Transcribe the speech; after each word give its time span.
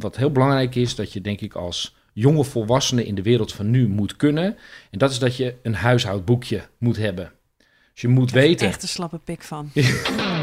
wat 0.00 0.16
heel 0.16 0.32
belangrijk 0.32 0.74
is, 0.74 0.94
dat 0.94 1.12
je 1.12 1.20
denk 1.20 1.40
ik 1.40 1.54
als 1.54 1.96
jonge 2.12 2.44
volwassene 2.44 3.06
in 3.06 3.14
de 3.14 3.22
wereld 3.22 3.52
van 3.52 3.70
nu 3.70 3.88
moet 3.88 4.16
kunnen. 4.16 4.56
En 4.90 4.98
dat 4.98 5.10
is 5.10 5.18
dat 5.18 5.36
je 5.36 5.54
een 5.62 5.74
huishoudboekje 5.74 6.62
moet 6.78 6.96
hebben. 6.96 7.32
Dus 7.92 8.00
je 8.00 8.08
moet 8.08 8.30
weten. 8.30 8.66
Echt 8.66 8.82
een 8.82 8.88
slappe 8.88 9.18
pik 9.18 9.42
van. 9.42 9.70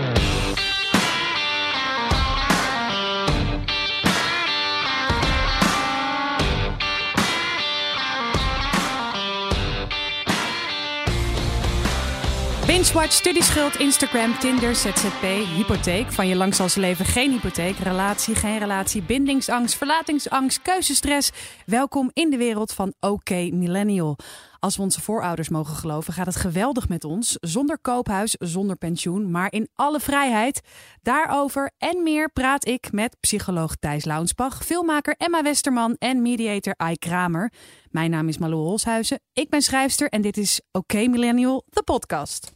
Binge-watch, 12.87 13.13
studieschuld, 13.13 13.79
Instagram, 13.79 14.39
Tinder, 14.39 14.75
ZZP, 14.75 15.21
hypotheek. 15.55 16.11
Van 16.11 16.27
je 16.27 16.35
lang 16.35 16.55
zal 16.55 16.69
ze 16.69 16.79
leven 16.79 17.05
geen 17.05 17.31
hypotheek. 17.31 17.77
Relatie, 17.77 18.35
geen 18.35 18.57
relatie, 18.57 19.01
bindingsangst, 19.01 19.75
verlatingsangst, 19.75 20.61
keuzestress. 20.61 21.31
Welkom 21.65 22.09
in 22.13 22.29
de 22.29 22.37
wereld 22.37 22.73
van 22.73 22.93
OK 22.99 23.29
Millennial. 23.29 24.17
Als 24.59 24.75
we 24.75 24.81
onze 24.81 25.01
voorouders 25.01 25.49
mogen 25.49 25.75
geloven, 25.75 26.13
gaat 26.13 26.25
het 26.25 26.35
geweldig 26.35 26.89
met 26.89 27.03
ons. 27.03 27.37
Zonder 27.39 27.79
koophuis, 27.79 28.35
zonder 28.39 28.75
pensioen, 28.75 29.31
maar 29.31 29.51
in 29.51 29.69
alle 29.73 29.99
vrijheid. 29.99 30.61
Daarover 31.01 31.71
en 31.77 32.03
meer 32.03 32.29
praat 32.29 32.67
ik 32.67 32.91
met 32.91 33.17
psycholoog 33.19 33.75
Thijs 33.75 34.05
Launsbach, 34.05 34.65
filmmaker 34.65 35.15
Emma 35.17 35.43
Westerman 35.43 35.95
en 35.97 36.21
mediator 36.21 36.73
Ai 36.77 36.97
Kramer. 36.97 37.51
Mijn 37.91 38.11
naam 38.11 38.27
is 38.27 38.37
Malou 38.37 38.61
Holshuizen, 38.61 39.19
ik 39.33 39.49
ben 39.49 39.61
schrijfster 39.61 40.09
en 40.09 40.21
dit 40.21 40.37
is 40.37 40.61
OK 40.71 40.93
Millennial, 40.93 41.63
de 41.69 41.83
podcast. 41.83 42.55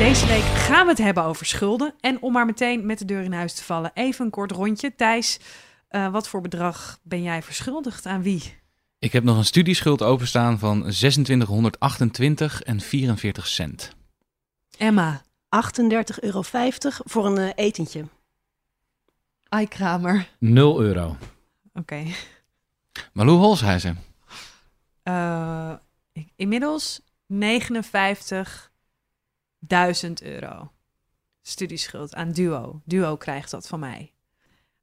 Deze 0.00 0.26
week 0.26 0.42
gaan 0.42 0.84
we 0.84 0.90
het 0.90 0.98
hebben 0.98 1.24
over 1.24 1.46
schulden. 1.46 1.94
En 2.00 2.22
om 2.22 2.32
maar 2.32 2.46
meteen 2.46 2.86
met 2.86 2.98
de 2.98 3.04
deur 3.04 3.22
in 3.22 3.32
huis 3.32 3.54
te 3.54 3.64
vallen, 3.64 3.90
even 3.94 4.24
een 4.24 4.30
kort 4.30 4.50
rondje. 4.50 4.94
Thijs, 4.96 5.38
uh, 5.90 6.12
wat 6.12 6.28
voor 6.28 6.40
bedrag 6.40 6.98
ben 7.02 7.22
jij 7.22 7.42
verschuldigd 7.42 8.06
aan 8.06 8.22
wie? 8.22 8.54
Ik 8.98 9.12
heb 9.12 9.24
nog 9.24 9.36
een 9.36 9.44
studieschuld 9.44 10.02
openstaan 10.02 10.58
van 10.58 10.80
2628 10.80 12.62
en 12.62 12.80
44 12.80 13.46
cent. 13.46 13.90
Emma. 14.78 15.22
38,50 15.22 16.18
euro 16.20 16.42
voor 17.04 17.26
een 17.26 17.38
uh, 17.38 17.50
etentje. 17.54 18.04
Ai 19.48 19.68
Kramer. 19.68 20.28
0 20.38 20.80
euro. 20.80 21.06
Oké. 21.08 21.18
Okay. 21.74 22.14
Malou 23.12 23.38
Holshuizen. 23.38 23.98
Uh, 25.04 25.72
inmiddels 26.36 27.00
59.000 29.60 30.12
euro. 30.22 30.72
Studieschuld 31.42 32.14
aan 32.14 32.32
Duo. 32.32 32.80
Duo 32.84 33.16
krijgt 33.16 33.50
dat 33.50 33.68
van 33.68 33.80
mij. 33.80 34.12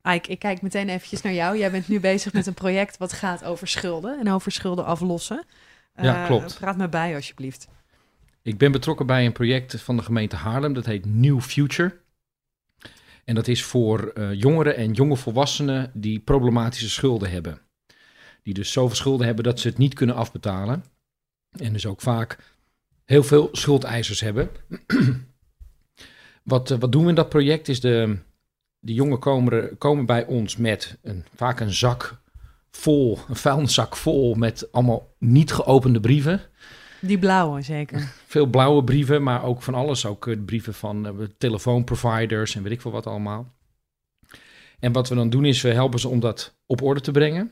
Ike, 0.03 0.31
ik 0.31 0.39
kijk 0.39 0.61
meteen 0.61 0.89
eventjes 0.89 1.21
naar 1.21 1.33
jou. 1.33 1.57
Jij 1.57 1.71
bent 1.71 1.87
nu 1.87 1.99
bezig 1.99 2.33
met 2.33 2.45
een 2.47 2.53
project 2.53 2.97
wat 2.97 3.13
gaat 3.13 3.43
over 3.43 3.67
schulden 3.67 4.19
en 4.19 4.31
over 4.31 4.51
schulden 4.51 4.85
aflossen. 4.85 5.45
Ja, 5.95 6.21
uh, 6.21 6.25
klopt. 6.25 6.57
Praat 6.59 6.77
me 6.77 6.89
bij 6.89 7.15
alsjeblieft. 7.15 7.67
Ik 8.41 8.57
ben 8.57 8.71
betrokken 8.71 9.05
bij 9.05 9.25
een 9.25 9.31
project 9.31 9.81
van 9.81 9.97
de 9.97 10.03
gemeente 10.03 10.35
Haarlem. 10.35 10.73
Dat 10.73 10.85
heet 10.85 11.05
New 11.05 11.41
Future. 11.41 11.99
En 13.25 13.35
dat 13.35 13.47
is 13.47 13.63
voor 13.63 14.11
uh, 14.13 14.33
jongeren 14.33 14.75
en 14.75 14.91
jonge 14.91 15.15
volwassenen 15.15 15.91
die 15.93 16.19
problematische 16.19 16.89
schulden 16.89 17.29
hebben. 17.29 17.61
Die 18.43 18.53
dus 18.53 18.71
zoveel 18.71 18.95
schulden 18.95 19.25
hebben 19.25 19.43
dat 19.43 19.59
ze 19.59 19.67
het 19.67 19.77
niet 19.77 19.93
kunnen 19.93 20.15
afbetalen. 20.15 20.83
En 21.51 21.73
dus 21.73 21.85
ook 21.85 22.01
vaak 22.01 22.55
heel 23.07 23.23
veel 23.23 23.49
schuldeisers 23.51 24.19
hebben. 24.19 24.49
wat, 26.43 26.69
uh, 26.69 26.77
wat 26.77 26.91
doen 26.91 27.03
we 27.03 27.09
in 27.09 27.15
dat 27.15 27.29
project 27.29 27.67
is 27.67 27.79
de, 27.79 28.17
de 28.79 28.93
jongen 28.93 29.19
komen, 29.19 29.77
komen 29.77 30.05
bij 30.05 30.25
ons 30.25 30.57
met 30.57 30.97
een, 31.01 31.25
vaak 31.35 31.59
een 31.59 31.73
zak 31.73 32.21
vol, 32.71 33.19
een 33.27 33.35
vuilniszak 33.35 33.95
vol 33.95 34.33
met 34.33 34.71
allemaal 34.71 35.15
niet 35.19 35.53
geopende 35.53 35.99
brieven. 35.99 36.41
Die 37.01 37.19
blauwe, 37.19 37.61
zeker. 37.61 38.13
Veel 38.25 38.45
blauwe 38.45 38.83
brieven, 38.83 39.23
maar 39.23 39.43
ook 39.43 39.61
van 39.61 39.73
alles. 39.73 40.05
Ook 40.05 40.25
uh, 40.25 40.45
brieven 40.45 40.73
van 40.73 41.05
uh, 41.05 41.27
telefoonproviders 41.37 42.55
en 42.55 42.63
weet 42.63 42.71
ik 42.71 42.81
veel 42.81 42.91
wat 42.91 43.07
allemaal. 43.07 43.55
En 44.79 44.91
wat 44.91 45.09
we 45.09 45.15
dan 45.15 45.29
doen 45.29 45.45
is, 45.45 45.61
we 45.61 45.73
helpen 45.73 45.99
ze 45.99 46.07
om 46.07 46.19
dat 46.19 46.57
op 46.65 46.81
orde 46.81 47.01
te 47.01 47.11
brengen. 47.11 47.51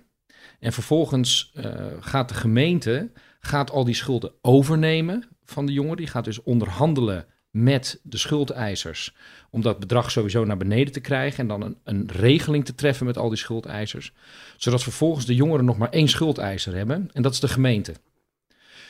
En 0.59 0.74
vervolgens 0.74 1.51
uh, 1.56 1.85
gaat 2.00 2.30
de 2.30 2.35
gemeente 2.35 3.12
gaat 3.40 3.72
al 3.72 3.84
die 3.84 3.96
schulden 3.96 4.34
overnemen 4.41 5.34
van 5.45 5.66
de 5.66 5.73
jongen. 5.73 5.97
Die 5.97 6.07
gaat 6.07 6.25
dus 6.25 6.44
onderhandelen 6.44 7.25
met 7.51 8.00
de 8.03 8.17
schuldeisers. 8.17 9.16
Om 9.50 9.61
dat 9.61 9.79
bedrag 9.79 10.11
sowieso 10.11 10.45
naar 10.45 10.57
beneden 10.57 10.94
te 10.94 11.00
krijgen. 11.00 11.39
En 11.39 11.47
dan 11.47 11.61
een, 11.61 11.78
een 11.83 12.09
regeling 12.11 12.66
te 12.66 12.75
treffen 12.75 13.06
met 13.06 13.17
al 13.17 13.29
die 13.29 13.38
schuldeisers. 13.38 14.13
Zodat 14.57 14.83
vervolgens 14.83 15.25
de 15.25 15.35
jongeren 15.35 15.66
nog 15.66 15.78
maar 15.78 15.89
één 15.89 16.07
schuldeiser 16.07 16.75
hebben. 16.75 17.09
En 17.13 17.22
dat 17.22 17.33
is 17.33 17.39
de 17.39 17.47
gemeente. 17.47 17.94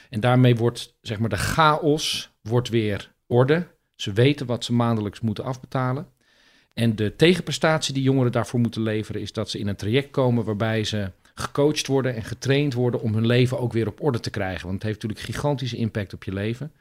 En 0.09 0.19
daarmee 0.19 0.55
wordt 0.55 0.95
zeg 1.01 1.19
maar 1.19 1.29
de 1.29 1.37
chaos 1.37 2.31
wordt 2.41 2.69
weer 2.69 3.11
orde. 3.27 3.67
Ze 3.95 4.13
weten 4.13 4.45
wat 4.45 4.63
ze 4.63 4.73
maandelijks 4.73 5.19
moeten 5.19 5.43
afbetalen. 5.43 6.07
En 6.73 6.95
de 6.95 7.15
tegenprestatie 7.15 7.93
die 7.93 8.03
jongeren 8.03 8.31
daarvoor 8.31 8.59
moeten 8.59 8.81
leveren 8.81 9.21
is 9.21 9.33
dat 9.33 9.49
ze 9.49 9.59
in 9.59 9.67
een 9.67 9.75
traject 9.75 10.11
komen 10.11 10.43
waarbij 10.43 10.83
ze 10.83 11.11
gecoacht 11.35 11.87
worden 11.87 12.15
en 12.15 12.23
getraind 12.23 12.73
worden 12.73 13.01
om 13.01 13.13
hun 13.13 13.25
leven 13.25 13.59
ook 13.59 13.73
weer 13.73 13.87
op 13.87 14.01
orde 14.01 14.19
te 14.19 14.29
krijgen. 14.29 14.61
Want 14.61 14.73
het 14.73 14.83
heeft 14.83 15.01
natuurlijk 15.01 15.27
gigantische 15.29 15.77
impact 15.77 16.13
op 16.13 16.23
je 16.23 16.33
leven. 16.33 16.71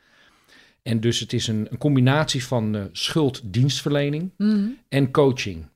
En 0.83 1.01
dus 1.01 1.21
het 1.21 1.33
is 1.33 1.47
een, 1.47 1.67
een 1.71 1.79
combinatie 1.79 2.45
van 2.45 2.77
uh, 2.77 2.85
schulddienstverlening 2.93 4.31
mm. 4.37 4.79
en 4.89 5.11
coaching. 5.11 5.67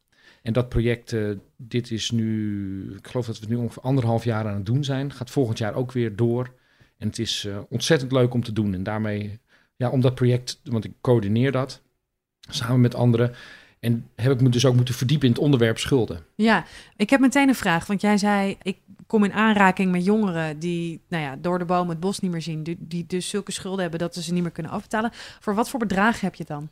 En 0.42 0.52
dat 0.52 0.68
project, 0.68 1.12
uh, 1.12 1.36
dit 1.56 1.90
is 1.90 2.10
nu, 2.10 2.94
ik 2.96 3.06
geloof 3.06 3.26
dat 3.26 3.38
we 3.38 3.40
het 3.40 3.50
nu 3.50 3.56
ongeveer 3.56 3.82
anderhalf 3.82 4.24
jaar 4.24 4.46
aan 4.46 4.54
het 4.54 4.66
doen 4.66 4.84
zijn. 4.84 5.12
Gaat 5.12 5.30
volgend 5.30 5.58
jaar 5.58 5.74
ook 5.74 5.92
weer 5.92 6.16
door. 6.16 6.54
En 6.98 7.06
het 7.06 7.18
is 7.18 7.44
uh, 7.44 7.58
ontzettend 7.68 8.12
leuk 8.12 8.34
om 8.34 8.42
te 8.42 8.52
doen. 8.52 8.74
En 8.74 8.82
daarmee, 8.82 9.38
ja, 9.76 9.90
om 9.90 10.00
dat 10.00 10.14
project, 10.14 10.60
want 10.64 10.84
ik 10.84 10.92
coördineer 11.00 11.52
dat 11.52 11.82
samen 12.48 12.80
met 12.80 12.94
anderen. 12.94 13.34
En 13.80 14.08
heb 14.14 14.32
ik 14.32 14.40
me 14.40 14.48
dus 14.48 14.66
ook 14.66 14.74
moeten 14.74 14.94
verdiepen 14.94 15.26
in 15.26 15.32
het 15.32 15.42
onderwerp 15.42 15.78
schulden. 15.78 16.24
Ja, 16.34 16.64
ik 16.96 17.10
heb 17.10 17.20
meteen 17.20 17.48
een 17.48 17.54
vraag. 17.54 17.86
Want 17.86 18.00
jij 18.00 18.16
zei, 18.16 18.56
ik 18.62 18.78
kom 19.06 19.24
in 19.24 19.32
aanraking 19.32 19.92
met 19.92 20.04
jongeren 20.04 20.58
die 20.58 21.00
nou 21.08 21.22
ja, 21.22 21.36
door 21.36 21.58
de 21.58 21.64
boom 21.64 21.88
het 21.88 22.00
bos 22.00 22.20
niet 22.20 22.30
meer 22.30 22.42
zien. 22.42 22.62
Die, 22.62 22.76
die 22.80 23.06
dus 23.06 23.28
zulke 23.28 23.52
schulden 23.52 23.80
hebben 23.80 23.98
dat 23.98 24.14
ze 24.14 24.32
niet 24.32 24.42
meer 24.42 24.52
kunnen 24.52 24.72
afbetalen. 24.72 25.10
Voor 25.40 25.54
wat 25.54 25.68
voor 25.68 25.78
bedrag 25.78 26.20
heb 26.20 26.34
je 26.34 26.44
het 26.46 26.52
dan? 26.52 26.70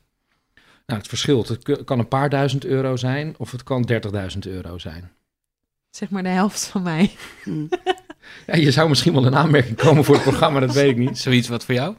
Nou, 0.86 0.98
het 1.00 1.08
verschilt. 1.08 1.48
Het 1.48 1.84
kan 1.84 1.98
een 1.98 2.08
paar 2.08 2.30
duizend 2.30 2.64
euro 2.64 2.96
zijn 2.96 3.34
of 3.38 3.50
het 3.50 3.62
kan 3.62 3.90
30.000 3.92 4.38
euro 4.40 4.78
zijn. 4.78 5.10
Zeg 5.90 6.10
maar 6.10 6.22
de 6.22 6.28
helft 6.28 6.66
van 6.66 6.82
mij. 6.82 7.10
Ja, 8.46 8.54
je 8.54 8.70
zou 8.70 8.88
misschien 8.88 9.12
wel 9.12 9.26
een 9.26 9.36
aanmerking 9.36 9.76
komen 9.76 10.04
voor 10.04 10.14
het 10.14 10.24
programma, 10.24 10.60
dat 10.60 10.72
weet 10.72 10.90
ik 10.90 10.96
niet. 10.96 11.18
Zoiets 11.18 11.48
wat 11.48 11.64
voor 11.64 11.74
jou? 11.74 11.94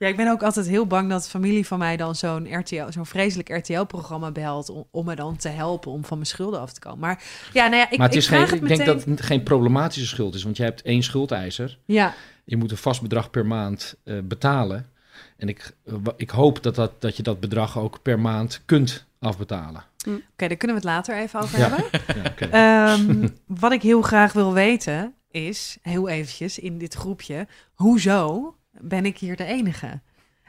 Ja, 0.00 0.06
ik 0.06 0.16
ben 0.16 0.30
ook 0.30 0.42
altijd 0.42 0.66
heel 0.66 0.86
bang 0.86 1.10
dat 1.10 1.28
familie 1.28 1.66
van 1.66 1.78
mij 1.78 1.96
dan 1.96 2.14
zo'n 2.14 2.58
RTL, 2.58 2.90
zo'n 2.90 3.06
vreselijk 3.06 3.48
RTL-programma 3.48 4.30
belt 4.30 4.68
om, 4.68 4.86
om 4.90 5.04
me 5.04 5.14
dan 5.14 5.36
te 5.36 5.48
helpen 5.48 5.92
om 5.92 6.04
van 6.04 6.16
mijn 6.16 6.28
schulden 6.28 6.60
af 6.60 6.72
te 6.72 6.80
komen. 6.80 6.98
Maar 6.98 7.22
ja, 7.52 7.66
nou 7.66 7.76
ja, 7.76 7.90
ik, 7.90 7.98
maar 7.98 8.06
het 8.06 8.16
is 8.16 8.24
ik, 8.24 8.30
geen, 8.30 8.40
het 8.40 8.52
ik 8.52 8.68
denk 8.68 8.84
dat 8.84 9.04
het 9.04 9.22
geen 9.22 9.42
problematische 9.42 10.06
schuld 10.06 10.34
is, 10.34 10.42
want 10.42 10.56
je 10.56 10.62
hebt 10.62 10.82
één 10.82 11.02
schuldeiser. 11.02 11.78
Ja. 11.84 12.14
Je 12.44 12.56
moet 12.56 12.70
een 12.70 12.76
vast 12.76 13.02
bedrag 13.02 13.30
per 13.30 13.46
maand 13.46 13.94
uh, 14.04 14.18
betalen. 14.24 14.86
En 15.36 15.48
ik, 15.48 15.76
uh, 15.84 15.94
ik 16.16 16.30
hoop 16.30 16.62
dat, 16.62 16.74
dat, 16.74 17.00
dat 17.00 17.16
je 17.16 17.22
dat 17.22 17.40
bedrag 17.40 17.78
ook 17.78 18.02
per 18.02 18.20
maand 18.20 18.62
kunt 18.64 19.06
afbetalen. 19.18 19.84
Oké, 19.98 20.20
okay, 20.32 20.48
daar 20.48 20.56
kunnen 20.56 20.76
we 20.76 20.82
het 20.82 20.94
later 20.96 21.16
even 21.16 21.40
over 21.40 21.58
ja. 21.58 21.68
hebben. 21.68 22.00
Ja, 22.22 22.30
okay. 22.30 22.92
um, 22.92 23.36
wat 23.46 23.72
ik 23.72 23.82
heel 23.82 24.02
graag 24.02 24.32
wil 24.32 24.52
weten 24.52 25.14
is, 25.30 25.78
heel 25.82 26.08
eventjes 26.08 26.58
in 26.58 26.78
dit 26.78 26.94
groepje, 26.94 27.46
hoezo 27.74 28.54
ben 28.82 29.06
ik 29.06 29.18
hier 29.18 29.36
de 29.36 29.44
enige? 29.44 30.00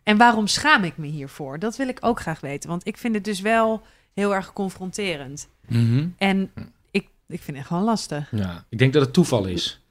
En 0.03 0.17
waarom 0.17 0.47
schaam 0.47 0.83
ik 0.83 0.97
me 0.97 1.07
hiervoor? 1.07 1.59
Dat 1.59 1.75
wil 1.75 1.87
ik 1.87 1.97
ook 2.01 2.19
graag 2.19 2.39
weten, 2.39 2.69
want 2.69 2.87
ik 2.87 2.97
vind 2.97 3.15
het 3.15 3.23
dus 3.23 3.41
wel 3.41 3.81
heel 4.13 4.35
erg 4.35 4.53
confronterend. 4.53 5.47
Mm 5.67 5.87
-hmm. 5.87 6.15
En 6.17 6.51
ik, 6.91 7.07
ik 7.27 7.41
vind 7.41 7.57
het 7.57 7.65
gewoon 7.65 7.83
lastig. 7.83 8.31
Ja, 8.31 8.65
ik 8.69 8.77
denk 8.77 8.93
dat 8.93 9.01
het 9.01 9.13
toeval 9.13 9.45
is. 9.45 9.81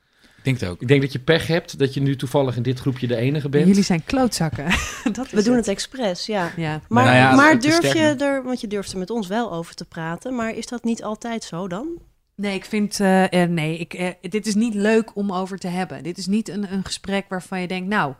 Ik 0.40 0.46
denk 0.46 0.60
het 0.60 0.68
ook. 0.68 0.80
Ik 0.80 0.88
denk 0.88 1.00
dat 1.00 1.12
je 1.12 1.18
pech 1.18 1.46
hebt 1.46 1.78
dat 1.78 1.94
je 1.94 2.00
nu 2.00 2.16
toevallig 2.16 2.56
in 2.56 2.62
dit 2.62 2.78
groepje 2.78 3.06
de 3.06 3.16
enige 3.16 3.48
bent. 3.48 3.66
Jullie 3.66 3.82
zijn 3.82 4.04
klootzakken. 4.04 4.64
dat 5.12 5.30
We 5.30 5.42
doen 5.42 5.56
het 5.56 5.68
expres, 5.68 6.26
ja. 6.26 6.52
ja. 6.56 6.80
Maar, 6.88 7.04
nou 7.04 7.16
ja, 7.16 7.34
maar 7.34 7.60
durf 7.60 7.92
je 7.92 8.14
er, 8.18 8.42
want 8.42 8.60
je 8.60 8.66
durft 8.66 8.92
er 8.92 8.98
met 8.98 9.10
ons 9.10 9.26
wel 9.26 9.52
over 9.52 9.74
te 9.74 9.84
praten, 9.84 10.34
maar 10.34 10.54
is 10.54 10.66
dat 10.66 10.84
niet 10.84 11.02
altijd 11.02 11.44
zo 11.44 11.68
dan? 11.68 11.88
Nee, 12.40 12.54
ik 12.54 12.64
vind, 12.64 12.98
uh, 13.00 13.22
uh, 13.22 13.42
nee, 13.42 13.78
ik, 13.78 13.94
uh, 13.98 14.08
dit 14.20 14.46
is 14.46 14.54
niet 14.54 14.74
leuk 14.74 15.16
om 15.16 15.32
over 15.32 15.58
te 15.58 15.68
hebben. 15.68 16.02
Dit 16.02 16.18
is 16.18 16.26
niet 16.26 16.48
een, 16.48 16.72
een 16.72 16.84
gesprek 16.84 17.28
waarvan 17.28 17.60
je 17.60 17.66
denkt, 17.66 17.88
nou, 17.88 18.14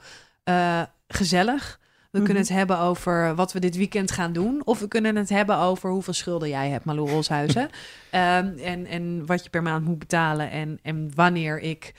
gezellig. 1.08 1.78
We 1.80 2.18
mm 2.18 2.24
-hmm. 2.24 2.24
kunnen 2.24 2.42
het 2.42 2.52
hebben 2.52 2.78
over 2.78 3.34
wat 3.34 3.52
we 3.52 3.60
dit 3.60 3.76
weekend 3.76 4.10
gaan 4.10 4.32
doen. 4.32 4.62
Of 4.64 4.80
we 4.80 4.88
kunnen 4.88 5.16
het 5.16 5.28
hebben 5.28 5.56
over 5.56 5.90
hoeveel 5.90 6.12
schulden 6.12 6.48
jij 6.48 6.68
hebt, 6.68 6.84
Malou 6.84 7.10
Rolshuizen. 7.10 7.62
um, 7.62 7.68
en, 8.72 8.86
en 8.86 9.26
wat 9.26 9.44
je 9.44 9.50
per 9.50 9.62
maand 9.62 9.84
moet 9.84 9.98
betalen. 9.98 10.50
En, 10.50 10.78
en 10.82 11.10
wanneer 11.14 11.60
ik 11.60 11.94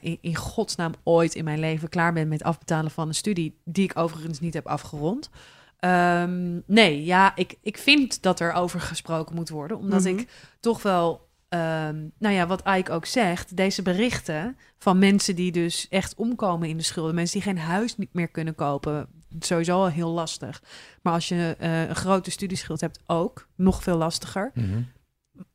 in, 0.00 0.18
in 0.20 0.34
godsnaam 0.36 0.92
ooit 1.02 1.34
in 1.34 1.44
mijn 1.44 1.58
leven 1.58 1.88
klaar 1.88 2.12
ben 2.12 2.28
met 2.28 2.42
afbetalen 2.42 2.90
van 2.90 3.08
een 3.08 3.14
studie. 3.14 3.60
Die 3.64 3.84
ik 3.84 3.98
overigens 3.98 4.40
niet 4.40 4.54
heb 4.54 4.66
afgerond. 4.66 5.30
Ehm, 5.78 6.60
nee, 6.66 7.04
ja, 7.04 7.36
ik, 7.36 7.54
ik 7.62 7.78
vind 7.78 8.22
dat 8.22 8.40
er 8.40 8.52
over 8.52 8.80
gesproken 8.80 9.34
moet 9.34 9.48
worden. 9.48 9.76
Omdat 9.76 10.00
Mhm. 10.00 10.18
ik 10.18 10.28
toch 10.60 10.82
wel, 10.82 11.28
ehm, 11.48 12.08
nou 12.18 12.34
ja, 12.34 12.46
wat 12.46 12.62
Ike 12.68 12.92
ook 12.92 13.06
zegt, 13.06 13.56
deze 13.56 13.82
berichten 13.82 14.56
van 14.78 14.98
mensen 14.98 15.36
die 15.36 15.52
dus 15.52 15.88
echt 15.88 16.14
omkomen 16.14 16.68
in 16.68 16.76
de 16.76 16.82
schulden, 16.82 17.14
mensen 17.14 17.40
die 17.40 17.48
geen 17.48 17.58
huis 17.58 17.96
niet 17.96 18.12
meer 18.14 18.28
kunnen 18.28 18.54
kopen, 18.54 19.08
sowieso 19.38 19.76
al 19.76 19.88
heel 19.88 20.10
lastig. 20.10 20.62
Maar 21.02 21.12
als 21.12 21.28
je 21.28 21.56
eh, 21.58 21.88
een 21.88 21.96
grote 21.96 22.30
studieschuld 22.30 22.80
hebt, 22.80 23.00
ook 23.06 23.48
nog 23.56 23.82
veel 23.82 23.96
lastiger. 23.96 24.50
Mhm. 24.54 24.82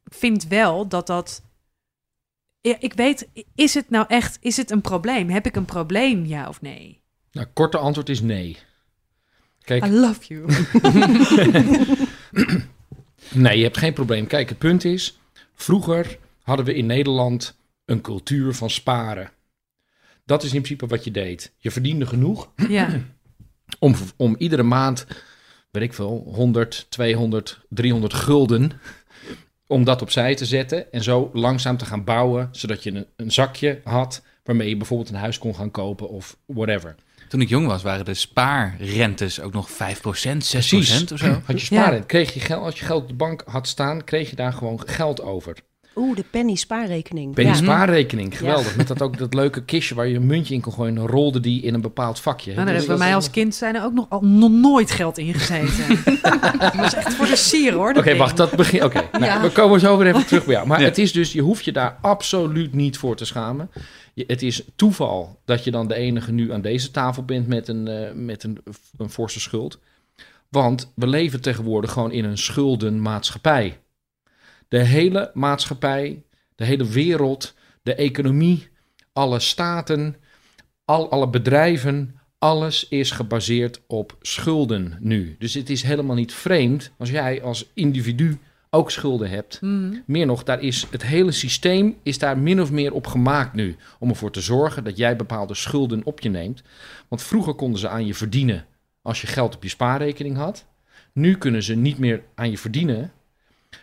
Vind 0.04 0.48
wel 0.48 0.88
dat 0.88 1.08
dat. 1.08 1.44
Ja, 2.62 2.76
ik 2.80 2.94
weet, 2.94 3.28
is 3.56 3.74
het 3.74 3.90
nou 3.90 4.06
echt, 4.08 4.38
is 4.42 4.58
het 4.58 4.72
een 4.72 4.82
probleem? 4.82 5.30
Heb 5.30 5.46
ik 5.46 5.56
een 5.56 5.66
probleem, 5.66 6.26
ja 6.26 6.48
of 6.48 6.62
nee? 6.62 7.02
Nou, 7.32 7.48
korte 7.54 7.78
antwoord 7.78 8.10
is 8.10 8.22
nee. 8.22 8.58
Kijk, 9.62 9.86
I 9.86 9.90
love 9.90 10.20
you. 10.28 10.46
nee, 13.44 13.58
je 13.58 13.64
hebt 13.64 13.78
geen 13.78 13.94
probleem. 13.94 14.28
Kijk, 14.28 14.50
het 14.50 14.58
punt 14.58 14.84
is, 14.84 15.19
vroeger 15.62 16.18
hadden 16.42 16.66
we 16.66 16.74
in 16.74 16.86
Nederland 16.86 17.58
een 17.86 18.02
cultuur 18.02 18.54
van 18.54 18.70
sparen. 18.70 19.32
Dat 20.26 20.44
is 20.44 20.54
in 20.54 20.62
principe 20.62 20.88
wat 20.88 21.04
je 21.04 21.12
deed. 21.12 21.54
Je 21.58 21.72
verdiende 21.72 22.06
genoeg 22.06 22.50
ja, 22.70 23.02
om, 23.80 23.96
om 24.16 24.36
iedere 24.38 24.64
maand, 24.64 25.06
weet 25.72 25.84
ik 25.84 25.94
veel, 25.94 26.24
100, 26.34 26.86
200, 26.90 27.60
300 27.70 28.14
gulden, 28.14 28.72
om 29.68 29.84
dat 29.84 30.02
opzij 30.02 30.36
te 30.36 30.46
zetten 30.46 30.92
en 30.92 31.04
zo 31.04 31.30
langzaam 31.34 31.78
te 31.78 31.86
gaan 31.86 32.04
bouwen, 32.04 32.50
zodat 32.52 32.84
je 32.84 32.92
een, 32.92 33.06
een 33.16 33.32
zakje 33.32 33.82
had 33.84 34.24
waarmee 34.44 34.70
je 34.70 34.78
bijvoorbeeld 34.78 35.10
een 35.10 35.16
huis 35.16 35.38
kon 35.38 35.56
gaan 35.56 35.72
kopen 35.72 36.10
of 36.10 36.38
whatever. 36.46 36.96
Toen 37.30 37.42
ik 37.42 37.50
jong 37.50 37.68
was, 37.68 37.84
waren 37.84 38.06
de 38.06 38.14
spaarrentes 38.14 39.42
ook 39.42 39.54
nog 39.54 39.70
5%, 39.70 39.74
6% 39.74 39.78
Precies. 40.50 41.12
of 41.12 41.20
zo. 41.20 41.42
Had 41.46 41.62
je 41.62 42.04
kreeg 42.06 42.34
je 42.34 42.40
geld, 42.40 42.64
als 42.64 42.80
je 42.80 42.86
geld 42.86 43.02
op 43.02 43.08
de 43.08 43.14
bank 43.14 43.44
had 43.46 43.68
staan, 43.68 44.04
kreeg 44.04 44.30
je 44.30 44.36
daar 44.36 44.54
gewoon 44.54 44.82
geld 44.86 45.22
over. 45.22 45.56
Oeh, 45.96 46.16
de 46.16 46.24
penny 46.32 46.56
spaarrekening. 46.56 47.36
Je 47.36 47.44
Ja. 47.44 47.54
spaarrekening, 47.54 48.38
geweldig. 48.38 48.76
Met 48.76 48.88
dat 48.88 49.02
ook 49.02 49.18
dat 49.18 49.34
leuke 49.34 49.64
kistje 49.66 49.96
waar 49.96 50.08
je 50.08 50.16
een 50.16 50.26
muntje 50.26 50.54
in 50.54 50.62
kon 50.62 50.74
gooien, 50.74 50.98
rolde 51.08 51.40
die 51.40 51.62
in 51.62 51.74
een 51.74 51.82
bepaald 51.82 52.20
vakje. 52.20 52.54
Nou, 52.54 52.56
daar 52.66 52.66
Dus 52.66 52.76
heeft 52.86 52.98
bij 52.98 53.08
mij 53.08 53.16
als 53.16 53.30
kind 53.30 53.56
zijn 53.56 53.76
er 53.76 53.84
ook 53.84 53.94
nog, 53.94 54.06
al, 54.10 54.22
nog 54.22 54.52
nooit 54.52 54.92
geld 54.92 55.18
in 55.18 55.34
gezeten. 55.34 56.00
dat 56.60 56.76
was 56.76 56.94
echt 56.94 57.14
voor 57.14 57.26
de 57.26 57.36
sier 57.36 57.74
hoor. 57.74 57.94
Oké, 57.98 58.16
wacht, 58.16 58.38
dat 58.38 58.52
begin. 58.56 58.84
Oké, 58.84 59.02
nou, 59.12 59.26
Ja. 59.26 59.42
we 59.42 59.50
komen 59.50 59.80
zo 59.80 59.98
weer 59.98 60.08
even 60.08 60.26
terug 60.28 60.46
bij 60.46 60.54
jou. 60.54 60.68
Maar 60.68 60.80
Ja. 60.80 60.86
het 60.86 60.98
is 60.98 61.12
dus, 61.12 61.32
je 61.32 61.42
hoeft 61.42 61.66
je 61.66 61.72
daar 61.72 61.98
absoluut 62.02 62.74
niet 62.74 62.98
voor 62.98 63.16
te 63.16 63.26
schamen. 63.26 63.70
Het 64.28 64.42
is 64.42 64.64
toeval 64.76 65.40
dat 65.46 65.64
je 65.64 65.72
dan 65.72 65.88
de 65.88 65.96
enige 65.96 66.32
nu 66.32 66.54
aan 66.54 66.62
deze 66.62 66.92
tafel 66.92 67.24
bent 67.24 67.48
met 67.48 67.68
een, 67.68 67.88
eh, 67.88 68.14
met 68.14 68.44
een, 68.44 68.58
een 68.98 69.10
forse 69.10 69.40
schuld. 69.40 69.80
Want 70.50 70.92
we 70.96 71.08
leven 71.08 71.42
tegenwoordig 71.42 71.92
gewoon 71.92 72.12
in 72.12 72.26
een 72.26 72.38
schuldenmaatschappij. 72.38 73.80
De 74.68 74.84
hele 74.84 75.32
maatschappij, 75.34 76.24
de 76.56 76.66
hele 76.66 76.88
wereld, 76.88 77.54
de 77.82 77.96
economie, 77.96 78.68
alle 79.14 79.40
staten, 79.40 80.16
al, 80.86 81.12
alle 81.12 81.30
bedrijven, 81.30 82.20
alles 82.38 82.88
is 82.88 83.12
gebaseerd 83.12 83.82
op 83.88 84.18
schulden 84.22 84.98
nu. 85.00 85.36
Dus 85.40 85.54
het 85.54 85.70
is 85.70 85.84
helemaal 85.84 86.16
niet 86.16 86.34
vreemd 86.34 86.92
als 86.98 87.10
jij 87.10 87.44
als 87.44 87.72
individu 87.74 88.40
ook 88.70 88.92
schulden 88.92 89.30
hebt. 89.30 89.62
Mhm. 89.62 89.96
Meer 90.06 90.26
nog, 90.26 90.44
daar 90.44 90.62
is 90.62 90.88
het 90.92 91.04
hele 91.04 91.32
systeem 91.32 91.98
is 92.04 92.20
daar 92.20 92.38
min 92.38 92.62
of 92.62 92.72
meer 92.72 92.94
op 92.94 93.08
gemaakt 93.08 93.54
nu. 93.54 93.76
Om 94.00 94.10
ervoor 94.10 94.32
te 94.32 94.42
zorgen 94.42 94.84
dat 94.84 94.98
jij 94.98 95.16
bepaalde 95.16 95.54
schulden 95.54 96.02
op 96.04 96.20
je 96.20 96.30
neemt. 96.30 96.64
Want 97.08 97.22
vroeger 97.22 97.54
konden 97.54 97.80
ze 97.80 97.90
aan 97.90 98.06
je 98.06 98.14
verdienen 98.14 98.66
als 99.02 99.22
je 99.22 99.28
geld 99.28 99.56
op 99.56 99.64
je 99.64 99.70
spaarrekening 99.70 100.36
had. 100.36 100.66
Nu 101.14 101.38
kunnen 101.38 101.64
ze 101.64 101.76
niet 101.76 101.98
meer 101.98 102.24
aan 102.36 102.52
je 102.52 102.58
verdienen. 102.58 103.12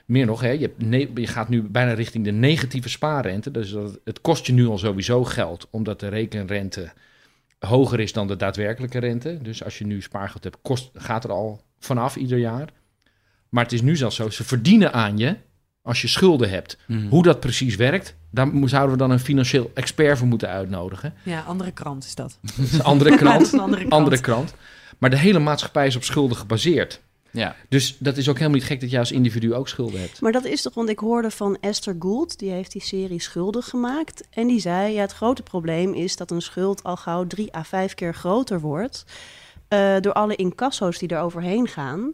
Meer 0.05 0.27
nog, 0.27 0.41
hè, 0.41 0.51
je, 0.51 0.73
je 1.15 1.27
gaat 1.27 1.49
nu 1.49 1.63
bijna 1.63 1.93
richting 1.93 2.25
de 2.25 2.31
negatieve 2.33 2.89
spaarrente. 2.89 3.51
Dus 3.51 3.71
dat, 3.71 3.99
het 4.05 4.21
kost 4.21 4.47
je 4.47 4.53
nu 4.53 4.67
al 4.67 4.79
sowieso 4.79 5.25
geld, 5.25 5.69
omdat 5.71 6.01
de 6.01 6.09
rekenrente 6.09 6.93
hoger 7.59 8.01
is 8.01 8.13
dan 8.13 8.27
de 8.27 8.37
daadwerkelijke 8.37 8.99
rente. 8.99 9.39
Dus 9.43 9.65
als 9.65 9.79
je 9.79 9.87
nu 9.87 10.03
spaargeld 10.03 10.45
hebt, 10.45 10.59
kost, 10.63 10.91
gaat 10.95 11.25
er 11.25 11.31
al 11.31 11.61
vanaf 11.79 12.17
ieder 12.17 12.39
jaar. 12.39 12.73
Maar 13.49 13.63
het 13.65 13.73
is 13.73 13.83
nu 13.83 13.97
zelfs 13.97 14.17
zo, 14.17 14.31
ze 14.31 14.45
verdienen 14.45 14.93
aan 14.93 15.19
je 15.19 15.37
als 15.83 16.03
je 16.03 16.09
schulden 16.09 16.51
hebt. 16.51 16.77
Mhm. 16.87 17.09
Hoe 17.09 17.23
dat 17.23 17.41
precies 17.41 17.77
werkt, 17.77 18.15
daar 18.31 18.49
zouden 18.65 18.93
we 18.93 18.97
dan 18.99 19.11
een 19.11 19.21
financieel 19.21 19.71
expert 19.75 20.19
voor 20.19 20.27
moeten 20.27 20.49
uitnodigen. 20.49 21.15
Ja, 21.23 21.41
andere 21.41 21.71
krant 21.73 22.05
is 22.05 22.15
dat. 22.15 22.39
Dat 22.57 22.67
is 22.67 22.73
een 22.73 22.83
andere 22.83 23.11
Dat 23.17 23.19
is 23.21 23.25
krant. 23.27 23.53
een 23.53 23.61
andere 23.61 23.81
krant. 23.81 23.93
andere 23.93 24.21
krant. 24.21 24.55
Maar 24.99 25.11
de 25.11 25.19
hele 25.19 25.39
maatschappij 25.39 25.87
is 25.87 25.97
op 25.97 26.05
schulden 26.05 26.37
gebaseerd. 26.37 27.01
Ja. 27.31 27.57
Dus 27.69 27.97
dat 27.99 28.17
is 28.17 28.29
ook 28.29 28.37
helemaal 28.37 28.57
niet 28.59 28.67
gek 28.67 28.81
dat 28.81 28.91
jij 28.91 28.99
als 28.99 29.13
individu 29.13 29.55
ook 29.55 29.69
schulden 29.69 30.01
hebt. 30.01 30.21
Maar 30.21 30.33
dat 30.33 30.45
is 30.45 30.63
toch, 30.63 30.75
want 30.75 30.89
ik 30.89 30.99
hoorde 30.99 31.31
van 31.31 31.57
Esther 31.61 31.97
Gould, 31.99 32.39
die 32.39 32.51
heeft 32.51 32.73
die 32.73 32.83
serie 32.83 33.21
Schuldig 33.21 33.69
gemaakt. 33.69 34.23
En 34.31 34.47
die 34.47 34.61
zei, 34.61 34.93
ja, 34.95 35.01
het 35.01 35.13
grote 35.13 35.43
probleem 35.43 35.93
is 35.95 36.17
dat 36.17 36.31
een 36.31 36.43
schuld 36.43 36.83
al 36.83 36.97
gauw 36.97 37.27
drie 37.27 37.57
à 37.57 37.65
vijf 37.65 37.95
keer 37.95 38.15
groter 38.15 38.61
wordt. 38.61 39.05
eh, 39.69 39.95
door 40.01 40.13
alle 40.13 40.37
incasso's 40.37 40.99
die 40.99 41.09
er 41.09 41.21
overheen 41.21 41.69
gaan. 41.69 42.13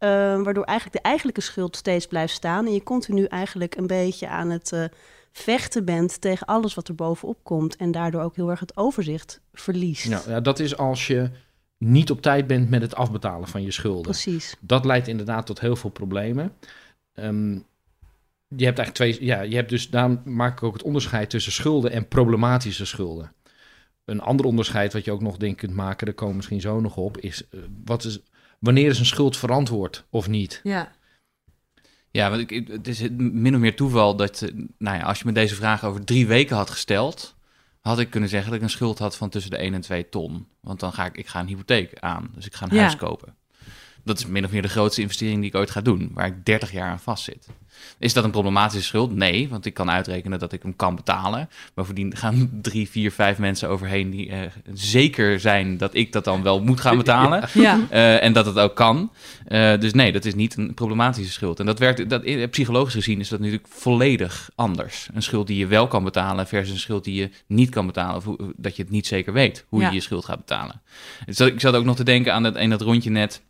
Eh, 0.00 0.08
waardoor 0.42 0.64
eigenlijk 0.64 1.02
de 1.02 1.08
eigenlijke 1.08 1.40
schuld 1.40 1.76
steeds 1.76 2.06
blijft 2.06 2.32
staan. 2.32 2.66
En 2.66 2.72
je 2.72 2.82
continu 2.82 3.24
eigenlijk 3.24 3.76
een 3.76 3.86
beetje 3.86 4.28
aan 4.28 4.50
het 4.50 4.72
eh, 4.72 4.84
vechten 5.32 5.84
bent 5.84 6.20
tegen 6.20 6.46
alles 6.46 6.74
wat 6.74 6.88
er 6.88 6.94
bovenop 6.94 7.38
komt. 7.42 7.76
En 7.76 7.90
daardoor 7.90 8.22
ook 8.22 8.36
heel 8.36 8.50
erg 8.50 8.60
het 8.60 8.76
overzicht 8.76 9.40
verliest. 9.52 10.08
Ja, 10.08 10.22
ja, 10.26 10.40
dat 10.40 10.58
is 10.58 10.76
als 10.76 11.06
je 11.06 11.30
niet 11.78 12.10
op 12.10 12.22
tijd 12.22 12.46
bent 12.46 12.70
met 12.70 12.82
het 12.82 12.94
afbetalen 12.94 13.48
van 13.48 13.62
je 13.62 13.70
schulden. 13.70 14.02
Precies. 14.02 14.56
Dat 14.60 14.84
leidt 14.84 15.08
inderdaad 15.08 15.46
tot 15.46 15.60
heel 15.60 15.76
veel 15.76 15.90
problemen. 15.90 16.52
Ehm, 17.12 17.52
je 18.56 18.64
hebt 18.64 18.78
eigenlijk 18.78 18.94
twee. 18.94 19.24
Ja, 19.24 19.40
je 19.40 19.56
hebt 19.56 19.70
dus 19.70 19.90
daarom 19.90 20.20
maak 20.24 20.52
ik 20.52 20.62
ook 20.62 20.72
het 20.72 20.82
onderscheid 20.82 21.30
tussen 21.30 21.52
schulden 21.52 21.90
en 21.90 22.08
problematische 22.08 22.86
schulden. 22.86 23.32
Een 24.04 24.20
ander 24.20 24.46
onderscheid 24.46 24.92
wat 24.92 25.04
je 25.04 25.12
ook 25.12 25.22
nog 25.22 25.36
denk 25.36 25.56
kunt 25.56 25.74
maken, 25.74 26.06
daar 26.06 26.14
komen 26.14 26.30
we 26.30 26.36
misschien 26.36 26.60
zo 26.60 26.80
nog 26.80 26.96
op, 26.96 27.18
is, 27.18 27.48
eh, 27.48 27.60
wat 27.84 28.04
is 28.04 28.20
wanneer 28.60 28.88
is 28.90 28.98
een 28.98 29.06
schuld 29.06 29.36
verantwoord 29.36 30.04
of 30.10 30.28
niet? 30.28 30.60
Ja, 30.62 30.92
Ja, 32.10 32.30
want 32.30 32.50
ik, 32.50 32.66
het 32.68 32.88
is 32.88 33.02
min 33.18 33.54
of 33.54 33.60
meer 33.60 33.76
toeval 33.76 34.16
dat, 34.16 34.42
eh, 34.42 34.54
nou 34.78 34.96
ja, 34.98 35.02
als 35.02 35.18
je 35.18 35.24
me 35.26 35.32
deze 35.32 35.54
vraag 35.54 35.84
over 35.84 36.04
drie 36.04 36.26
weken 36.26 36.56
had 36.56 36.70
gesteld, 36.70 37.34
had 37.80 37.98
ik 37.98 38.10
kunnen 38.10 38.28
zeggen 38.28 38.48
dat 38.50 38.58
ik 38.58 38.64
een 38.64 38.70
schuld 38.70 38.98
had 38.98 39.16
van 39.16 39.28
tussen 39.28 39.50
de 39.50 39.56
1 39.56 39.74
en 39.74 39.80
2 39.80 40.08
ton. 40.08 40.46
Want 40.60 40.80
dan 40.80 40.92
ga 40.92 41.04
ik, 41.06 41.16
ik 41.16 41.26
ga 41.26 41.40
een 41.40 41.46
hypotheek 41.46 41.98
aan, 41.98 42.30
dus 42.34 42.46
ik 42.46 42.54
ga 42.54 42.66
een 42.66 42.74
Ja. 42.74 42.80
huis 42.80 42.96
kopen. 42.96 43.34
Dat 44.04 44.18
is 44.18 44.26
min 44.26 44.44
of 44.44 44.50
meer 44.50 44.62
de 44.62 44.68
grootste 44.68 45.00
investering 45.00 45.40
die 45.40 45.48
ik 45.50 45.54
ooit 45.56 45.70
ga 45.70 45.80
doen, 45.80 46.10
waar 46.14 46.26
ik 46.26 46.44
30 46.44 46.72
jaar 46.72 46.90
aan 46.90 47.00
vastzit. 47.00 47.46
Is 47.98 48.12
dat 48.12 48.24
een 48.24 48.30
problematische 48.30 48.84
schuld? 48.86 49.14
Nee, 49.14 49.48
want 49.48 49.66
ik 49.66 49.74
kan 49.74 49.90
uitrekenen 49.90 50.38
dat 50.38 50.52
ik 50.52 50.62
hem 50.62 50.76
kan 50.76 50.94
betalen. 50.96 51.48
Bovendien 51.74 52.16
gaan 52.16 52.50
drie, 52.62 52.88
vier, 52.90 53.12
vijf 53.12 53.38
mensen 53.38 53.68
overheen 53.68 54.10
die 54.10 54.30
eh, 54.30 54.38
zeker 54.72 55.40
zijn 55.40 55.76
dat 55.76 55.94
ik 55.94 56.12
dat 56.12 56.24
dan 56.24 56.42
wel 56.42 56.62
moet 56.62 56.80
gaan 56.80 56.96
betalen. 56.96 57.48
ja. 57.54 57.78
Eh, 57.90 58.22
en 58.22 58.32
dat 58.32 58.46
het 58.46 58.58
ook 58.58 58.76
kan. 58.76 59.12
Eh, 59.46 59.78
dus 59.78 59.92
nee, 59.92 60.12
dat 60.12 60.24
is 60.24 60.34
niet 60.34 60.56
een 60.56 60.74
problematische 60.74 61.32
schuld. 61.32 61.60
En 61.60 61.66
dat 61.66 61.78
werkt, 61.78 62.10
dat, 62.10 62.50
psychologisch 62.50 62.94
gezien 62.94 63.20
is 63.20 63.28
dat 63.28 63.38
natuurlijk 63.38 63.66
volledig 63.68 64.50
anders. 64.54 65.08
Een 65.14 65.22
schuld 65.22 65.46
die 65.46 65.56
je 65.58 65.66
wel 65.66 65.86
kan 65.86 66.04
betalen 66.04 66.46
versus 66.46 66.72
een 66.72 66.78
schuld 66.80 67.04
die 67.04 67.14
je 67.14 67.30
niet 67.46 67.70
kan 67.70 67.86
betalen. 67.86 68.16
Of 68.16 68.24
hoe- 68.24 68.52
dat 68.56 68.76
je 68.76 68.82
het 68.82 68.90
niet 68.90 69.06
zeker 69.06 69.32
weet 69.32 69.64
hoe 69.68 69.80
Ja. 69.80 69.88
je 69.88 69.94
je 69.94 70.00
schuld 70.00 70.24
gaat 70.24 70.36
betalen. 70.38 70.80
Dus 71.26 71.40
ik 71.40 71.60
zat 71.60 71.74
ook 71.74 71.84
nog 71.84 71.96
te 71.96 72.04
denken 72.04 72.34
aan 72.34 72.42
dat, 72.42 72.56
in 72.56 72.70
dat 72.70 72.80
rondje 72.80 73.10
net. 73.10 73.42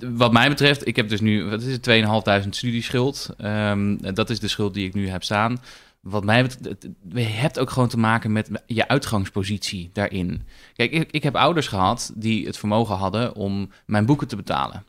Wat 0.00 0.32
mij 0.32 0.48
betreft, 0.48 0.86
ik 0.86 0.96
heb 0.96 1.08
dus 1.08 1.20
nu, 1.20 1.44
wat 1.44 1.62
is 1.62 1.72
het, 1.72 2.42
2.500 2.44 2.48
studieschuld. 2.48 3.30
Ehm, 3.38 3.96
dat 4.14 4.30
is 4.30 4.40
de 4.40 4.48
schuld 4.48 4.74
die 4.74 4.86
ik 4.86 4.94
nu 4.94 5.08
heb 5.08 5.22
staan. 5.22 5.58
Wat 6.00 6.24
mij 6.24 6.42
betreft, 6.42 6.86
je 7.08 7.20
hebt 7.20 7.58
ook 7.58 7.70
gewoon 7.70 7.88
te 7.88 7.98
maken 7.98 8.32
met 8.32 8.50
je 8.66 8.88
uitgangspositie 8.88 9.90
daarin. 9.92 10.42
Kijk, 10.74 10.92
ik, 10.92 11.10
ik 11.10 11.22
heb 11.22 11.36
ouders 11.36 11.68
gehad 11.68 12.12
die 12.14 12.46
het 12.46 12.58
vermogen 12.58 12.96
hadden 12.96 13.34
om 13.34 13.70
mijn 13.86 14.06
boeken 14.06 14.28
te 14.28 14.36
betalen. 14.36 14.84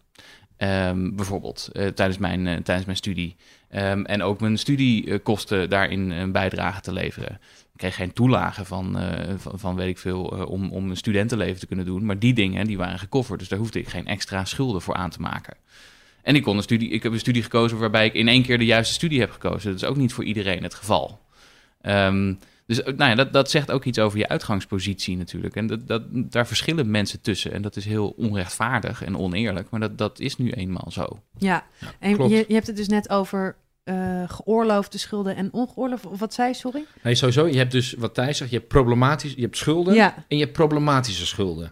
Ehm, 0.58 1.16
bijvoorbeeld 1.16 1.70
eh, 1.74 1.88
tijdens, 1.88 2.18
mijn, 2.18 2.48
eh, 2.48 2.56
tijdens 2.56 2.86
mijn 2.86 2.98
studie. 2.98 3.36
Ehm, 3.70 4.04
en 4.04 4.24
ook 4.24 4.40
mijn 4.40 4.58
studiekosten 4.58 5.70
daarin 5.70 6.10
een 6.10 6.32
bijdrage 6.32 6.82
te 6.82 6.94
leveren. 6.94 7.40
Ik 7.76 7.82
kreeg 7.82 7.96
geen 7.96 8.14
toelage 8.14 8.66
van, 8.66 8.98
eh, 8.98 9.34
van, 9.38 9.60
van 9.60 9.76
weet 9.76 9.88
ik 9.88 9.98
veel, 9.98 10.38
eh, 10.38 10.50
om, 10.50 10.72
om 10.72 10.90
een 10.90 10.98
studentenleven 10.98 11.60
te 11.60 11.68
kunnen 11.68 11.86
doen. 11.86 12.06
Maar 12.06 12.20
die 12.20 12.34
dingen 12.34 12.68
die 12.68 12.78
waren 12.78 13.00
gecoverd. 13.00 13.40
Dus 13.40 13.48
daar 13.48 13.60
hoefde 13.60 13.80
ik 13.80 13.88
geen 13.88 14.08
extra 14.08 14.46
schulden 14.46 14.82
voor 14.82 14.96
aan 14.96 15.10
te 15.10 15.22
maken. 15.22 15.58
En 16.22 16.36
ik, 16.36 16.44
kon 16.44 16.58
een 16.58 16.64
studie, 16.64 16.90
ik 16.90 17.04
heb 17.04 17.12
een 17.12 17.20
studie 17.20 17.44
gekozen 17.44 17.78
waarbij 17.78 18.06
ik 18.06 18.14
in 18.14 18.28
één 18.28 18.44
keer 18.44 18.58
de 18.58 18.66
juiste 18.66 18.94
studie 18.94 19.20
heb 19.20 19.32
gekozen. 19.32 19.72
Dat 19.72 19.82
is 19.82 19.88
ook 19.88 19.96
niet 19.96 20.14
voor 20.14 20.24
iedereen 20.24 20.64
het 20.64 20.74
geval. 20.74 21.20
Ehm, 21.82 22.34
dus 22.66 22.84
eh, 22.84 22.98
nou 22.98 23.10
ja, 23.10 23.16
dat, 23.16 23.34
dat 23.34 23.50
zegt 23.50 23.72
ook 23.72 23.86
iets 23.86 24.00
over 24.00 24.18
je 24.18 24.28
uitgangspositie 24.28 25.18
natuurlijk. 25.18 25.56
En 25.56 25.68
dat, 25.68 25.88
dat, 25.88 26.04
daar 26.12 26.48
verschillen 26.48 26.92
mensen 26.92 27.22
tussen. 27.22 27.52
En 27.52 27.62
dat 27.62 27.76
is 27.76 27.86
heel 27.86 28.14
onrechtvaardig 28.18 29.04
en 29.04 29.18
oneerlijk. 29.18 29.70
Maar 29.70 29.80
dat, 29.80 29.98
dat 29.98 30.20
is 30.20 30.38
nu 30.38 30.52
eenmaal 30.52 30.92
zo. 30.92 31.08
Ja, 31.38 31.66
en 32.00 32.16
klopt. 32.16 32.32
je, 32.32 32.46
je 32.48 32.54
hebt 32.54 32.68
het 32.68 32.76
dus 32.76 32.88
net 32.88 33.10
over 33.10 33.56
eh, 33.86 34.24
geoorloofde 34.28 34.98
schulden 34.98 35.36
en 35.36 35.50
ongeoorloofde. 35.54 36.10
Of 36.10 36.20
wat 36.20 36.34
zei 36.34 36.48
je, 36.48 36.54
sorry? 36.56 36.86
Nee, 37.04 37.16
sowieso. 37.16 37.48
Je 37.48 37.58
hebt 37.58 37.72
dus 37.72 37.94
wat 37.98 38.14
Thijs 38.14 38.38
zegt, 38.38 38.50
je 38.50 38.58
hebt 38.58 38.68
problematisch, 38.70 39.34
je 39.36 39.42
hebt 39.42 39.58
schulden 39.58 39.94
Ja, 39.94 40.16
en 40.28 40.38
je 40.38 40.44
hebt 40.44 40.56
problematische 40.56 41.26
schulden. 41.26 41.72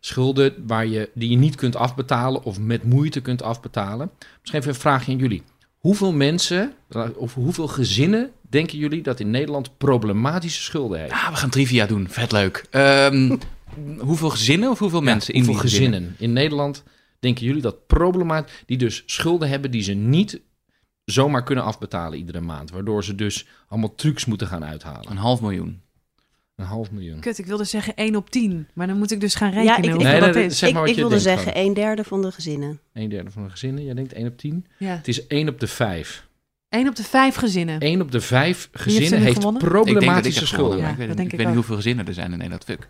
schulden 0.00 0.54
waar 0.66 0.86
je, 0.86 1.10
die 1.14 1.30
je 1.30 1.36
niet 1.36 1.54
kunt 1.54 1.76
afbetalen 1.76 2.42
of 2.44 2.58
met 2.58 2.84
moeite 2.84 3.20
kunt 3.20 3.42
afbetalen. 3.42 4.10
Misschien 4.40 4.60
even 4.60 4.72
een 4.72 4.80
vraagje 4.80 5.12
aan 5.12 5.18
jullie. 5.18 5.42
Hoeveel 5.78 6.12
mensen 6.12 6.72
of 7.16 7.34
hoeveel 7.34 7.68
gezinnen 7.68 8.30
denken 8.50 8.78
jullie 8.78 9.02
dat 9.02 9.20
in 9.20 9.30
Nederland 9.30 9.78
problematische 9.78 10.62
schulden 10.62 10.98
hebben? 10.98 11.16
Ah, 11.18 11.30
we 11.30 11.36
gaan 11.36 11.50
trivia 11.50 11.86
doen. 11.86 12.08
Vet 12.08 12.32
leuk. 12.32 12.64
Ehm, 12.70 13.36
hoeveel 13.98 14.30
gezinnen 14.30 14.70
of 14.70 14.78
hoeveel 14.78 15.00
mensen 15.00 15.34
Ja, 15.34 15.40
in 15.40 15.46
hoeveel 15.46 15.62
gezinnen 15.62 16.14
in 16.18 16.32
Nederland 16.32 16.82
denken 17.20 17.44
jullie 17.44 17.62
dat 17.62 17.86
problematisch, 17.86 18.52
die 18.66 18.76
dus 18.78 19.02
schulden 19.06 19.48
hebben 19.48 19.70
die 19.70 19.82
ze 19.82 19.92
niet 19.92 20.40
zomaar 21.04 21.42
kunnen 21.42 21.64
afbetalen 21.64 22.18
iedere 22.18 22.40
maand, 22.40 22.70
waardoor 22.70 23.04
ze 23.04 23.14
dus 23.14 23.46
allemaal 23.68 23.94
trucs 23.94 24.24
moeten 24.24 24.46
gaan 24.46 24.64
uithalen. 24.64 25.10
Een 25.10 25.16
half 25.16 25.40
miljoen. 25.40 25.82
Een 26.56 26.64
half 26.64 26.90
miljoen. 26.90 27.20
Kut, 27.20 27.38
ik 27.38 27.46
wilde 27.46 27.64
zeggen 27.64 27.94
1 27.96 28.16
op 28.16 28.30
10. 28.30 28.68
Maar 28.74 28.86
dan 28.86 28.98
moet 28.98 29.10
ik 29.10 29.20
dus 29.20 29.34
gaan 29.34 29.52
Ja, 29.52 29.56
rekenen 29.60 29.84
ik- 29.84 29.90
hoeveel 29.90 30.10
Nee, 30.10 30.20
dat 30.20 30.36
is. 30.36 30.58
zeg 30.58 30.68
ik 30.68 30.74
maar 30.74 30.84
ik 30.84 30.94
je 30.94 31.00
wilde 31.00 31.18
zeggen 31.20 31.58
een 31.58 31.74
derde 31.74 32.04
van 32.04 32.22
de 32.22 32.32
gezinnen. 32.32 32.80
Een 32.92 33.08
derde 33.08 33.30
van 33.30 33.44
de 33.44 33.50
gezinnen, 33.50 33.84
jij 33.84 33.94
denkt 33.94 34.12
1 34.12 34.26
op 34.26 34.38
10. 34.38 34.66
Ja. 34.78 34.96
Het 34.96 35.08
is 35.08 35.26
1 35.26 35.48
op 35.48 35.60
de 35.60 35.66
5. 35.66 36.26
1 36.68 36.88
op 36.88 36.94
de 36.96 37.02
5 37.04 37.34
gezinnen. 37.34 37.80
1 37.80 38.00
op 38.00 38.10
de 38.10 38.20
5 38.20 38.46
heeft 38.56 38.68
er 38.74 38.80
gezinnen 38.80 39.20
heeft 39.20 39.36
gewonnen? 39.36 39.62
Ik 39.62 39.66
ik 39.68 39.72
problematische 39.74 40.46
schulden. 40.46 40.78
Ja, 40.78 40.88
ik 40.90 40.96
weet, 40.96 41.08
niet- 41.08 41.18
ik 41.18 41.24
ik 41.24 41.30
weet 41.30 41.38
niet 41.38 41.48
ook. 41.48 41.54
hoeveel 41.54 41.76
gezinnen 41.76 42.06
er 42.06 42.14
zijn 42.14 42.26
in 42.30 42.38
Nederland. 42.38 42.64
Fuck. 42.64 42.88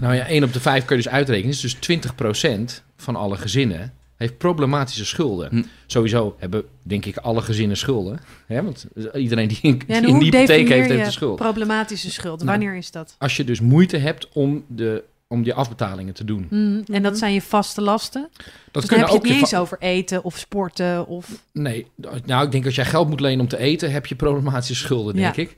Nou 0.00 0.14
ja, 0.14 0.28
1 0.28 0.44
op 0.44 0.52
de 0.52 0.60
5 0.60 0.84
kun 0.84 0.96
je 0.96 1.02
dus 1.02 1.12
uitrekenen. 1.12 1.50
is 1.50 1.60
dus 1.60 1.74
20% 1.74 2.82
van 2.96 3.16
alle 3.16 3.36
gezinnen 3.36 3.92
heeft 4.18 4.38
problematische 4.38 5.04
schulden. 5.04 5.48
Hm. 5.50 5.62
Sowieso 5.86 6.36
hebben, 6.38 6.64
denk 6.82 7.04
ik, 7.04 7.16
alle 7.16 7.42
gezinnen 7.42 7.76
schulden. 7.76 8.20
Hè? 8.46 8.62
Want 8.62 8.86
iedereen 9.14 9.48
die 9.48 9.58
een, 9.62 9.82
Ja, 9.86 9.94
en 9.96 10.02
die 10.02 10.14
hypotheek 10.14 10.68
heeft, 10.68 10.88
heeft 10.88 11.06
een 11.06 11.12
schuld. 11.12 11.36
problematische 11.36 12.10
schuld? 12.10 12.38
Nou. 12.44 12.50
Wanneer 12.58 12.76
is 12.76 12.90
dat? 12.90 13.14
Als 13.18 13.36
je 13.36 13.44
dus 13.44 13.60
moeite 13.60 13.96
hebt 13.96 14.28
om, 14.32 14.64
de, 14.68 15.04
om 15.28 15.44
je 15.44 15.54
afbetalingen 15.54 16.14
te 16.14 16.24
doen. 16.24 16.46
Mm, 16.50 16.82
En 16.92 17.02
dat 17.02 17.10
Mhm. 17.12 17.20
zijn 17.20 17.32
je 17.32 17.42
vaste 17.42 17.80
lasten? 17.80 18.28
Dat 18.72 18.82
dus 18.82 18.90
dan 18.90 18.98
heb 18.98 19.08
je 19.08 19.14
het 19.14 19.22
niet 19.22 19.32
eens 19.32 19.54
over 19.54 19.78
eten 19.80 20.24
of 20.24 20.38
sporten 20.38 21.06
of... 21.06 21.42
Nee, 21.52 21.86
nou, 22.26 22.44
ik 22.46 22.52
denk 22.52 22.64
als 22.64 22.74
jij 22.74 22.84
geld 22.84 23.08
moet 23.08 23.20
lenen 23.20 23.40
om 23.40 23.48
te 23.48 23.58
eten, 23.58 23.90
heb 23.92 24.06
je 24.06 24.14
problematische 24.16 24.74
schulden, 24.74 25.14
denk 25.14 25.34
Ja. 25.36 25.42
ik. 25.42 25.56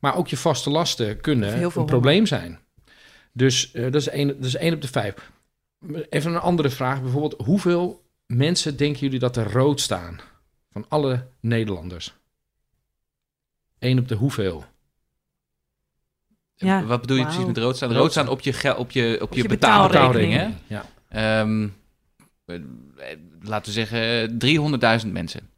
Maar 0.00 0.16
ook 0.16 0.28
je 0.28 0.36
vaste 0.36 0.70
lasten 0.70 1.20
kunnen 1.20 1.62
een 1.62 1.70
veel 1.70 1.84
probleem 1.84 2.26
zijn. 2.26 2.58
Dus 3.32 3.72
eh, 3.72 3.82
dat, 3.82 3.94
is 3.94 4.08
één, 4.08 4.26
dat 4.28 4.44
is 4.44 4.56
één 4.56 4.74
op 4.74 4.82
de 4.82 4.88
vijf. 4.88 5.14
Even 6.08 6.34
een 6.34 6.40
andere 6.40 6.70
vraag. 6.70 7.02
Bijvoorbeeld, 7.02 7.46
hoeveel 7.46 8.04
mensen 8.26 8.76
denken 8.76 9.00
jullie 9.00 9.18
dat 9.18 9.36
er 9.36 9.52
rood 9.52 9.80
staan? 9.80 10.20
Van 10.72 10.84
alle 10.88 11.26
Nederlanders. 11.40 12.14
Eén 13.78 13.98
op 13.98 14.08
de 14.08 14.14
hoeveel? 14.14 14.64
Ja. 16.54 16.84
Wat 16.84 17.00
bedoel 17.00 17.16
je 17.16 17.22
precies 17.24 17.44
met 17.44 17.58
rood 17.58 17.76
staan? 17.76 17.92
Rood 17.92 18.10
staan 18.10 18.28
op 18.28 18.40
je, 18.40 18.52
gel- 18.52 18.76
op 18.76 18.90
je, 18.90 19.18
op 19.22 19.32
je, 19.34 19.42
je 19.42 19.48
betaalrekening, 19.48 20.32
betaalrekening. 20.32 20.58
hè? 20.68 20.74
Ja. 20.74 21.40
Ehm, 21.40 21.68
eh, 22.44 23.16
laten 23.40 23.66
we 23.66 23.84
zeggen 23.86 24.38
300.000 25.04 25.12
mensen, 25.12 25.50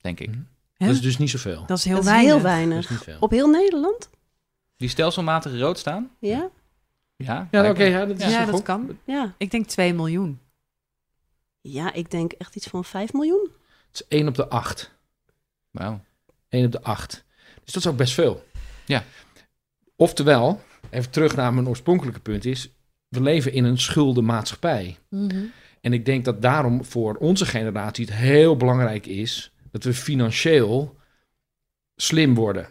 denk 0.00 0.20
ik. 0.20 0.28
Mhm. 0.28 0.38
Hè? 0.74 0.86
Dat 0.86 0.94
is 0.94 1.00
dus 1.02 1.18
niet 1.18 1.30
zoveel. 1.30 1.64
Dat 1.66 1.78
is 1.78 1.84
heel 1.84 1.94
dat 1.94 2.04
is 2.04 2.10
weinig. 2.10 2.88
heel 2.88 2.98
is. 3.14 3.18
Op 3.20 3.30
heel 3.30 3.48
Nederland? 3.48 4.10
Die 4.76 4.88
stelselmatig 4.88 5.58
rood 5.58 5.78
staan? 5.78 6.10
Ja? 6.18 6.48
Ja, 7.24 7.48
Ja, 7.50 7.70
oké, 7.70 7.84
ja, 7.84 8.06
dat 8.06 8.20
is 8.20 8.32
Ja, 8.32 8.44
dat 8.44 8.62
kan. 8.62 8.98
Ja. 9.04 9.34
Ik 9.38 9.50
denk 9.50 9.66
2 9.66 9.94
miljoen. 9.94 10.40
Ja, 11.60 11.92
ik 11.92 12.10
denk 12.10 12.32
echt 12.32 12.56
iets 12.56 12.66
van 12.66 12.84
5 12.84 13.12
miljoen. 13.12 13.50
Het 13.86 14.00
is 14.00 14.08
één 14.08 14.28
op 14.28 14.34
de 14.34 14.48
acht. 14.48 14.98
Wauw. 15.70 16.00
1 16.48 16.64
op 16.64 16.72
de 16.72 16.82
8. 16.82 17.24
Dus 17.64 17.72
dat 17.72 17.82
is 17.82 17.90
ook 17.90 17.96
best 17.96 18.14
veel. 18.14 18.44
Ja. 18.86 19.04
Oftewel, 19.96 20.62
even 20.90 21.10
terug 21.10 21.36
naar 21.36 21.54
mijn 21.54 21.68
oorspronkelijke 21.68 22.20
punt 22.20 22.44
is... 22.44 22.70
we 23.08 23.20
leven 23.20 23.52
in 23.52 23.64
een 23.64 23.78
schuldenmaatschappij. 23.78 24.98
En 25.80 25.92
ik 25.92 26.04
denk 26.04 26.24
dat 26.24 26.42
daarom 26.42 26.84
voor 26.84 27.14
onze 27.14 27.46
generatie 27.46 28.04
het 28.04 28.14
heel 28.14 28.56
belangrijk 28.56 29.06
is... 29.06 29.52
dat 29.70 29.84
we 29.84 29.94
financieel 29.94 30.96
slim 31.96 32.34
worden. 32.34 32.68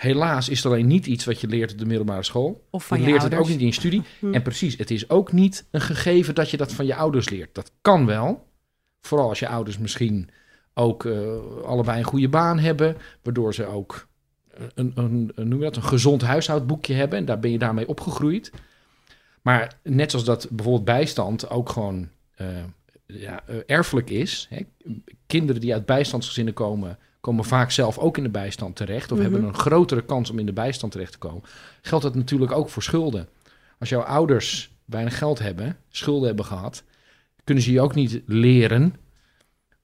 Helaas 0.00 0.48
is 0.48 0.56
het 0.62 0.72
alleen 0.72 0.86
niet 0.86 1.06
iets 1.06 1.24
wat 1.24 1.40
je 1.40 1.46
leert 1.46 1.72
op 1.72 1.78
de 1.78 1.86
middelbare 1.86 2.22
school. 2.22 2.66
Of 2.70 2.86
van 2.86 2.96
je 2.96 3.02
je 3.02 3.10
leert 3.10 3.22
ouders. 3.22 3.40
het 3.40 3.48
ook 3.48 3.52
niet 3.52 3.62
in 3.62 3.72
je 3.72 3.80
studie. 3.80 4.02
Hm. 4.18 4.34
En 4.34 4.42
precies, 4.42 4.76
het 4.76 4.90
is 4.90 5.10
ook 5.10 5.32
niet 5.32 5.66
een 5.70 5.80
gegeven 5.80 6.34
dat 6.34 6.50
je 6.50 6.56
dat 6.56 6.72
van 6.72 6.86
je 6.86 6.94
ouders 6.94 7.28
leert. 7.28 7.54
Dat 7.54 7.72
kan 7.80 8.06
wel. 8.06 8.46
Vooral 9.00 9.28
als 9.28 9.38
je 9.38 9.48
ouders 9.48 9.78
misschien 9.78 10.30
ook 10.74 11.04
eh, 11.04 11.36
allebei 11.64 11.98
een 11.98 12.04
goede 12.04 12.28
baan 12.28 12.58
hebben. 12.58 12.96
Waardoor 13.22 13.54
ze 13.54 13.66
ook 13.66 14.08
een, 14.74 14.92
een, 14.94 15.32
een, 15.34 15.48
noem 15.48 15.58
je 15.58 15.64
dat, 15.64 15.76
een 15.76 15.82
gezond 15.82 16.22
huishoudboekje 16.22 16.94
hebben. 16.94 17.18
En 17.18 17.24
daar 17.24 17.40
ben 17.40 17.50
je 17.50 17.58
daarmee 17.58 17.88
opgegroeid. 17.88 18.52
Maar 19.42 19.78
net 19.82 20.10
zoals 20.10 20.26
dat 20.26 20.48
bijvoorbeeld 20.50 20.84
bijstand 20.84 21.50
ook 21.50 21.68
gewoon 21.68 22.08
eh, 22.34 22.46
ja, 23.06 23.46
eh, 23.46 23.56
erfelijk 23.66 24.10
is. 24.10 24.46
Hè? 24.50 24.60
Kinderen 25.26 25.60
die 25.60 25.72
uit 25.72 25.86
bijstandsgezinnen 25.86 26.54
komen, 26.54 26.98
komen 27.20 27.44
vaak 27.44 27.70
zelf 27.70 27.98
ook 27.98 28.16
in 28.16 28.22
de 28.22 28.28
bijstand 28.28 28.76
terecht. 28.76 29.12
Of 29.12 29.18
Mhm. 29.18 29.30
hebben 29.30 29.48
een 29.48 29.54
grotere 29.54 30.04
kans 30.04 30.30
om 30.30 30.38
in 30.38 30.46
de 30.46 30.52
bijstand 30.52 30.92
terecht 30.92 31.12
te 31.12 31.18
komen. 31.18 31.42
Geldt 31.82 32.04
dat 32.04 32.14
natuurlijk 32.14 32.52
ook 32.52 32.68
voor 32.68 32.82
schulden. 32.82 33.28
Als 33.78 33.88
jouw 33.88 34.00
ouders 34.00 34.72
weinig 34.84 35.18
geld 35.18 35.38
hebben, 35.38 35.76
schulden 35.88 36.26
hebben 36.26 36.44
gehad, 36.44 36.82
kunnen 37.44 37.64
ze 37.64 37.72
je 37.72 37.80
ook 37.80 37.94
niet 37.94 38.20
leren 38.26 38.94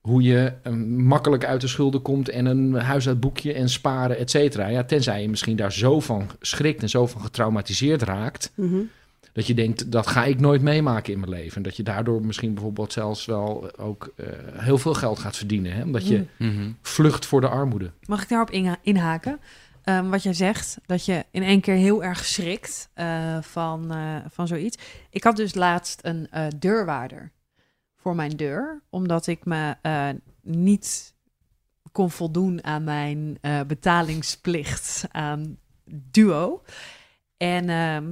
hoe 0.01 0.23
je 0.23 0.53
eh, 0.63 0.73
makkelijk 0.97 1.45
uit 1.45 1.61
de 1.61 1.67
schulden 1.69 2.03
komt 2.03 2.29
en 2.29 2.47
een 2.47 2.75
huishoudboekje 2.75 3.53
en 3.53 3.69
sparen, 3.69 4.19
et 4.19 4.31
cetera. 4.31 4.67
Ja, 4.67 4.85
tenzij 4.85 5.23
je 5.23 5.29
misschien 5.29 5.57
daar 5.57 5.73
zo 5.73 6.01
van 6.01 6.31
schrikt 6.41 6.83
en 6.83 6.89
zo 6.89 7.07
van 7.07 7.21
getraumatiseerd 7.21 8.03
raakt, 8.03 8.53
Mhm. 8.55 8.77
Dat 9.37 9.47
je 9.47 9.55
denkt, 9.55 9.93
dat 9.93 10.07
ga 10.07 10.25
ik 10.25 10.41
nooit 10.41 10.63
meemaken 10.63 11.13
in 11.13 11.19
mijn 11.19 11.31
leven. 11.33 11.57
En 11.57 11.63
dat 11.63 11.77
je 11.77 11.83
daardoor 11.83 12.25
misschien 12.25 12.55
bijvoorbeeld 12.55 12.93
zelfs 12.93 13.25
wel 13.25 13.79
ook 13.79 14.13
eh, 14.17 14.27
heel 14.53 14.79
veel 14.79 14.95
geld 14.95 15.19
gaat 15.19 15.37
verdienen. 15.37 15.73
Hè? 15.73 15.83
Omdat 15.83 16.09
je 16.09 16.25
Mhm. 16.39 16.71
vlucht 16.83 17.27
voor 17.27 17.41
de 17.41 17.49
armoede. 17.49 17.91
Mag 18.07 18.23
ik 18.23 18.29
daarop 18.29 18.51
inha- 18.51 18.79
inhaken? 18.83 19.41
Ehm, 19.85 20.09
wat 20.09 20.23
jij 20.23 20.33
zegt, 20.33 20.79
dat 20.87 21.05
je 21.05 21.25
in 21.31 21.43
één 21.43 21.61
keer 21.61 21.75
heel 21.75 22.05
erg 22.05 22.25
schrikt 22.25 22.91
eh, 22.95 23.39
van, 23.43 23.91
eh, 23.93 24.17
van 24.29 24.47
zoiets. 24.47 24.79
Ik 25.11 25.25
had 25.25 25.37
dus 25.37 25.55
laatst 25.55 26.01
een 26.03 26.27
eh, 26.31 26.47
deurwaarder 26.59 27.33
voor 27.97 28.15
mijn 28.15 28.37
deur, 28.37 28.83
omdat 28.91 29.27
ik 29.27 29.45
me 29.45 29.75
eh, 29.83 30.09
niet 30.43 31.15
kon 31.93 32.11
voldoen 32.11 32.65
aan 32.65 32.85
mijn 32.85 33.39
eh, 33.41 33.61
betalingsplicht 33.67 35.05
aan 35.11 35.59
Duo. 36.11 36.63
En 37.37 37.69
ehm, 37.69 38.05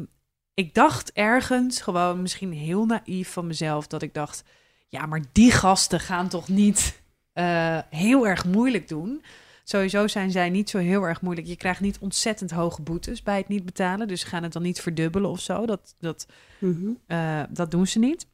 ik 0.54 0.74
dacht 0.74 1.12
ergens, 1.12 1.80
gewoon 1.80 2.22
misschien 2.22 2.52
heel 2.52 2.86
naïef 2.86 3.32
van 3.32 3.46
mezelf, 3.46 3.86
dat 3.86 4.02
ik 4.02 4.14
dacht, 4.14 4.44
ja, 4.88 5.06
maar 5.06 5.22
die 5.32 5.50
gasten 5.50 6.00
gaan 6.00 6.28
toch 6.28 6.48
niet 6.48 7.02
eh, 7.32 7.78
heel 7.90 8.26
erg 8.26 8.44
moeilijk 8.44 8.88
doen. 8.88 9.22
Sowieso 9.64 10.06
zijn 10.06 10.30
zij 10.30 10.50
niet 10.50 10.70
zo 10.70 10.78
heel 10.78 11.02
erg 11.02 11.20
moeilijk. 11.20 11.46
Je 11.46 11.56
krijgt 11.56 11.80
niet 11.80 11.98
ontzettend 11.98 12.50
hoge 12.50 12.82
boetes 12.82 13.22
bij 13.22 13.36
het 13.36 13.48
niet 13.48 13.64
betalen. 13.64 14.08
Dus 14.08 14.20
ze 14.20 14.26
gaan 14.26 14.42
het 14.42 14.52
dan 14.52 14.62
niet 14.62 14.80
verdubbelen 14.80 15.30
of 15.30 15.40
zo. 15.40 15.66
Dat, 15.66 15.94
dat, 15.98 16.26
Mhm. 16.58 16.88
eh, 17.06 17.42
dat 17.50 17.70
doen 17.70 17.86
ze 17.86 17.98
niet. 17.98 18.26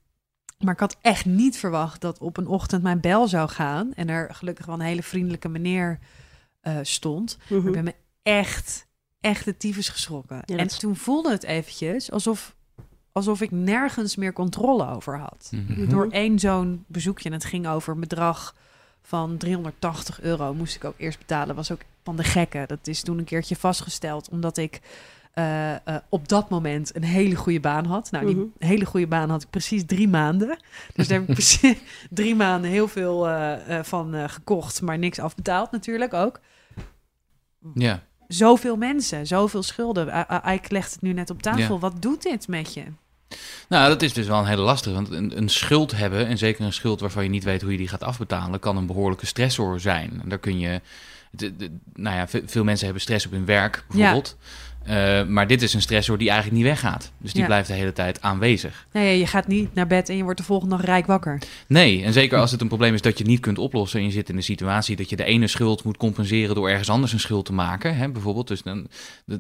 Maar 0.59 0.75
ik 0.75 0.81
had 0.81 0.97
echt 1.00 1.25
niet 1.25 1.57
verwacht 1.59 2.00
dat 2.00 2.19
op 2.19 2.37
een 2.37 2.47
ochtend 2.47 2.83
mijn 2.83 3.00
bel 3.00 3.29
zou 3.29 3.49
gaan. 3.49 3.95
En 3.95 4.09
er 4.09 4.35
gelukkig 4.35 4.67
wel 4.67 4.75
een 4.75 4.81
hele 4.81 5.03
vriendelijke 5.03 5.49
meneer 5.49 5.99
eh, 6.61 6.77
stond. 6.83 7.39
Mhm. 7.49 7.67
Ik 7.67 7.73
ben 7.73 7.85
me 7.85 7.95
echt, 8.23 8.87
echt 9.21 9.45
de 9.45 9.57
tyfus 9.57 9.89
geschrokken. 9.89 10.43
Ja, 10.45 10.57
en 10.57 10.67
is- 10.67 10.79
toen 10.79 10.97
voelde 10.97 11.31
het 11.31 11.43
eventjes 11.43 12.11
alsof, 12.11 12.55
alsof 13.12 13.41
ik 13.41 13.50
nergens 13.50 14.17
meer 14.17 14.33
controle 14.33 14.89
over 14.89 15.19
had. 15.19 15.50
Mhm. 15.55 15.89
Door 15.89 16.07
één 16.11 16.39
zo'n 16.39 16.85
bezoekje, 16.87 17.29
en 17.29 17.35
het 17.35 17.45
ging 17.45 17.67
over 17.69 17.95
een 17.95 18.00
bedrag 18.00 18.55
van 19.03 19.37
380 19.37 20.21
euro, 20.21 20.55
moest 20.55 20.77
ik 20.77 20.85
ook 20.85 20.95
eerst 20.97 21.19
betalen. 21.19 21.55
Was 21.55 21.71
ook 21.73 21.81
van 22.05 22.17
de 22.17 22.25
gekken. 22.25 22.69
Dat 22.69 22.87
is 22.87 23.03
toen 23.03 23.19
een 23.19 23.25
keertje 23.25 23.57
vastgesteld, 23.57 24.29
omdat 24.29 24.57
ik 24.57 24.81
eh, 25.31 25.75
eh, 25.75 25.81
op 26.09 26.29
dat 26.29 26.50
moment 26.50 26.97
een 26.97 27.05
hele 27.05 27.35
goede 27.35 27.61
baan 27.61 27.85
had. 27.87 28.11
Nou, 28.11 28.27
die 28.27 28.35
Mhm. 28.35 28.45
hele 28.59 28.85
goede 28.85 29.07
baan 29.07 29.31
had 29.31 29.43
ik 29.43 29.50
precies 29.50 29.83
drie 29.87 30.09
maanden. 30.09 30.59
Dus 30.95 31.09
daar 31.09 31.19
heb 31.21 31.29
ik 31.29 31.35
precies 31.45 31.77
drie 32.11 32.35
maanden 32.35 32.71
heel 32.71 32.89
veel 32.89 33.29
eh, 33.29 33.79
eh, 33.79 33.85
van 33.85 34.15
eh, 34.15 34.29
gekocht, 34.29 34.83
maar 34.83 34.99
niks 34.99 35.19
afbetaald 35.19 35.71
natuurlijk 35.71 36.15
ook. 36.15 36.41
Ja. 37.75 38.03
Zoveel 38.35 38.77
mensen, 38.77 39.27
zoveel 39.27 39.63
schulden. 39.63 40.09
I- 40.09 40.51
I- 40.51 40.53
Ik 40.55 40.71
leg 40.71 40.85
het 40.91 41.03
nu 41.03 41.13
net 41.13 41.31
op 41.31 41.43
tafel. 41.43 41.75
Ja. 41.75 41.79
Wat 41.81 42.03
doet 42.03 42.23
dit 42.23 42.49
met 42.49 42.75
je? 42.75 42.83
Nou, 43.69 43.89
dat 43.89 44.03
is 44.03 44.13
dus 44.13 44.27
wel 44.27 44.39
een 44.39 44.47
hele 44.47 44.63
lastige. 44.63 44.95
Want 44.95 45.11
een, 45.11 45.37
een 45.37 45.49
schuld 45.49 45.93
hebben, 45.93 46.27
en 46.27 46.39
zeker 46.39 46.65
een 46.65 46.73
schuld 46.73 47.01
waarvan 47.01 47.23
je 47.23 47.29
niet 47.31 47.45
weet 47.45 47.63
hoe 47.63 47.71
je 47.73 47.77
die 47.79 47.89
gaat 47.89 48.03
afbetalen, 48.03 48.61
kan 48.61 48.77
een 48.77 48.87
behoorlijke 48.87 49.27
stressor 49.27 49.81
zijn. 49.81 50.21
En 50.23 50.29
daar 50.29 50.39
kun 50.39 50.59
je. 50.59 50.81
De, 51.31 51.57
de- 51.57 51.77
nou 51.95 52.17
ja, 52.17 52.29
ve- 52.29 52.43
veel 52.47 52.65
mensen 52.65 52.85
hebben 52.85 53.03
stress 53.03 53.27
op 53.27 53.33
hun 53.33 53.45
werk, 53.45 53.85
bijvoorbeeld. 53.89 54.37
Eh, 54.85 55.25
maar 55.27 55.47
dit 55.47 55.63
is 55.63 55.75
een 55.75 55.81
stressor 55.81 56.19
die 56.19 56.29
eigenlijk 56.31 56.59
niet 56.59 56.69
weggaat. 56.69 57.13
Dus 57.19 57.33
die 57.33 57.41
Ja. 57.41 57.47
blijft 57.47 57.69
de 57.69 57.75
hele 57.75 57.93
tijd 57.93 58.23
aanwezig. 58.23 58.87
Ja, 58.93 59.01
je 59.01 59.27
gaat 59.27 59.47
niet 59.47 59.75
naar 59.75 59.87
bed 59.87 60.09
en 60.09 60.17
je 60.17 60.23
wordt 60.23 60.39
de 60.39 60.45
volgende 60.45 60.77
dag 60.77 60.85
rijk 60.85 61.07
wakker. 61.07 61.43
Nee, 61.67 62.03
en 62.05 62.13
zeker 62.13 62.39
als 62.39 62.51
het 62.51 62.61
een 62.61 62.69
probleem 62.69 62.95
is 62.95 63.01
dat 63.03 63.19
je 63.19 63.25
niet 63.25 63.41
kunt 63.41 63.59
oplossen. 63.59 64.01
En 64.01 64.07
je 64.07 64.13
zit 64.13 64.29
in 64.29 64.37
de 64.37 64.43
situatie 64.43 64.97
dat 64.97 65.11
je 65.11 65.17
de 65.17 65.25
ene 65.25 65.47
schuld 65.47 65.85
moet 65.85 65.97
compenseren 65.97 66.55
door 66.55 66.69
ergens 66.69 66.91
anders 66.91 67.13
een 67.13 67.21
schuld 67.21 67.45
te 67.45 67.53
maken. 67.53 67.97
Hè, 67.97 68.09
bijvoorbeeld. 68.11 68.49
Dus 68.49 68.63
dan, 68.63 68.89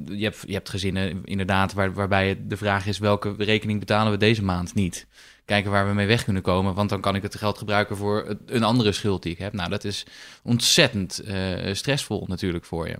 je, 0.06 0.24
hebt, 0.24 0.42
je 0.46 0.52
hebt 0.52 0.68
gezinnen 0.68 1.20
inderdaad 1.24 1.72
waar, 1.72 1.92
waarbij 1.92 2.38
de 2.46 2.56
vraag 2.56 2.86
is 2.86 2.98
welke 2.98 3.34
rekening 3.38 3.78
betalen 3.78 4.12
we 4.12 4.18
deze 4.18 4.44
maand 4.44 4.74
niet. 4.74 5.06
kijken 5.44 5.70
waar 5.70 5.88
we 5.88 5.94
mee 5.94 6.06
weg 6.06 6.24
kunnen 6.24 6.42
komen. 6.42 6.74
Want 6.74 6.88
dan 6.88 7.00
kan 7.00 7.14
ik 7.14 7.22
het 7.22 7.36
geld 7.36 7.58
gebruiken 7.58 7.96
voor 7.96 8.36
een 8.46 8.62
andere 8.62 8.92
schuld 8.92 9.22
die 9.22 9.32
ik 9.32 9.38
heb. 9.38 9.52
Nou, 9.52 9.70
dat 9.70 9.84
is 9.84 10.06
ontzettend 10.42 11.18
eh, 11.18 11.36
stressvol 11.72 12.24
natuurlijk 12.28 12.64
voor 12.64 12.88
je. 12.88 12.96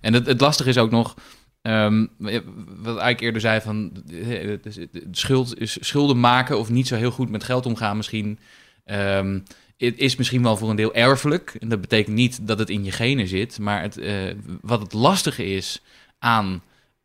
En 0.00 0.14
het, 0.14 0.26
het 0.26 0.40
lastige 0.40 0.68
is 0.68 0.78
ook 0.78 0.90
nog... 0.90 1.14
ehm, 1.62 2.06
wat 2.82 3.06
ik 3.08 3.20
eerder 3.20 3.40
zei 3.40 3.60
van 3.60 3.92
eh, 4.12 4.48
het 4.48 4.66
is- 4.66 4.76
het- 4.76 4.90
schuld 5.10 5.60
is 5.60 5.76
schulden 5.80 6.20
maken 6.20 6.58
of 6.58 6.70
niet 6.70 6.86
zo 6.86 6.96
heel 6.96 7.10
goed 7.10 7.30
met 7.30 7.44
geld 7.44 7.66
omgaan 7.66 7.96
misschien 7.96 8.38
ehm, 8.84 9.40
het 9.76 9.98
is 9.98 10.16
misschien 10.16 10.42
wel 10.42 10.56
voor 10.56 10.70
een 10.70 10.76
deel 10.76 10.94
erfelijk. 10.94 11.56
En 11.58 11.68
dat 11.68 11.80
betekent 11.80 12.16
niet 12.16 12.46
dat 12.46 12.58
het 12.58 12.70
in 12.70 12.84
je 12.84 12.90
genen 12.92 13.28
zit. 13.28 13.58
Maar 13.58 13.82
het, 13.82 13.98
eh, 13.98 14.14
wat 14.60 14.80
het 14.80 14.92
lastige 14.92 15.44
is 15.44 15.82
aan 16.18 16.62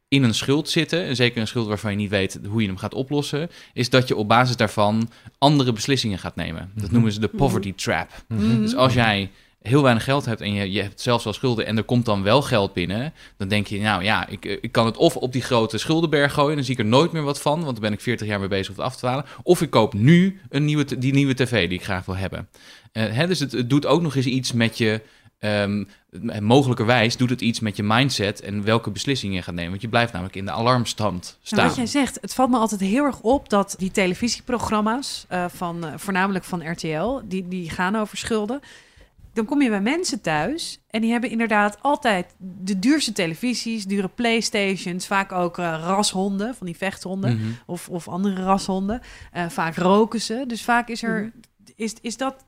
in 0.07 0.23
een 0.23 0.33
schuld 0.33 0.69
zitten, 0.69 1.03
en 1.03 1.15
zeker 1.15 1.41
een 1.41 1.47
schuld 1.47 1.67
waarvan 1.67 1.91
je 1.91 1.97
niet 1.97 2.09
weet 2.09 2.39
hoe 2.49 2.61
je 2.61 2.67
hem 2.67 2.77
gaat 2.77 2.93
oplossen, 2.93 3.49
is 3.73 3.89
dat 3.89 4.07
je 4.07 4.15
op 4.15 4.27
basis 4.27 4.55
daarvan 4.55 5.09
andere 5.37 5.73
beslissingen 5.73 6.19
gaat 6.19 6.35
nemen. 6.35 6.71
Dat 6.75 6.83
Mhm. 6.83 6.93
noemen 6.93 7.11
ze 7.11 7.19
de 7.19 7.27
poverty 7.27 7.73
trap. 7.73 8.09
Mhm. 8.27 8.57
Dus 8.61 8.75
als 8.75 8.93
jij 8.93 9.31
heel 9.67 9.81
weinig 9.81 10.03
geld 10.03 10.25
hebt 10.25 10.41
en 10.41 10.53
je, 10.53 10.71
je 10.71 10.81
hebt 10.81 11.01
zelfs 11.01 11.23
wel 11.23 11.33
schulden 11.33 11.65
en 11.65 11.77
er 11.77 11.83
komt 11.83 12.05
dan 12.05 12.23
wel 12.23 12.41
geld 12.41 12.73
binnen, 12.73 13.13
dan 13.37 13.47
denk 13.47 13.67
je, 13.67 13.79
nou 13.79 14.03
ja, 14.03 14.27
ik, 14.27 14.45
ik 14.45 14.71
kan 14.71 14.85
het 14.85 14.97
of 14.97 15.15
op 15.15 15.31
die 15.31 15.41
grote 15.41 15.77
schuldenberg 15.77 16.33
gooien, 16.33 16.55
dan 16.55 16.63
zie 16.65 16.73
ik 16.73 16.79
er 16.79 16.85
nooit 16.85 17.11
meer 17.11 17.23
wat 17.23 17.41
van, 17.41 17.59
want 17.63 17.71
dan 17.71 17.81
ben 17.81 17.93
ik 17.93 18.01
40 18.01 18.27
jaar 18.27 18.39
mee 18.39 18.47
bezig 18.47 18.69
om 18.69 18.75
het 18.75 18.85
af 18.85 18.93
te 18.93 18.99
dwalen. 18.99 19.25
Of 19.43 19.61
ik 19.61 19.69
koop 19.69 19.93
nu 19.93 20.39
een 20.49 20.65
nieuwe, 20.65 20.97
die 20.97 21.13
nieuwe 21.13 21.33
tv 21.33 21.69
die 21.69 21.77
ik 21.77 21.83
graag 21.83 22.05
wil 22.05 22.15
hebben. 22.15 22.47
Eh, 22.91 23.03
hè, 23.11 23.27
dus 23.27 23.39
het, 23.39 23.51
het 23.51 23.69
doet 23.69 23.85
ook 23.85 24.01
nog 24.01 24.15
eens 24.15 24.25
iets 24.25 24.53
met 24.53 24.77
je, 24.77 25.01
ehm, 25.39 25.83
mogelijkerwijs 26.39 27.17
doet 27.17 27.29
het 27.29 27.41
iets 27.41 27.59
met 27.59 27.75
je 27.75 27.83
mindset 27.83 28.41
en 28.41 28.63
welke 28.63 28.91
beslissingen 28.91 29.35
je 29.35 29.41
gaat 29.41 29.55
nemen. 29.55 29.69
Want 29.69 29.81
je 29.81 29.89
blijft 29.89 30.11
namelijk 30.11 30.35
in 30.35 30.45
de 30.45 30.51
alarmstand 30.51 31.37
staan. 31.41 31.57
Nou, 31.57 31.69
wat 31.69 31.77
jij 31.77 31.87
zegt, 32.01 32.17
het 32.21 32.33
valt 32.33 32.49
me 32.49 32.57
altijd 32.57 32.81
heel 32.81 33.03
erg 33.03 33.19
op 33.19 33.49
dat 33.49 33.75
die 33.77 33.91
televisieprogramma's, 33.91 35.25
eh, 35.27 35.45
van, 35.47 35.85
eh, 35.85 35.93
voornamelijk 35.95 36.45
van 36.45 36.71
RTL, 36.71 37.19
die, 37.23 37.47
die 37.47 37.69
gaan 37.69 37.95
over 37.95 38.17
schulden. 38.17 38.61
Dan 39.35 39.45
kom 39.45 39.61
je 39.61 39.69
bij 39.69 39.81
mensen 39.81 40.21
thuis 40.21 40.79
en 40.87 41.01
die 41.01 41.11
hebben 41.11 41.29
inderdaad 41.29 41.77
altijd 41.81 42.35
de 42.61 42.79
duurste 42.79 43.11
televisies, 43.11 43.85
dure 43.85 44.07
playstations, 44.07 45.07
vaak 45.07 45.31
ook 45.31 45.57
eh, 45.57 45.79
rashonden, 45.85 46.55
van 46.55 46.65
die 46.65 46.77
vechthonden 46.77 47.33
Mhm. 47.35 47.45
of, 47.65 47.89
of 47.89 48.07
andere 48.07 48.43
rashonden. 48.43 49.01
Eh, 49.31 49.49
vaak 49.49 49.75
roken 49.75 50.21
ze, 50.21 50.43
dus 50.47 50.63
vaak 50.63 50.89
is 50.89 51.03
er, 51.03 51.31
is, 51.75 51.93
is 52.01 52.17
dat 52.17 52.45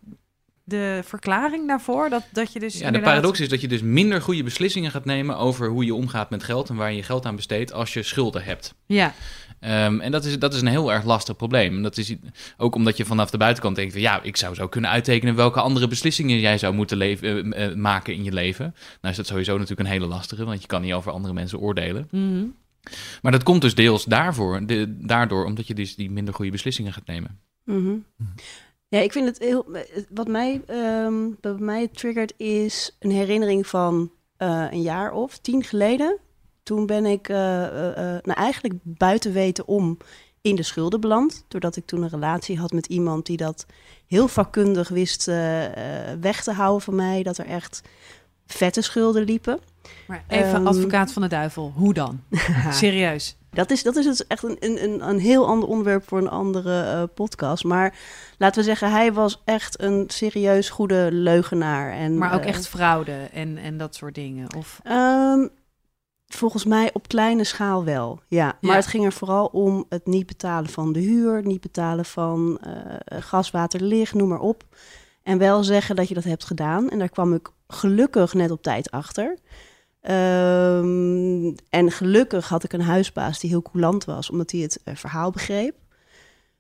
de 0.63 1.01
verklaring 1.03 1.67
daarvoor? 1.67 2.10
Dat, 2.10 2.24
dat 2.32 2.53
je 2.53 2.60
dus 2.60 2.77
Ja, 2.79 2.91
de 2.91 3.00
paradox 3.00 3.39
is 3.39 3.50
dat 3.50 3.62
je 3.62 3.67
dus 3.67 3.82
minder 3.82 4.22
goede 4.22 4.44
beslissingen 4.44 4.91
gaat 4.91 5.06
nemen 5.06 5.38
over 5.38 5.70
hoe 5.70 5.86
je 5.86 5.94
omgaat 5.96 6.29
met 6.29 6.44
geld 6.44 6.70
en 6.70 6.75
waar 6.75 6.89
je 6.91 6.96
je 6.98 7.03
geld 7.03 7.25
aan 7.25 7.36
besteedt 7.36 7.74
als 7.74 7.94
je 7.94 8.03
schulden 8.03 8.44
hebt. 8.44 8.74
Ja, 8.86 9.13
Ehm, 9.59 9.99
en 9.99 10.11
dat 10.11 10.25
is, 10.25 10.39
dat 10.39 10.53
is 10.53 10.61
een 10.61 10.67
heel 10.67 10.93
erg 10.93 11.03
lastig 11.03 11.35
probleem. 11.35 11.83
Dat 11.83 11.97
is 11.97 12.15
ook 12.57 12.75
omdat 12.75 12.97
je 12.97 13.05
vanaf 13.05 13.29
de 13.29 13.37
buitenkant 13.37 13.75
denkt: 13.75 13.91
van, 13.91 14.01
ja, 14.01 14.21
ik 14.23 14.37
zou 14.37 14.55
zo 14.55 14.67
kunnen 14.67 14.89
uittekenen 14.89 15.35
welke 15.35 15.59
andere 15.61 15.87
beslissingen 15.87 16.39
jij 16.39 16.57
zou 16.57 16.73
moeten 16.73 16.97
leven, 16.97 17.53
eh, 17.53 17.65
eh, 17.65 17.75
maken 17.75 18.13
in 18.13 18.23
je 18.23 18.31
leven. 18.31 18.75
Nou 19.01 19.11
is 19.11 19.15
dat 19.15 19.27
sowieso 19.27 19.53
natuurlijk 19.53 19.79
een 19.79 19.93
hele 19.93 20.05
lastige, 20.05 20.45
want 20.45 20.61
je 20.61 20.67
kan 20.67 20.81
niet 20.81 20.93
over 20.93 21.11
andere 21.11 21.33
mensen 21.33 21.59
oordelen. 21.59 22.07
Mhm. 22.11 22.45
Maar 23.21 23.31
dat 23.31 23.43
komt 23.43 23.61
dus 23.61 23.75
deels 23.75 24.05
daarvoor, 24.05 24.65
de, 24.65 24.97
daardoor, 24.97 25.45
omdat 25.45 25.67
je 25.67 25.73
dus 25.73 25.95
die 25.95 26.11
minder 26.11 26.33
goede 26.33 26.51
beslissingen 26.51 26.93
gaat 26.93 27.07
nemen. 27.07 27.39
Mhm. 27.63 27.95
Ja, 28.89 28.99
ik 28.99 29.11
vind 29.11 29.27
het 29.27 29.39
heel. 29.39 29.65
Wat 30.09 30.27
mij, 30.27 30.61
ehm 30.65 31.13
bij 31.41 31.53
mij 31.53 31.87
triggert 31.87 32.33
is 32.37 32.95
een 32.99 33.11
herinnering 33.11 33.67
van 33.67 34.11
eh, 34.37 34.65
een 34.71 34.81
jaar 34.81 35.11
of 35.11 35.37
tien 35.37 35.63
geleden. 35.63 36.17
Toen 36.67 36.86
ben 36.86 37.05
ik 37.05 37.29
eh, 37.29 37.65
eh, 37.65 37.89
eh, 37.89 38.24
nou, 38.24 38.39
eigenlijk 38.39 38.75
buiten 38.83 39.31
weten 39.33 39.67
om 39.67 39.97
in 40.41 40.55
de 40.55 40.63
schulden 40.63 41.01
beland. 41.01 41.43
Doordat 41.47 41.75
ik 41.75 41.86
toen 41.86 42.01
een 42.01 42.09
relatie 42.09 42.59
had 42.59 42.71
met 42.71 42.86
iemand 42.86 43.25
die 43.25 43.38
dat 43.38 43.65
heel 44.07 44.27
vakkundig 44.27 44.89
wist 44.89 45.25
weg 46.21 46.43
te 46.43 46.51
houden 46.51 46.81
van 46.81 46.95
mij. 46.95 47.24
Dat 47.24 47.38
er 47.38 47.45
echt 47.45 47.81
vette 48.47 48.81
schulden 48.81 49.24
liepen. 49.24 49.59
maar 50.07 50.24
even 50.27 50.53
Ehm. 50.53 50.68
advocaat 50.68 51.11
van 51.11 51.22
de 51.22 51.27
duivel, 51.27 51.74
hoe 51.75 51.94
dan? 51.94 52.24
Serieus? 52.72 53.35
Dat 53.51 53.72
is, 53.72 53.83
dat 53.83 53.96
is 53.96 54.05
dus 54.05 54.27
echt 54.27 54.44
een, 54.44 54.57
een, 54.59 54.83
een, 54.83 55.07
een 55.07 55.20
heel 55.20 55.48
ander 55.48 55.70
onderwerp 55.70 56.07
voor 56.07 56.18
een 56.18 56.29
andere 56.29 57.07
podcast. 57.07 57.63
Maar 57.63 57.96
laten 58.37 58.59
we 58.59 58.65
zeggen, 58.68 58.92
hij 58.92 59.13
was 59.13 59.42
echt 59.46 59.81
een 59.81 60.03
serieus 60.07 60.70
goede 60.70 61.07
leugenaar. 61.11 61.92
En, 61.92 62.18
Maar 62.18 62.33
ook 62.33 62.46
echt 62.46 62.68
fraude 62.68 63.29
en, 63.31 63.57
en 63.57 63.77
dat 63.77 63.96
soort 63.96 64.15
dingen? 64.15 64.55
Of... 64.55 64.79
ehm, 64.83 65.48
volgens 66.27 66.66
mij 66.66 66.90
op 66.94 67.07
kleine 67.07 67.44
schaal 67.44 67.83
wel, 67.83 68.20
ja. 68.27 68.46
Maar 68.61 68.72
Ja. 68.72 68.75
het 68.77 68.87
ging 68.87 69.05
er 69.05 69.13
vooral 69.13 69.46
om 69.46 69.85
het 69.90 70.05
niet 70.05 70.25
betalen 70.25 70.70
van 70.70 70.94
de 70.94 71.00
huur, 71.00 71.46
niet 71.46 71.61
betalen 71.61 72.05
van 72.05 72.59
eh, 72.61 73.22
gas, 73.22 73.51
water, 73.51 73.81
licht, 73.81 74.13
noem 74.13 74.29
maar 74.29 74.40
op. 74.40 74.63
En 75.24 75.37
wel 75.37 75.63
zeggen 75.63 75.96
dat 75.96 76.07
je 76.07 76.13
dat 76.13 76.24
hebt 76.24 76.44
gedaan. 76.46 76.90
En 76.90 77.00
daar 77.00 77.09
kwam 77.09 77.33
ik 77.33 77.50
gelukkig 77.68 78.33
net 78.33 78.51
op 78.51 78.61
tijd 78.61 78.92
achter. 78.92 79.37
Ehm, 80.01 81.53
en 81.70 81.92
gelukkig 81.92 82.50
had 82.50 82.63
ik 82.63 82.74
een 82.74 82.81
huisbaas 82.81 83.40
die 83.40 83.50
heel 83.50 83.61
coulant 83.61 84.05
was, 84.05 84.29
omdat 84.29 84.51
hij 84.51 84.59
het 84.61 84.79
eh, 84.83 84.96
verhaal 84.96 85.31
begreep. 85.31 85.75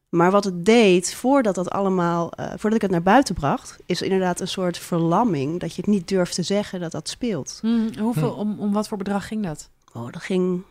Maar 0.09 0.31
wat 0.31 0.43
het 0.43 0.65
deed, 0.65 1.13
voordat 1.13 1.55
dat 1.55 1.69
allemaal, 1.69 2.31
eh, 2.31 2.45
voordat 2.49 2.73
ik 2.73 2.81
het 2.81 2.91
naar 2.91 3.01
buiten 3.03 3.35
bracht, 3.35 3.77
is 3.85 4.01
inderdaad 4.01 4.39
een 4.39 4.47
soort 4.47 4.77
verlamming. 4.77 5.59
Dat 5.59 5.75
je 5.75 5.81
het 5.81 5.89
niet 5.91 6.07
durft 6.07 6.35
te 6.35 6.43
zeggen 6.43 6.79
dat 6.79 6.91
dat 6.91 7.09
speelt. 7.09 7.57
Hm, 7.61 7.99
hoeveel, 7.99 8.31
om, 8.31 8.59
om 8.59 8.73
wat 8.73 8.87
voor 8.87 8.97
bedrag 8.97 9.27
ging 9.27 9.43
dat? 9.43 9.69
Oh, 9.93 10.11
dat 10.11 10.21
ging. 10.21 10.61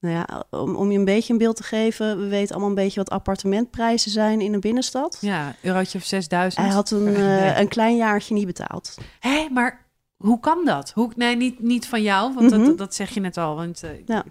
Nou 0.00 0.14
ja, 0.16 0.44
om, 0.50 0.74
om 0.76 0.90
je 0.90 0.98
een 0.98 1.04
beetje 1.04 1.32
een 1.32 1.38
beeld 1.38 1.56
te 1.56 1.62
geven, 1.62 2.18
we 2.18 2.26
weten 2.28 2.50
allemaal 2.50 2.68
een 2.68 2.74
beetje 2.84 3.00
wat 3.00 3.10
appartementprijzen 3.10 4.10
zijn 4.10 4.40
in 4.40 4.54
een 4.54 4.60
binnenstad. 4.60 5.18
Ja, 5.20 5.54
eurotje 5.62 5.98
of 5.98 6.04
6000. 6.04 6.64
Hij 6.64 6.72
had 6.74 6.90
een, 6.90 7.14
eh, 7.16 7.58
een 7.58 7.68
klein 7.68 7.96
jaartje 7.96 8.34
niet 8.34 8.46
betaald. 8.46 8.94
Hé, 9.20 9.48
maar 9.50 9.84
hoe 10.16 10.40
kan 10.40 10.64
dat? 10.64 10.90
Hoe, 10.90 11.12
nee, 11.16 11.36
niet, 11.36 11.60
niet 11.60 11.86
van 11.86 12.02
jou, 12.02 12.34
want 12.34 12.50
Mhm. 12.50 12.64
dat, 12.64 12.78
dat 12.78 12.94
zeg 12.94 13.10
je 13.10 13.20
net 13.20 13.36
al. 13.36 13.56
Want, 13.56 13.82
eh, 13.82 13.90
Ja. 14.06 14.24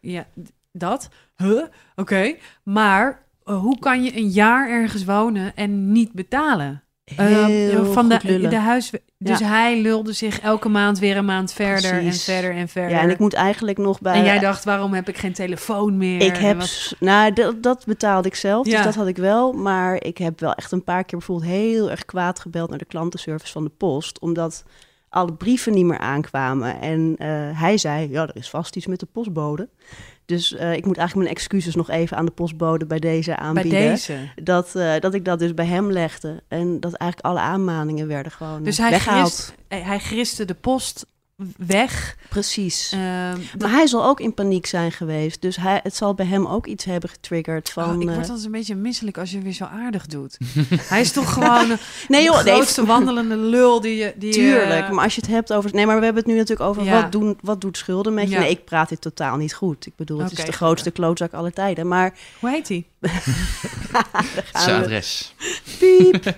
ja, 0.00 0.26
dat. 0.72 1.08
Huh? 1.36 1.64
Oké. 1.96 2.34
Maar 2.62 3.25
hoe 3.54 3.78
kan 3.78 4.02
je 4.04 4.16
een 4.16 4.28
jaar 4.28 4.70
ergens 4.70 5.04
wonen 5.04 5.52
en 5.54 5.92
niet 5.92 6.12
betalen? 6.12 6.80
Eh, 7.16 7.84
van 7.92 8.08
de, 8.08 8.48
de 8.48 8.56
huis. 8.56 8.90
Dus 9.18 9.38
Ja. 9.38 9.46
hij 9.46 9.80
lulde 9.80 10.12
zich 10.12 10.40
elke 10.40 10.68
maand 10.68 10.98
weer 10.98 11.16
een 11.16 11.24
maand 11.24 11.52
verder 11.52 11.90
Precies. 11.90 12.26
en 12.28 12.34
verder 12.34 12.56
en 12.56 12.68
verder. 12.68 12.90
Ja, 12.90 13.00
en 13.00 13.10
ik 13.10 13.18
moet 13.18 13.34
eigenlijk 13.34 13.78
nog 13.78 14.00
bij. 14.00 14.14
En 14.14 14.24
jij 14.24 14.38
dacht, 14.38 14.64
waarom 14.64 14.92
heb 14.92 15.08
ik 15.08 15.16
geen 15.18 15.32
telefoon 15.32 15.96
meer? 15.96 16.20
Ik 16.20 16.36
heb, 16.36 16.58
wat- 16.58 16.94
nou, 17.00 17.32
dat, 17.32 17.62
dat 17.62 17.84
betaalde 17.86 18.28
ik 18.28 18.34
zelf, 18.34 18.66
Ja. 18.66 18.76
dus 18.76 18.84
dat 18.84 18.94
had 18.94 19.06
ik 19.06 19.16
wel. 19.16 19.52
Maar 19.52 20.02
ik 20.04 20.18
heb 20.18 20.40
wel 20.40 20.52
echt 20.54 20.72
een 20.72 20.84
paar 20.84 21.04
keer 21.04 21.18
bijvoorbeeld 21.18 21.50
heel 21.50 21.90
erg 21.90 22.04
kwaad 22.04 22.40
gebeld 22.40 22.68
naar 22.68 22.78
de 22.78 22.84
klantenservice 22.84 23.52
van 23.52 23.64
de 23.64 23.70
post, 23.76 24.20
omdat 24.20 24.64
alle 25.08 25.32
brieven 25.32 25.72
niet 25.72 25.84
meer 25.84 25.98
aankwamen. 25.98 26.80
En 26.80 27.14
eh, 27.18 27.28
hij 27.60 27.78
zei, 27.78 28.10
ja, 28.10 28.22
er 28.22 28.36
is 28.36 28.50
vast 28.50 28.76
iets 28.76 28.86
met 28.86 29.00
de 29.00 29.06
postbode. 29.12 29.68
Dus 30.26 30.54
eh, 30.54 30.72
ik 30.72 30.84
moet 30.86 30.96
eigenlijk 30.96 31.28
mijn 31.28 31.38
excuses 31.38 31.74
nog 31.74 31.90
even 31.90 32.16
aan 32.16 32.24
de 32.24 32.30
postbode 32.30 32.86
bij 32.86 32.98
deze 32.98 33.30
bij 33.30 33.38
aanbieden. 33.38 33.70
deze. 33.70 34.18
Dat, 34.42 34.74
eh, 34.74 35.00
dat 35.00 35.14
ik 35.14 35.24
dat 35.24 35.38
dus 35.38 35.54
bij 35.54 35.66
hem 35.66 35.92
legde. 35.92 36.42
En 36.48 36.80
dat 36.80 36.94
eigenlijk 36.94 37.30
alle 37.30 37.40
aanmaningen 37.40 38.06
werden 38.06 38.32
gewoon 38.32 38.62
Dus 38.62 38.78
hij, 38.78 38.90
weggehaald. 38.90 39.32
grist, 39.32 39.54
eh, 39.68 39.86
hij 39.86 39.98
griste 39.98 40.44
de 40.44 40.54
post 40.54 41.06
weg. 41.56 42.16
Precies. 42.28 42.92
Ehm, 42.92 43.38
maar 43.58 43.70
hij 43.70 43.86
zal 43.86 44.04
ook 44.04 44.20
in 44.20 44.34
paniek 44.34 44.66
zijn 44.66 44.92
geweest. 44.92 45.42
Dus 45.42 45.56
hij, 45.56 45.80
het 45.82 45.96
zal 45.96 46.14
bij 46.14 46.26
hem 46.26 46.46
ook 46.46 46.66
iets 46.66 46.84
hebben 46.84 47.10
getriggerd 47.10 47.70
van... 47.70 47.84
Oh, 47.84 48.00
ik 48.00 48.08
word 48.08 48.12
eh, 48.12 48.18
altijd 48.18 48.44
een 48.44 48.50
beetje 48.50 48.74
misselijk 48.74 49.18
als 49.18 49.30
je 49.30 49.40
weer 49.40 49.52
zo 49.52 49.64
aardig 49.64 50.06
doet. 50.06 50.38
Hij 50.88 51.00
is 51.00 51.12
toch 51.12 51.32
gewoon 51.32 51.70
een 51.70 51.78
nee 52.08 52.22
joh, 52.22 52.38
de 52.38 52.44
nee, 52.44 52.54
grootste 52.54 52.84
wandelende 52.94 53.36
lul 53.36 53.80
die 53.80 53.96
je... 53.96 54.14
Die, 54.16 54.32
Tuurlijk, 54.32 54.86
eh, 54.86 54.90
maar 54.90 55.04
als 55.04 55.14
je 55.14 55.20
het 55.20 55.30
hebt 55.30 55.52
over... 55.52 55.74
Nee, 55.74 55.86
maar 55.86 55.98
we 55.98 56.04
hebben 56.04 56.22
het 56.22 56.32
nu 56.32 56.38
natuurlijk 56.38 56.68
over 56.68 56.84
Ja. 56.84 57.02
wat, 57.02 57.12
doen, 57.12 57.38
wat 57.40 57.60
doet 57.60 57.76
schulden 57.76 58.14
met 58.14 58.28
je. 58.28 58.34
Ja. 58.34 58.40
Nee, 58.40 58.50
ik 58.50 58.64
praat 58.64 58.88
dit 58.88 59.00
totaal 59.00 59.36
niet 59.36 59.54
goed. 59.54 59.86
Ik 59.86 59.96
bedoel, 59.96 60.18
het 60.18 60.38
is 60.38 60.44
de 60.44 60.52
grootste 60.52 60.90
klootzak 60.90 61.32
aller 61.32 61.52
tijden. 61.52 61.88
Maar 61.88 62.14
Hoe 62.40 62.50
heet 62.50 62.68
hij? 62.68 62.86
Zijn 64.52 64.82
adres. 64.82 65.34
piep. 65.78 66.34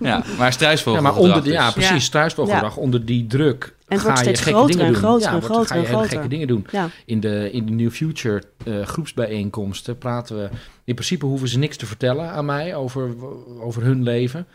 Ja, 0.00 0.24
maar 0.38 0.52
struisvogel. 0.52 0.94
Ja, 0.94 1.00
maar 1.00 1.16
onder 1.16 1.36
de, 1.36 1.42
dus. 1.42 1.52
ja, 1.52 1.70
precies, 1.70 1.90
Ja. 1.90 1.98
struisvogelgedrag. 1.98 2.76
Onder 2.76 3.04
die 3.04 3.26
druk 3.26 3.76
het 3.88 3.98
ga 3.98 4.04
wordt 4.04 4.18
steeds 4.18 4.40
groter 4.40 4.80
en 4.80 4.94
groter 4.94 5.28
ja, 5.28 5.34
en 5.34 5.42
groter 5.42 5.66
ga 5.66 5.74
je 5.74 5.80
en 5.80 5.86
hele 5.86 5.96
groter. 5.98 6.10
gekke 6.16 6.28
dingen 6.28 6.46
doen. 6.46 6.66
Ja, 6.70 6.88
In 7.04 7.20
de, 7.20 7.50
in 7.52 7.66
de 7.66 7.72
New 7.72 7.90
Future 7.90 8.42
eh, 8.64 8.82
groepsbijeenkomsten 8.82 9.98
praten 9.98 10.36
we... 10.36 10.48
In 10.84 10.94
principe 10.94 11.26
hoeven 11.26 11.48
ze 11.48 11.58
niks 11.58 11.76
te 11.76 11.86
vertellen 11.86 12.30
aan 12.30 12.44
mij 12.44 12.74
over, 12.74 13.14
over 13.60 13.82
hun 13.82 14.02
leven. 14.02 14.46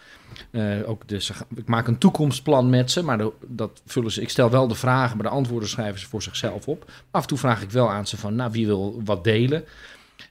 Eh, 0.52 0.64
ook 0.86 1.08
dus, 1.08 1.32
ik 1.56 1.68
maak 1.68 1.88
een 1.88 1.98
toekomstplan 1.98 2.70
met 2.70 2.92
ze, 2.92 3.04
maar 3.04 3.18
de- 3.18 3.32
dat 3.48 3.82
vullen 3.86 4.12
ze. 4.12 4.22
Ik 4.22 4.30
stel 4.30 4.50
wel 4.50 4.68
de 4.68 4.76
vragen, 4.76 5.18
maar 5.18 5.26
de 5.26 5.32
antwoorden 5.32 5.70
schrijven 5.70 6.00
ze 6.00 6.08
voor 6.08 6.22
zichzelf 6.22 6.68
op. 6.68 6.92
Af 7.12 7.22
en 7.22 7.28
toe 7.28 7.38
vraag 7.38 7.62
ik 7.62 7.72
wel 7.72 7.90
aan 7.92 8.08
ze 8.08 8.18
van, 8.18 8.36
nou, 8.36 8.52
wie 8.52 8.66
wil 8.66 9.02
wat 9.06 9.24
delen? 9.24 9.64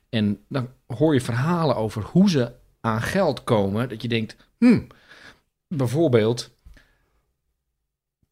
En 0.08 0.38
dan 0.48 0.68
hoor 0.86 1.14
je 1.14 1.20
verhalen 1.20 1.76
over 1.76 2.02
hoe 2.02 2.30
ze 2.30 2.52
aan 2.80 3.02
geld 3.02 3.44
komen. 3.44 3.88
Dat 3.88 4.02
je 4.02 4.08
denkt, 4.08 4.36
hmm, 4.58 4.86
bijvoorbeeld 5.68 6.50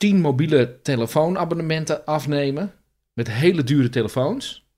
tien 0.01 0.21
mobiele 0.21 0.81
telefoonabonnementen 0.83 2.05
afnemen 2.05 2.73
met 3.13 3.31
hele 3.31 3.65
dure 3.65 3.89
telefoons. 3.89 4.69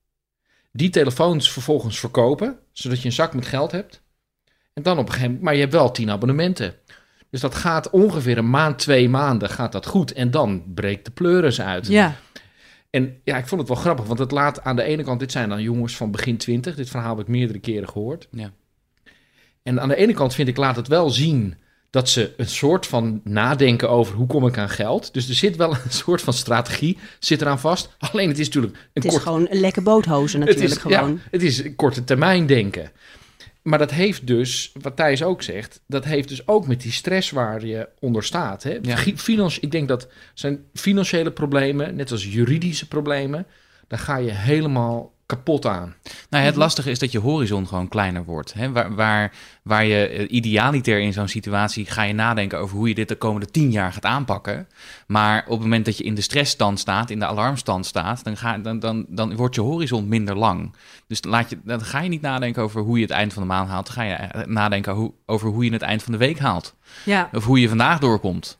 Die 0.73 0.91
telefoons 0.91 1.53
vervolgens 1.53 1.99
verkopen, 1.99 2.59
zodat 2.73 3.01
je 3.01 3.07
een 3.07 3.13
zak 3.13 3.35
met 3.35 3.47
geld 3.47 3.73
hebt. 3.73 4.03
En 4.73 4.83
dan 4.83 4.99
op 4.99 5.07
een 5.07 5.13
gegeven 5.13 5.27
moment, 5.27 5.45
maar 5.45 5.55
je 5.55 5.61
hebt 5.61 5.73
wel 5.73 5.91
tien 5.91 6.11
abonnementen. 6.11 6.75
Dus 7.31 7.41
dat 7.41 7.55
gaat 7.55 7.91
ongeveer 7.91 8.39
een 8.39 8.51
maand, 8.51 8.79
twee 8.79 9.09
maanden 9.09 9.49
gaat 9.49 9.73
dat 9.73 9.87
goed. 9.87 10.13
En 10.13 10.31
dan 10.31 10.75
breekt 10.75 11.05
de 11.05 11.11
pleuris 11.11 11.61
uit. 11.61 11.87
Ja, 11.87 12.17
En 12.91 13.21
ja, 13.25 13.37
ik 13.37 13.47
vond 13.47 13.61
het 13.61 13.71
wel 13.71 13.81
grappig, 13.81 14.07
want 14.07 14.19
het 14.19 14.31
laat 14.31 14.65
aan 14.65 14.77
de 14.77 14.83
ene 14.83 15.05
kant, 15.05 15.21
dit 15.21 15.33
zijn 15.33 15.49
dan 15.49 15.63
jongens 15.63 15.97
van 15.97 16.11
begin 16.11 16.37
twintig. 16.37 16.75
Dit 16.75 16.91
verhaal 16.91 17.17
heb 17.17 17.27
ik 17.27 17.33
meerdere 17.33 17.59
keren 17.59 17.89
gehoord. 17.89 18.29
Ja. 18.31 18.53
En 19.63 19.81
aan 19.81 19.89
de 19.89 19.97
ene 19.97 20.13
kant 20.13 20.35
vind 20.35 20.49
ik, 20.49 20.57
laat 20.57 20.77
het 20.77 20.89
wel 20.89 21.11
zien 21.11 21.57
dat 21.93 22.09
ze 22.09 22.33
een 22.37 22.49
soort 22.49 22.87
van 22.87 23.21
nadenken 23.25 23.91
over 23.91 24.15
hoe 24.15 24.27
kom 24.27 24.47
ik 24.47 24.59
aan 24.59 24.69
geld. 24.69 25.15
Dus 25.15 25.29
er 25.29 25.35
zit 25.35 25.57
wel 25.57 25.71
een 25.85 25.91
soort 25.91 26.23
van 26.23 26.33
strategie, 26.33 26.99
zit 27.19 27.41
eraan 27.41 27.59
vast. 27.61 27.97
Alleen 27.99 28.29
het 28.29 28.39
is 28.39 28.47
natuurlijk 28.47 28.75
een 28.75 28.81
Het 28.93 29.05
is 29.05 29.11
kort 29.11 29.23
gewoon 29.23 29.47
een 29.51 29.61
lekke 29.61 29.81
boothozen 29.81 30.41
het 30.41 30.49
natuurlijk 30.49 30.75
is, 30.77 30.83
gewoon. 30.83 31.11
Ja, 31.13 31.29
het 31.31 31.43
is 31.43 31.63
korte 31.77 32.05
termijn 32.05 32.47
denken. 32.47 32.91
Maar 33.63 33.79
dat 33.79 33.91
heeft 33.91 34.27
dus, 34.27 34.73
wat 34.81 34.97
Thijs 34.97 35.23
ook 35.23 35.43
zegt, 35.43 35.81
dat 35.87 36.05
heeft 36.05 36.29
dus 36.29 36.49
ook 36.49 36.67
met 36.67 36.81
die 36.81 36.93
stress 36.93 37.31
waar 37.31 37.67
je 37.67 37.89
onder 38.01 38.25
staat. 38.25 38.63
Hè? 38.63 38.79
Ja. 38.83 38.97
Fi- 38.97 39.19
Financi- 39.19 39.61
ik 39.61 39.71
denk 39.71 39.89
dat 39.89 40.09
zijn 40.35 40.65
financiële 40.75 41.31
problemen, 41.31 41.95
net 41.95 42.11
als 42.11 42.25
juridische 42.33 42.89
problemen, 42.89 43.47
daar 43.89 43.99
ga 43.99 44.17
je 44.17 44.31
helemaal 44.31 45.13
kapot 45.37 45.67
aan. 45.67 45.95
Nou, 46.31 46.45
het 46.45 46.57
lastige 46.57 46.91
is 46.91 46.99
dat 46.99 47.13
je 47.13 47.19
horizon 47.19 47.67
gewoon 47.67 47.89
kleiner 47.89 48.25
wordt. 48.25 48.53
Hè? 48.53 48.73
Waar, 48.73 48.95
waar, 48.95 49.33
waar 49.63 49.85
je 49.85 50.07
eh, 50.07 50.27
idealiter 50.31 51.01
in 51.01 51.13
zo'n 51.13 51.29
situatie 51.29 51.87
ga 51.87 52.03
je 52.03 52.13
nadenken 52.13 52.59
over 52.59 52.77
hoe 52.77 52.89
je 52.89 52.95
dit 52.95 53.09
de 53.09 53.15
komende 53.15 53.47
tien 53.47 53.71
jaar 53.71 53.93
gaat 53.93 54.05
aanpakken. 54.05 54.69
Maar 55.07 55.43
op 55.45 55.51
het 55.51 55.61
moment 55.61 55.85
dat 55.85 55.99
je 55.99 56.05
in 56.05 56.15
de 56.15 56.21
stressstand 56.21 56.79
staat, 56.79 57.11
in 57.11 57.19
de 57.19 57.27
alarmstand 57.27 57.87
staat, 57.87 58.25
dan, 58.25 58.37
ga, 58.37 58.59
dan, 58.59 58.79
dan, 58.79 59.07
dan 59.09 59.37
wordt 59.37 59.55
je 59.55 59.61
horizon 59.61 60.09
minder 60.09 60.37
lang. 60.37 60.75
Dus 61.07 61.21
dan, 61.21 61.31
laat 61.31 61.51
je, 61.51 61.59
dan 61.65 61.81
ga 61.81 62.01
je 62.01 62.09
niet 62.09 62.23
nadenken 62.23 62.63
over 62.63 62.81
hoe 62.81 62.97
je 62.97 63.03
het 63.03 63.13
eind 63.13 63.33
van 63.33 63.43
de 63.43 63.49
maand 63.49 63.69
haalt. 63.69 63.87
Dan 63.87 63.95
ga 63.95 64.03
je 64.03 64.15
eh, 64.15 64.47
nadenken 64.47 64.93
hoe, 64.93 65.13
over 65.27 65.49
hoe 65.49 65.65
je 65.65 65.73
het 65.73 65.83
eind 65.83 66.03
van 66.03 66.13
de 66.13 66.19
week 66.19 66.39
haalt. 66.39 66.75
ja. 67.05 67.29
Of 67.33 67.45
hoe 67.45 67.61
je 67.61 67.69
vandaag 67.69 67.99
doorkomt. 67.99 68.59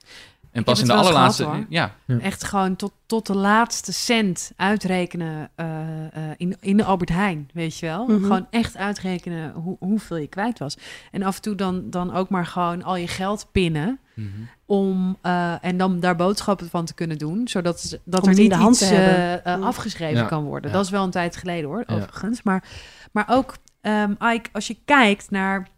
En 0.53 0.65
pas 0.65 0.81
in 0.81 0.87
de 0.87 0.93
allerlaatste. 0.93 1.43
gehad, 1.45 1.65
ja, 1.69 1.95
echt 2.21 2.45
gewoon 2.45 2.77
tot, 2.77 2.93
tot 3.07 3.27
de 3.27 3.35
laatste 3.37 3.93
cent 3.93 4.53
uitrekenen 4.57 5.51
eh, 5.55 5.67
eh, 6.07 6.35
in, 6.37 6.57
in 6.61 6.77
de 6.77 6.85
Albert 6.85 7.11
Heijn, 7.11 7.51
weet 7.53 7.79
je 7.79 7.87
wel. 7.87 8.07
Mhm. 8.07 8.21
Gewoon 8.23 8.47
echt 8.51 8.77
uitrekenen 8.77 9.53
hoe, 9.53 9.77
hoeveel 9.81 10.17
je 10.17 10.27
kwijt 10.27 10.59
was. 10.59 10.77
En 11.11 11.23
af 11.23 11.37
en 11.37 11.43
toe 11.43 11.55
dan, 11.55 11.91
dan 11.91 12.15
ook 12.15 12.29
maar 12.29 12.47
gewoon 12.47 12.83
al 12.83 12.97
je 12.97 13.09
geld 13.09 13.47
pinnen. 13.53 13.99
Mhm. 14.15 14.27
Om, 14.67 15.17
eh, 15.23 15.65
en 15.65 15.77
dan 15.77 16.01
daar 16.01 16.17
boodschappen 16.17 16.69
van 16.69 16.85
te 16.85 16.95
kunnen 16.95 17.19
doen. 17.19 17.49
Zodat, 17.49 17.81
ze- 17.81 18.01
dat 18.05 18.23
Om 18.23 18.29
er 18.29 18.35
niet 18.35 18.51
de 18.51 18.57
hand 18.57 18.75
iets 18.81 18.89
te 18.89 18.95
hebben. 18.95 19.63
afgeschreven 19.63 20.17
Ja, 20.23 20.27
kan 20.29 20.45
worden. 20.45 20.71
ja. 20.71 20.77
Dat 20.77 20.85
is 20.85 20.91
wel 20.91 21.05
een 21.05 21.11
tijd 21.11 21.37
geleden 21.37 21.65
hoor, 21.71 21.85
Ja. 21.87 21.95
overigens. 21.95 22.43
Maar, 22.43 22.65
maar 23.13 23.25
ook, 23.29 23.55
ehm 23.81 24.11
Ike, 24.33 24.49
als 24.53 24.67
je 24.67 24.77
kijkt 24.85 25.31
naar 25.31 25.69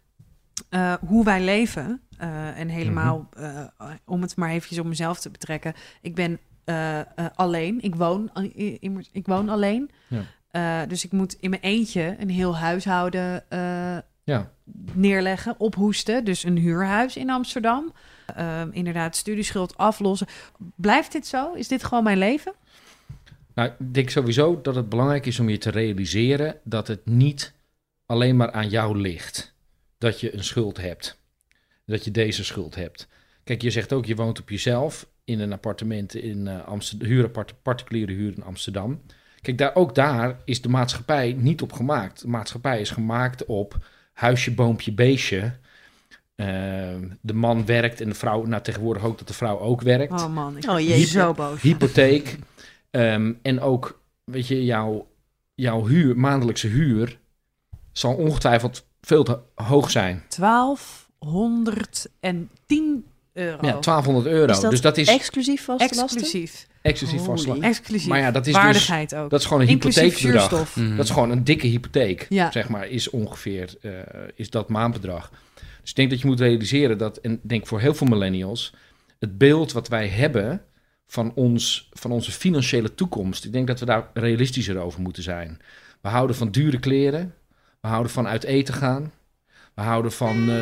eh, 0.69 0.93
hoe 1.07 1.23
wij 1.23 1.41
leven... 1.43 2.01
eh, 2.17 2.59
en 2.59 2.67
helemaal, 2.67 3.27
Mhm. 3.33 3.43
eh, 3.43 3.89
om 4.05 4.21
het 4.21 4.35
maar 4.35 4.49
eventjes 4.49 4.79
op 4.79 4.85
mezelf 4.85 5.19
te 5.19 5.29
betrekken. 5.29 5.73
Ik 6.01 6.15
ben 6.15 6.39
alleen. 7.35 7.81
Ik 7.81 7.95
woon, 7.95 8.29
ik 9.11 9.25
woon 9.25 9.49
alleen. 9.49 9.91
Ja. 10.07 10.85
Dus 10.85 11.05
ik 11.05 11.11
moet 11.11 11.33
in 11.39 11.49
mijn 11.49 11.61
eentje 11.61 12.15
een 12.19 12.29
heel 12.29 12.57
huishouden 12.57 13.43
Ja. 14.23 14.51
neerleggen, 14.93 15.55
ophoesten. 15.59 16.23
Dus 16.25 16.43
een 16.43 16.57
huurhuis 16.57 17.17
in 17.17 17.29
Amsterdam. 17.29 17.93
Ehm, 18.35 18.69
inderdaad, 18.71 19.15
studieschuld 19.15 19.77
aflossen. 19.77 20.27
Blijft 20.75 21.11
dit 21.11 21.27
zo? 21.27 21.53
Is 21.53 21.67
dit 21.67 21.83
gewoon 21.83 22.03
mijn 22.03 22.17
leven? 22.17 22.53
Nou, 23.55 23.69
ik 23.69 23.93
denk 23.93 24.09
sowieso 24.09 24.61
dat 24.61 24.75
het 24.75 24.89
belangrijk 24.89 25.25
is 25.25 25.39
om 25.39 25.49
je 25.49 25.57
te 25.57 25.69
realiseren 25.69 26.55
dat 26.63 26.87
het 26.87 27.05
niet 27.05 27.53
alleen 28.05 28.35
maar 28.35 28.51
aan 28.51 28.69
jou 28.69 28.97
ligt 28.97 29.54
dat 30.05 30.19
je 30.19 30.33
een 30.33 30.43
schuld 30.43 30.77
hebt. 30.77 31.19
Dat 31.85 32.03
je 32.05 32.11
deze 32.11 32.43
schuld 32.43 32.75
hebt. 32.75 33.07
Kijk, 33.43 33.61
je 33.61 33.69
zegt 33.69 33.93
ook, 33.93 34.05
je 34.05 34.15
woont 34.15 34.39
op 34.39 34.49
jezelf 34.49 35.07
in 35.23 35.39
een 35.39 35.53
appartement 35.53 36.15
in 36.15 36.47
eh 36.47 36.67
Amsterdam, 36.67 37.07
huurappart, 37.07 37.53
particuliere 37.61 38.11
huur 38.13 38.33
in 38.35 38.43
Amsterdam. 38.43 39.01
Kijk, 39.41 39.57
daar, 39.57 39.75
ook 39.75 39.95
daar 39.95 40.37
is 40.45 40.61
de 40.61 40.69
maatschappij 40.69 41.33
niet 41.37 41.61
op 41.61 41.71
gemaakt. 41.73 42.21
De 42.21 42.27
maatschappij 42.27 42.81
is 42.81 42.89
gemaakt 42.89 43.45
op 43.45 43.77
huisje, 44.13 44.51
boompje, 44.53 44.91
beestje. 44.93 45.53
Eh, 46.35 46.47
de 47.21 47.33
man 47.33 47.65
werkt 47.65 48.01
en 48.01 48.09
de 48.09 48.15
vrouw, 48.15 48.43
nou 48.45 48.63
tegenwoordig 48.63 49.03
ook 49.03 49.17
dat 49.17 49.27
de 49.27 49.33
vrouw 49.33 49.59
ook 49.59 49.81
werkt 49.81 50.11
Oh 50.11 50.33
man, 50.33 50.57
ik 50.57 50.69
Oh, 50.69 50.79
jeetje. 50.79 51.05
zo 51.05 51.33
boos. 51.33 51.61
hypotheek. 51.61 52.37
Ehm, 52.91 53.33
en 53.41 53.59
ook, 53.61 54.01
weet 54.23 54.47
je, 54.47 54.65
jouw, 54.65 55.07
jouw 55.55 55.85
huur, 55.85 56.17
maandelijkse 56.17 56.67
huur 56.67 57.19
zal 57.91 58.15
ongetwijfeld 58.15 58.85
veel 59.05 59.23
te 59.23 59.39
hoog 59.55 59.91
zijn. 59.91 60.23
1210 60.37 63.05
euro. 63.33 63.57
Ja, 63.61 63.71
1200 63.79 64.25
euro. 64.25 64.51
Is 64.51 64.59
dat 64.59 64.71
dus 64.71 64.81
dat 64.81 64.97
is 64.97 65.07
Exclusief 65.07 65.63
vaste 65.63 65.95
lasten? 65.95 66.21
Exclusief. 66.21 66.67
exclusief 66.81 67.23
vastslag. 67.23 67.57
Exclusief. 67.57 68.07
Maar 68.07 68.19
ja, 68.19 68.31
dat 68.31 68.47
is 68.47 68.53
dus- 68.53 68.61
Waardigheid 68.61 69.15
ook. 69.15 69.29
Dat 69.29 69.39
is 69.39 69.45
gewoon 69.45 69.61
een 69.61 69.67
Inclusief 69.67 70.17
hypotheekbedrag. 70.17 70.75
Mhm. 70.75 70.95
Dat 70.95 71.05
is 71.05 71.11
gewoon 71.11 71.31
een 71.31 71.43
dikke 71.43 71.67
hypotheek, 71.67 72.25
Ja. 72.29 72.51
zeg 72.51 72.69
maar, 72.69 72.87
is 72.87 73.09
ongeveer 73.09 73.73
eh, 73.81 73.91
is 74.35 74.49
dat 74.49 74.69
maandbedrag. 74.69 75.31
Dus 75.81 75.89
ik 75.89 75.95
denk 75.95 76.09
dat 76.09 76.21
je 76.21 76.27
moet 76.27 76.39
realiseren 76.39 76.97
dat, 76.97 77.17
en 77.17 77.31
ik 77.31 77.39
denk 77.43 77.67
voor 77.67 77.79
heel 77.79 77.93
veel 77.93 78.07
millennials, 78.07 78.73
het 79.19 79.37
beeld 79.37 79.71
wat 79.71 79.87
wij 79.87 80.07
hebben 80.07 80.61
van, 81.07 81.31
ons, 81.35 81.89
van 81.93 82.11
onze 82.11 82.31
financiële 82.31 82.95
toekomst, 82.95 83.45
ik 83.45 83.51
denk 83.53 83.67
dat 83.67 83.79
we 83.79 83.85
daar 83.85 84.09
realistischer 84.13 84.77
over 84.77 85.01
moeten 85.01 85.23
zijn. 85.23 85.59
We 86.01 86.09
houden 86.09 86.35
van 86.35 86.51
dure 86.51 86.79
kleren, 86.79 87.33
we 87.85 87.91
houden 87.91 88.11
van 88.11 88.27
uit 88.27 88.43
eten 88.43 88.73
gaan, 88.73 89.11
we 89.73 89.81
houden 89.81 90.11
van 90.11 90.49
eh, 90.49 90.55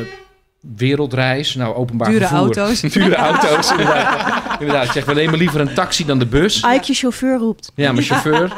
wereldreis, 0.76 1.54
nou 1.54 1.74
openbaar 1.74 2.10
Dure 2.10 2.26
vervoer. 2.26 2.38
auto's. 2.38 2.80
Dure 2.92 3.14
auto's, 3.14 3.70
inderdaad. 3.70 4.60
inderdaad. 4.60 4.84
Ik 4.86 4.92
zeg, 4.92 5.04
we 5.04 5.14
nemen 5.14 5.38
liever 5.38 5.60
een 5.60 5.74
taxi 5.74 6.04
dan 6.04 6.18
de 6.18 6.26
bus. 6.26 6.56
Ike, 6.56 6.82
je 6.86 6.94
chauffeur 6.94 7.38
roept. 7.38 7.72
Ja, 7.74 7.92
mijn 7.92 8.04
chauffeur. 8.04 8.52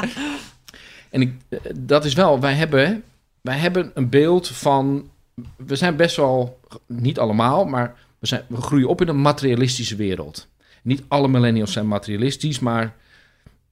en 1.11 1.21
ik, 1.21 1.35
eh, 1.49 1.59
dat 1.75 2.05
is 2.05 2.15
wel, 2.15 2.41
wij 2.41 2.55
hebben, 2.55 3.03
wij 3.41 3.57
hebben 3.57 3.91
een 3.95 4.09
beeld 4.09 4.49
van, 4.49 5.09
we 5.57 5.77
zijn 5.77 5.97
best 5.97 6.17
wel, 6.17 6.61
niet 6.87 7.19
allemaal, 7.19 7.65
maar 7.65 7.95
we, 8.19 8.27
zijn, 8.27 8.43
we 8.49 8.61
groeien 8.61 8.89
op 8.89 9.01
in 9.01 9.09
een 9.09 9.21
materialistische 9.21 9.97
wereld. 9.97 10.47
Niet 10.83 11.03
alle 11.09 11.29
millennials 11.29 11.73
zijn 11.73 11.89
materialistisch, 11.89 12.59
maar 12.59 12.95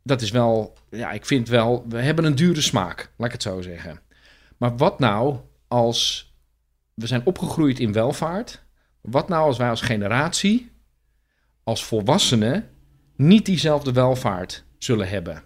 dat 0.02 0.22
is 0.22 0.30
wel, 0.30 0.74
ja, 0.90 1.10
ik 1.10 1.26
vind 1.26 1.48
wel, 1.48 1.84
we 1.88 2.00
hebben 2.00 2.24
een 2.24 2.34
dure 2.34 2.60
smaak, 2.60 3.10
laat 3.16 3.26
ik 3.26 3.32
het 3.32 3.42
zo 3.42 3.60
zeggen. 3.60 4.00
Maar 4.56 4.76
wat 4.76 4.98
nou 4.98 5.36
als, 5.68 6.32
we 6.94 7.06
zijn 7.06 7.26
opgegroeid 7.26 7.78
in 7.78 7.92
welvaart, 7.92 8.62
wat 9.00 9.28
nou 9.28 9.46
als 9.46 9.58
wij 9.58 9.68
als 9.68 9.80
generatie, 9.80 10.70
als 11.64 11.84
volwassenen, 11.84 12.68
niet 13.16 13.46
diezelfde 13.46 13.92
welvaart 13.92 14.64
zullen 14.78 15.08
hebben. 15.08 15.42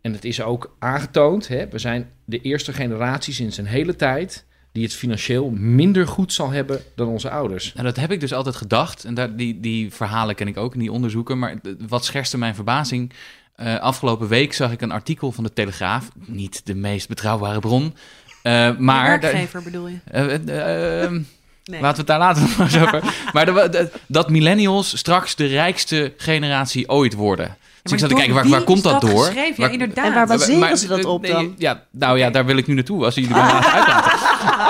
En 0.00 0.12
het 0.12 0.24
is 0.24 0.42
ook 0.42 0.76
aangetoond, 0.78 1.48
hè, 1.48 1.68
we 1.68 1.78
zijn 1.78 2.10
de 2.24 2.40
eerste 2.40 2.72
generatie 2.72 3.34
sinds 3.34 3.56
een 3.56 3.66
hele 3.66 3.96
tijd 3.96 4.46
die 4.72 4.82
het 4.82 4.94
financieel 4.94 5.50
minder 5.50 6.06
goed 6.06 6.32
zal 6.32 6.50
hebben 6.50 6.80
dan 6.94 7.08
onze 7.08 7.30
ouders. 7.30 7.72
Nou, 7.72 7.86
dat 7.86 7.96
heb 7.96 8.10
ik 8.10 8.20
dus 8.20 8.32
altijd 8.32 8.56
gedacht. 8.56 9.04
En 9.04 9.14
daar, 9.14 9.36
die, 9.36 9.60
die 9.60 9.92
verhalen 9.92 10.34
ken 10.34 10.48
ik 10.48 10.56
ook 10.56 10.74
in 10.74 10.80
die 10.80 10.92
onderzoeken. 10.92 11.38
Maar 11.38 11.56
wat 11.88 12.04
scherste 12.04 12.38
mijn 12.38 12.54
verbazing. 12.54 13.12
eh, 13.54 13.78
afgelopen 13.78 14.28
week 14.28 14.52
zag 14.52 14.72
ik 14.72 14.80
een 14.80 14.90
artikel 14.90 15.32
van 15.32 15.44
de 15.44 15.52
Telegraaf. 15.52 16.10
Niet 16.14 16.66
de 16.66 16.74
meest 16.74 17.08
betrouwbare 17.08 17.60
bron. 17.60 17.94
Eh, 18.42 18.66
De 18.66 18.74
maar 18.78 19.20
werkgever 19.20 19.62
bedoel 19.62 19.88
je? 19.88 19.96
ehm, 20.12 21.20
Nee. 21.64 21.80
Laten 21.80 22.04
we 22.06 22.12
het 22.12 22.20
daar 22.20 22.28
later 22.28 22.42
nog 22.42 22.58
eens 22.58 22.76
over. 22.78 23.02
Maar 23.32 23.44
de- 23.46 23.68
de- 23.70 23.90
dat 24.06 24.30
millennials 24.30 24.96
straks 24.98 25.34
de 25.34 25.46
rijkste 25.46 26.12
generatie 26.16 26.88
ooit 26.88 27.14
worden. 27.14 27.56
Dus 27.82 27.92
ik 27.92 27.98
zat 27.98 28.08
te 28.08 28.14
kijken, 28.14 28.34
waar, 28.34 28.48
waar 28.48 28.62
komt 28.62 28.82
dat 28.82 29.00
door? 29.00 29.24
Geschreven? 29.24 29.54
Ja, 29.56 29.62
Waar- 29.62 29.72
inderdaad. 29.72 30.06
En 30.06 30.14
waar 30.14 30.26
baseren 30.26 30.58
Maar- 30.58 30.76
ze 30.76 30.86
dat 30.86 31.04
op 31.04 31.22
nee, 31.22 31.32
dan? 31.32 31.54
Ja, 31.58 31.84
nou 31.90 32.18
ja, 32.18 32.30
daar 32.30 32.46
wil 32.46 32.56
ik 32.56 32.66
nu 32.66 32.74
naartoe, 32.74 33.04
als 33.04 33.14
jullie 33.14 33.30
me 33.30 33.36
laten 33.36 33.72
uitlaten. 33.78 34.18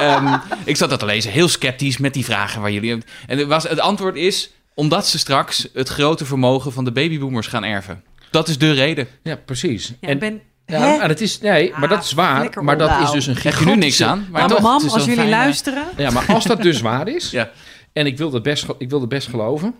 Ehm, 0.01 0.39
ik 0.65 0.77
zat 0.77 0.91
dat 0.91 0.99
te 0.99 1.05
lezen, 1.07 1.31
heel 1.31 1.49
sceptisch 1.49 1.99
met 1.99 2.15
die 2.15 2.25
vragen 2.25 2.61
waar 2.61 2.71
jullie... 2.73 2.93
En 3.27 3.39
het, 3.39 3.47
was, 3.47 3.69
het 3.69 3.81
antwoord 3.81 4.17
is, 4.17 4.51
omdat 4.75 5.07
ze 5.07 5.19
straks 5.19 5.69
het 5.75 5.89
grote 5.89 6.25
vermogen 6.25 6.73
van 6.73 6.85
de 6.85 6.93
babyboomers 6.93 7.47
gaan 7.47 7.65
erven. 7.65 8.03
Dat 8.31 8.49
is 8.49 8.59
de 8.59 8.73
reden. 8.73 9.09
Ja, 9.23 9.37
precies. 9.45 9.89
Ja, 10.01 10.09
en, 10.09 10.15
ik 10.15 10.21
ben... 10.21 10.41
ja, 10.71 11.01
en 11.01 11.09
het 11.09 11.21
is, 11.21 11.41
nee, 11.41 11.73
maar 11.77 11.89
dat 11.89 12.03
is 12.05 12.11
Ah, 12.11 12.17
waar. 12.17 12.65
Maar 12.65 12.79
dat 12.79 12.91
is 12.91 12.97
Nou, 12.97 13.13
dus 13.13 13.27
een 13.27 13.37
Heb 13.43 13.55
je 13.55 13.65
nu 13.65 13.77
niks 13.77 13.97
gigantische... 13.97 14.05
aan? 14.05 14.19
Maar 14.31 14.41
Maar 14.41 14.49
toch, 14.49 14.61
mam, 14.61 14.89
als 14.89 15.05
jullie 15.05 15.29
luisteren... 15.29 15.85
Ja, 15.97 16.11
maar 16.11 16.27
als 16.29 16.45
dat 16.45 16.63
dus 16.63 16.81
waar 16.81 17.09
is, 17.09 17.31
Ja. 17.31 17.51
en 17.93 18.07
ik 18.07 18.17
wil 18.19 18.31
dat 18.31 18.43
best, 18.43 18.67
ik 18.79 18.91
wil 18.91 19.01
dat 19.01 19.09
best 19.09 19.29
geloven, 19.29 19.75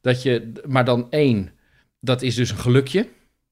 dat 0.00 0.22
je, 0.22 0.52
maar 0.66 0.84
dan 0.84 1.06
één, 1.10 1.50
dat 2.00 2.22
is 2.22 2.34
dus 2.34 2.50
een 2.50 2.58
gelukje, 2.58 3.08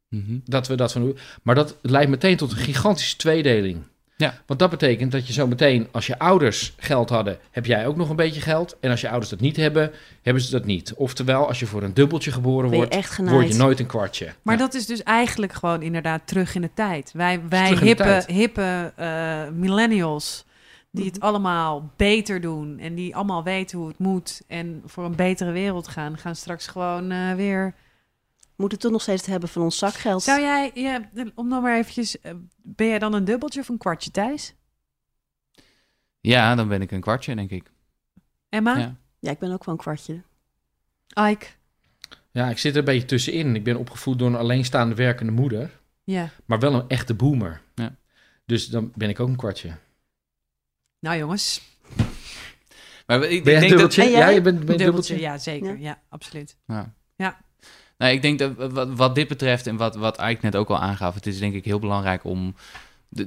Mhm. 0.08 0.38
dat 0.44 0.68
we 0.68 0.74
dat 0.74 0.92
van 0.92 1.02
doen. 1.02 1.18
Maar 1.42 1.54
dat 1.54 1.76
leidt 1.82 2.10
meteen 2.10 2.36
tot 2.36 2.50
een 2.50 2.56
gigantische 2.56 3.16
tweedeling. 3.16 3.82
Ja. 4.22 4.34
Want 4.46 4.60
dat 4.60 4.70
betekent 4.70 5.12
dat 5.12 5.26
je 5.26 5.32
zo 5.32 5.46
meteen, 5.46 5.88
als 5.90 6.06
je 6.06 6.18
ouders 6.18 6.74
geld 6.76 7.08
hadden, 7.08 7.38
heb 7.50 7.66
jij 7.66 7.86
ook 7.86 7.96
nog 7.96 8.10
een 8.10 8.16
beetje 8.16 8.40
geld. 8.40 8.76
En 8.80 8.90
als 8.90 9.00
je 9.00 9.08
ouders 9.08 9.30
dat 9.30 9.40
niet 9.40 9.56
hebben, 9.56 9.92
hebben 10.22 10.42
ze 10.42 10.50
dat 10.50 10.64
niet. 10.64 10.94
Oftewel, 10.94 11.48
als 11.48 11.60
je 11.60 11.66
voor 11.66 11.82
een 11.82 11.94
dubbeltje 11.94 12.32
geboren 12.32 12.70
je 12.70 12.76
wordt, 12.76 13.16
word 13.16 13.48
je 13.48 13.54
nooit 13.54 13.80
een 13.80 13.86
kwartje. 13.86 14.32
Maar 14.42 14.54
Ja. 14.54 14.60
dat 14.60 14.74
is 14.74 14.86
dus 14.86 15.02
eigenlijk 15.02 15.52
gewoon 15.52 15.82
inderdaad 15.82 16.22
terug 16.24 16.54
in 16.54 16.60
de 16.60 16.70
tijd. 16.74 17.10
Wij, 17.12 17.40
wij 17.48 17.68
hippe, 17.68 18.02
tijd. 18.02 18.26
hippe 18.26 18.92
eh, 18.96 19.48
millennials, 19.54 20.44
die 20.90 21.04
het 21.04 21.20
allemaal 21.20 21.90
beter 21.96 22.40
doen 22.40 22.78
en 22.78 22.94
die 22.94 23.16
allemaal 23.16 23.42
weten 23.42 23.78
hoe 23.78 23.88
het 23.88 23.98
moet 23.98 24.42
en 24.46 24.82
voor 24.86 25.04
een 25.04 25.16
betere 25.16 25.50
wereld 25.52 25.88
gaan, 25.88 26.18
gaan 26.18 26.36
straks 26.36 26.66
gewoon 26.66 27.10
eh, 27.10 27.34
weer. 27.34 27.74
We 28.62 28.68
moeten 28.68 28.86
toch 28.86 28.92
nog 28.98 29.02
steeds 29.02 29.20
het 29.22 29.30
hebben 29.30 29.48
van 29.48 29.62
ons 29.62 29.78
zakgeld. 29.78 30.22
Zou 30.22 30.40
jij, 30.40 30.70
ja, 30.74 31.10
om 31.34 31.48
dan 31.48 31.62
maar 31.62 31.76
eventjes, 31.78 32.20
eh, 32.20 32.32
ben 32.56 32.86
jij 32.86 32.98
dan 32.98 33.12
een 33.12 33.24
dubbeltje 33.24 33.60
of 33.60 33.68
een 33.68 33.78
kwartje, 33.78 34.10
Thijs? 34.10 34.54
Ja, 36.20 36.54
dan 36.54 36.68
ben 36.68 36.82
ik 36.82 36.90
een 36.90 37.00
kwartje, 37.00 37.34
denk 37.34 37.50
ik. 37.50 37.70
Emma? 38.48 38.76
Ja. 38.76 38.96
Ja, 39.18 39.30
ik 39.30 39.38
ben 39.38 39.52
ook 39.52 39.64
wel 39.64 39.74
een 39.74 39.80
kwartje. 39.80 40.22
Ike? 41.30 41.46
Ja, 42.30 42.48
ik 42.50 42.58
zit 42.58 42.72
er 42.72 42.78
een 42.78 42.84
beetje 42.84 43.04
tussenin. 43.06 43.54
Ik 43.56 43.64
ben 43.64 43.76
opgevoed 43.76 44.18
door 44.18 44.28
een 44.28 44.34
alleenstaande 44.36 44.94
werkende 44.94 45.32
moeder, 45.32 45.80
Ja. 46.04 46.30
maar 46.44 46.58
wel 46.58 46.74
een 46.74 46.88
echte 46.88 47.14
boomer. 47.14 47.62
Ja. 47.74 47.96
Dus 48.46 48.66
dan 48.68 48.92
ben 48.94 49.08
ik 49.08 49.20
ook 49.20 49.28
een 49.28 49.36
kwartje. 49.36 49.76
Nou 50.98 51.18
jongens, 51.18 51.62
Maar 53.06 53.22
ik, 53.22 53.28
Ben 53.28 53.30
ik 53.30 53.44
een 53.44 53.44
denk 53.44 53.60
dat... 53.60 53.68
dubbeltje? 53.70 54.02
En 54.02 54.10
jij? 54.10 54.18
Ja, 54.20 54.28
je 54.28 54.40
bent, 54.40 54.58
ben 54.58 54.66
een 54.66 54.72
een 54.72 54.76
dubbeltje, 54.78 55.14
dubbeltje? 55.14 55.20
ja 55.20 55.38
zeker. 55.38 55.78
Ja. 55.78 55.88
Ja, 55.88 56.02
absoluut. 56.08 56.56
Ja. 56.66 56.94
Ja. 57.16 57.50
Nou, 58.02 58.14
ik 58.14 58.22
denk 58.22 58.38
dat 58.38 58.72
wat, 58.96 59.14
dit 59.14 59.28
betreft 59.28 59.66
en 59.66 59.76
wat, 59.76 59.96
wat 59.96 60.20
Ike 60.22 60.38
net 60.40 60.56
ook 60.56 60.68
al 60.68 60.78
aangaf, 60.78 61.14
het 61.14 61.26
is 61.26 61.38
denk 61.38 61.54
ik 61.54 61.64
heel 61.64 61.78
belangrijk 61.78 62.24
om. 62.24 62.54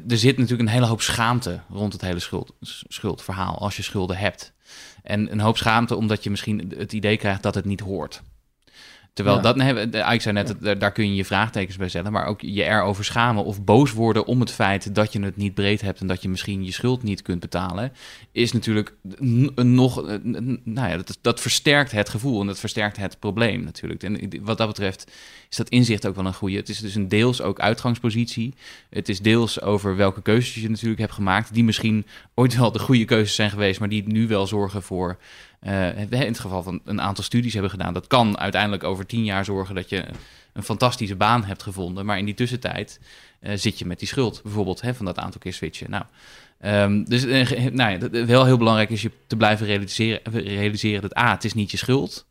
Er 0.08 0.18
zit 0.18 0.38
natuurlijk 0.38 0.70
een 0.70 0.74
hele 0.74 0.86
hoop 0.86 1.02
schaamte 1.02 1.60
rond 1.70 1.94
het 1.94 2.02
hele 2.02 2.20
schuld, 2.20 2.54
schuldverhaal 2.88 3.58
als 3.58 3.76
je 3.76 3.84
schulden 3.84 4.18
hebt. 4.18 4.54
En 5.04 5.32
een 5.32 5.40
hoop 5.40 5.58
schaamte 5.58 5.96
omdat 5.96 6.24
je 6.24 6.30
misschien 6.30 6.74
het 6.78 6.94
idee 6.94 7.18
krijgt 7.18 7.44
dat 7.44 7.56
het 7.56 7.66
niet 7.66 7.80
hoort. 7.80 8.22
Terwijl 9.16 9.36
Ja. 9.36 9.42
dat, 9.54 9.56
Ike 10.14 10.22
zei 10.22 10.34
net, 10.34 10.56
daar 10.80 10.92
kun 10.92 11.08
je 11.10 11.16
je 11.16 11.26
vraagtekens 11.26 11.78
bij 11.78 11.90
stellen, 11.90 12.12
maar 12.12 12.26
ook 12.26 12.42
je 12.42 12.64
erover 12.64 13.06
schamen 13.06 13.44
of 13.44 13.64
boos 13.64 13.92
worden 13.92 14.26
om 14.26 14.40
het 14.40 14.52
feit 14.52 14.96
dat 14.96 15.14
je 15.14 15.22
het 15.22 15.36
niet 15.38 15.54
breed 15.54 15.82
hebt 15.82 16.00
en 16.02 16.08
dat 16.08 16.22
je 16.22 16.30
misschien 16.30 16.66
je 16.66 16.72
schuld 16.72 17.04
niet 17.04 17.22
kunt 17.22 17.40
betalen, 17.40 17.92
is 18.32 18.52
natuurlijk 18.52 18.94
nog, 19.56 19.98
een- 19.98 20.62
nou 20.64 20.90
ja, 20.90 20.96
dat, 20.98 21.18
dat 21.22 21.40
versterkt 21.42 21.92
het 21.92 22.10
gevoel 22.10 22.42
en 22.42 22.48
dat 22.48 22.60
versterkt 22.60 22.98
het 22.98 23.20
probleem 23.20 23.64
natuurlijk. 23.64 24.04
En 24.04 24.30
wat 24.42 24.58
dat 24.58 24.68
betreft 24.68 25.12
is 25.50 25.58
dat 25.58 25.70
inzicht 25.70 26.08
ook 26.08 26.16
wel 26.16 26.26
een 26.26 26.34
goede. 26.34 26.56
Het 26.58 26.70
is 26.70 26.80
dus 26.80 26.96
een 26.96 27.08
deels 27.08 27.42
ook 27.42 27.60
uitgangspositie. 27.60 28.54
Het 28.90 29.10
is 29.10 29.20
deels 29.20 29.62
over 29.62 29.96
welke 29.96 30.22
keuzes 30.22 30.56
je 30.56 30.70
natuurlijk 30.70 31.00
hebt 31.00 31.14
gemaakt, 31.14 31.54
die 31.54 31.64
misschien 31.64 32.06
ooit 32.34 32.58
wel 32.58 32.72
de 32.72 32.80
goede 32.80 33.06
keuzes 33.06 33.36
zijn 33.36 33.50
geweest, 33.50 33.80
maar 33.80 33.90
die 33.90 34.08
nu 34.08 34.28
wel 34.28 34.48
zorgen 34.48 34.82
voor, 34.84 35.10
eh, 35.10 35.18
in 35.66 36.08
het 36.10 36.40
geval 36.40 36.64
van 36.64 36.82
een 36.86 37.02
aantal 37.02 37.24
studies 37.24 37.54
hebben 37.54 37.72
gedaan. 37.72 37.94
Dat 37.94 38.08
kan 38.08 38.38
uiteindelijk 38.38 38.84
over 38.84 39.06
tien 39.06 39.24
jaar 39.24 39.46
zorgen 39.46 39.76
dat 39.76 39.90
je 39.90 40.06
een 40.54 40.64
fantastische 40.64 41.16
baan 41.16 41.44
hebt 41.44 41.64
gevonden, 41.64 42.06
maar 42.06 42.18
in 42.18 42.26
die 42.26 42.34
tussentijd 42.34 43.00
eh, 43.40 43.58
zit 43.58 43.80
je 43.80 43.86
met 43.86 44.00
die 44.00 44.08
schuld, 44.08 44.42
bijvoorbeeld 44.44 44.82
hè, 44.82 44.94
van 44.94 45.06
dat 45.06 45.18
aantal 45.18 45.40
keer 45.40 45.54
switchen. 45.54 45.90
Nou, 45.90 46.04
Ehm, 46.60 47.04
dus 47.04 47.26
eh, 47.26 47.72
nou 47.72 47.92
ja, 47.92 48.26
wel 48.26 48.46
heel 48.46 48.58
belangrijk 48.58 48.90
is 48.90 49.02
je 49.02 49.12
te 49.28 49.36
blijven 49.36 49.66
realiseren, 49.66 50.22
realiseren 50.32 51.02
dat 51.02 51.18
A, 51.18 51.32
het 51.32 51.44
is 51.44 51.54
niet 51.54 51.72
je 51.72 51.78
schuld. 51.78 52.26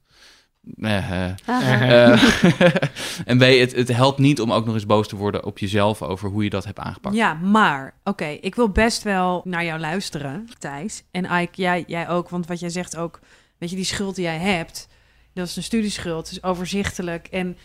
Eh, 0.81 1.33
eh, 1.47 2.11
eh, 2.11 2.23
en 3.31 3.39
B, 3.39 3.41
het, 3.41 3.75
het 3.75 3.89
helpt 3.89 4.19
niet 4.19 4.41
om 4.41 4.53
ook 4.53 4.65
nog 4.65 4.75
eens 4.75 4.87
boos 4.87 5.09
te 5.09 5.17
worden 5.17 5.45
op 5.45 5.59
jezelf 5.59 6.03
over 6.03 6.29
hoe 6.29 6.45
je 6.45 6.51
dat 6.51 6.65
hebt 6.65 6.79
aangepakt. 6.79 7.15
Ja, 7.15 7.35
maar 7.35 7.95
oké, 8.05 8.25
ik 8.25 8.55
wil 8.55 8.69
best 8.69 9.03
wel 9.03 9.43
naar 9.45 9.65
jou 9.65 9.81
luisteren, 9.81 10.49
Thijs. 10.59 11.03
En 11.11 11.25
Ike, 11.25 11.63
jij, 11.63 11.85
jij 11.87 12.09
ook, 12.09 12.29
want 12.29 12.47
wat 12.47 12.61
jij 12.61 12.69
zegt 12.69 12.97
ook, 12.97 13.21
weet 13.59 13.71
je, 13.71 13.77
die 13.77 13.85
schuld 13.85 14.15
die 14.15 14.25
jij 14.25 14.39
hebt, 14.39 14.89
dat 15.33 15.47
is 15.47 15.57
een 15.57 15.63
studieschuld, 15.63 16.31
is 16.31 16.43
overzichtelijk. 16.43 17.27
En 17.27 17.57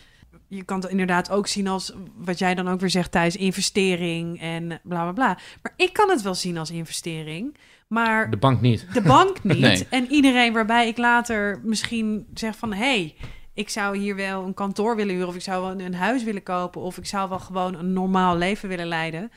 je 0.48 0.62
kan 0.62 0.80
het 0.80 0.90
inderdaad 0.90 1.30
ook 1.30 1.46
zien 1.46 1.68
als, 1.68 1.92
wat 2.16 2.38
jij 2.38 2.54
dan 2.54 2.68
ook 2.68 2.80
weer 2.80 2.90
zegt, 2.90 3.12
Thijs, 3.12 3.36
investering 3.36 4.40
en 4.40 4.66
bla 4.66 5.02
bla 5.02 5.12
bla. 5.12 5.38
Maar 5.62 5.72
ik 5.76 5.92
kan 5.92 6.10
het 6.10 6.22
wel 6.22 6.34
zien 6.34 6.58
als 6.58 6.70
investering, 6.70 7.56
maar 7.90 8.30
De 8.30 8.36
bank 8.36 8.60
niet. 8.60 8.86
de 8.92 9.02
bank 9.02 9.44
niet. 9.44 9.60
Nee. 9.60 9.86
En 9.90 10.06
iedereen 10.06 10.52
waarbij 10.52 10.88
ik 10.88 10.96
later 10.96 11.60
misschien 11.64 12.26
zeg 12.34 12.56
van... 12.56 12.72
hé, 12.72 12.78
hey, 12.78 13.16
ik 13.54 13.68
zou 13.68 13.96
hier 13.96 14.16
wel 14.16 14.44
een 14.44 14.54
kantoor 14.54 14.96
willen 14.96 15.14
huren... 15.14 15.28
of 15.28 15.34
ik 15.34 15.42
zou 15.42 15.62
wel 15.62 15.86
een, 15.86 15.94
huis 15.94 16.24
willen 16.24 16.42
kopen... 16.42 16.80
of 16.80 16.98
ik 16.98 17.06
zou 17.06 17.28
wel 17.28 17.38
gewoon 17.38 17.74
een 17.74 17.92
normaal 17.92 18.36
leven 18.36 18.68
willen 18.68 18.86
leiden... 18.86 19.30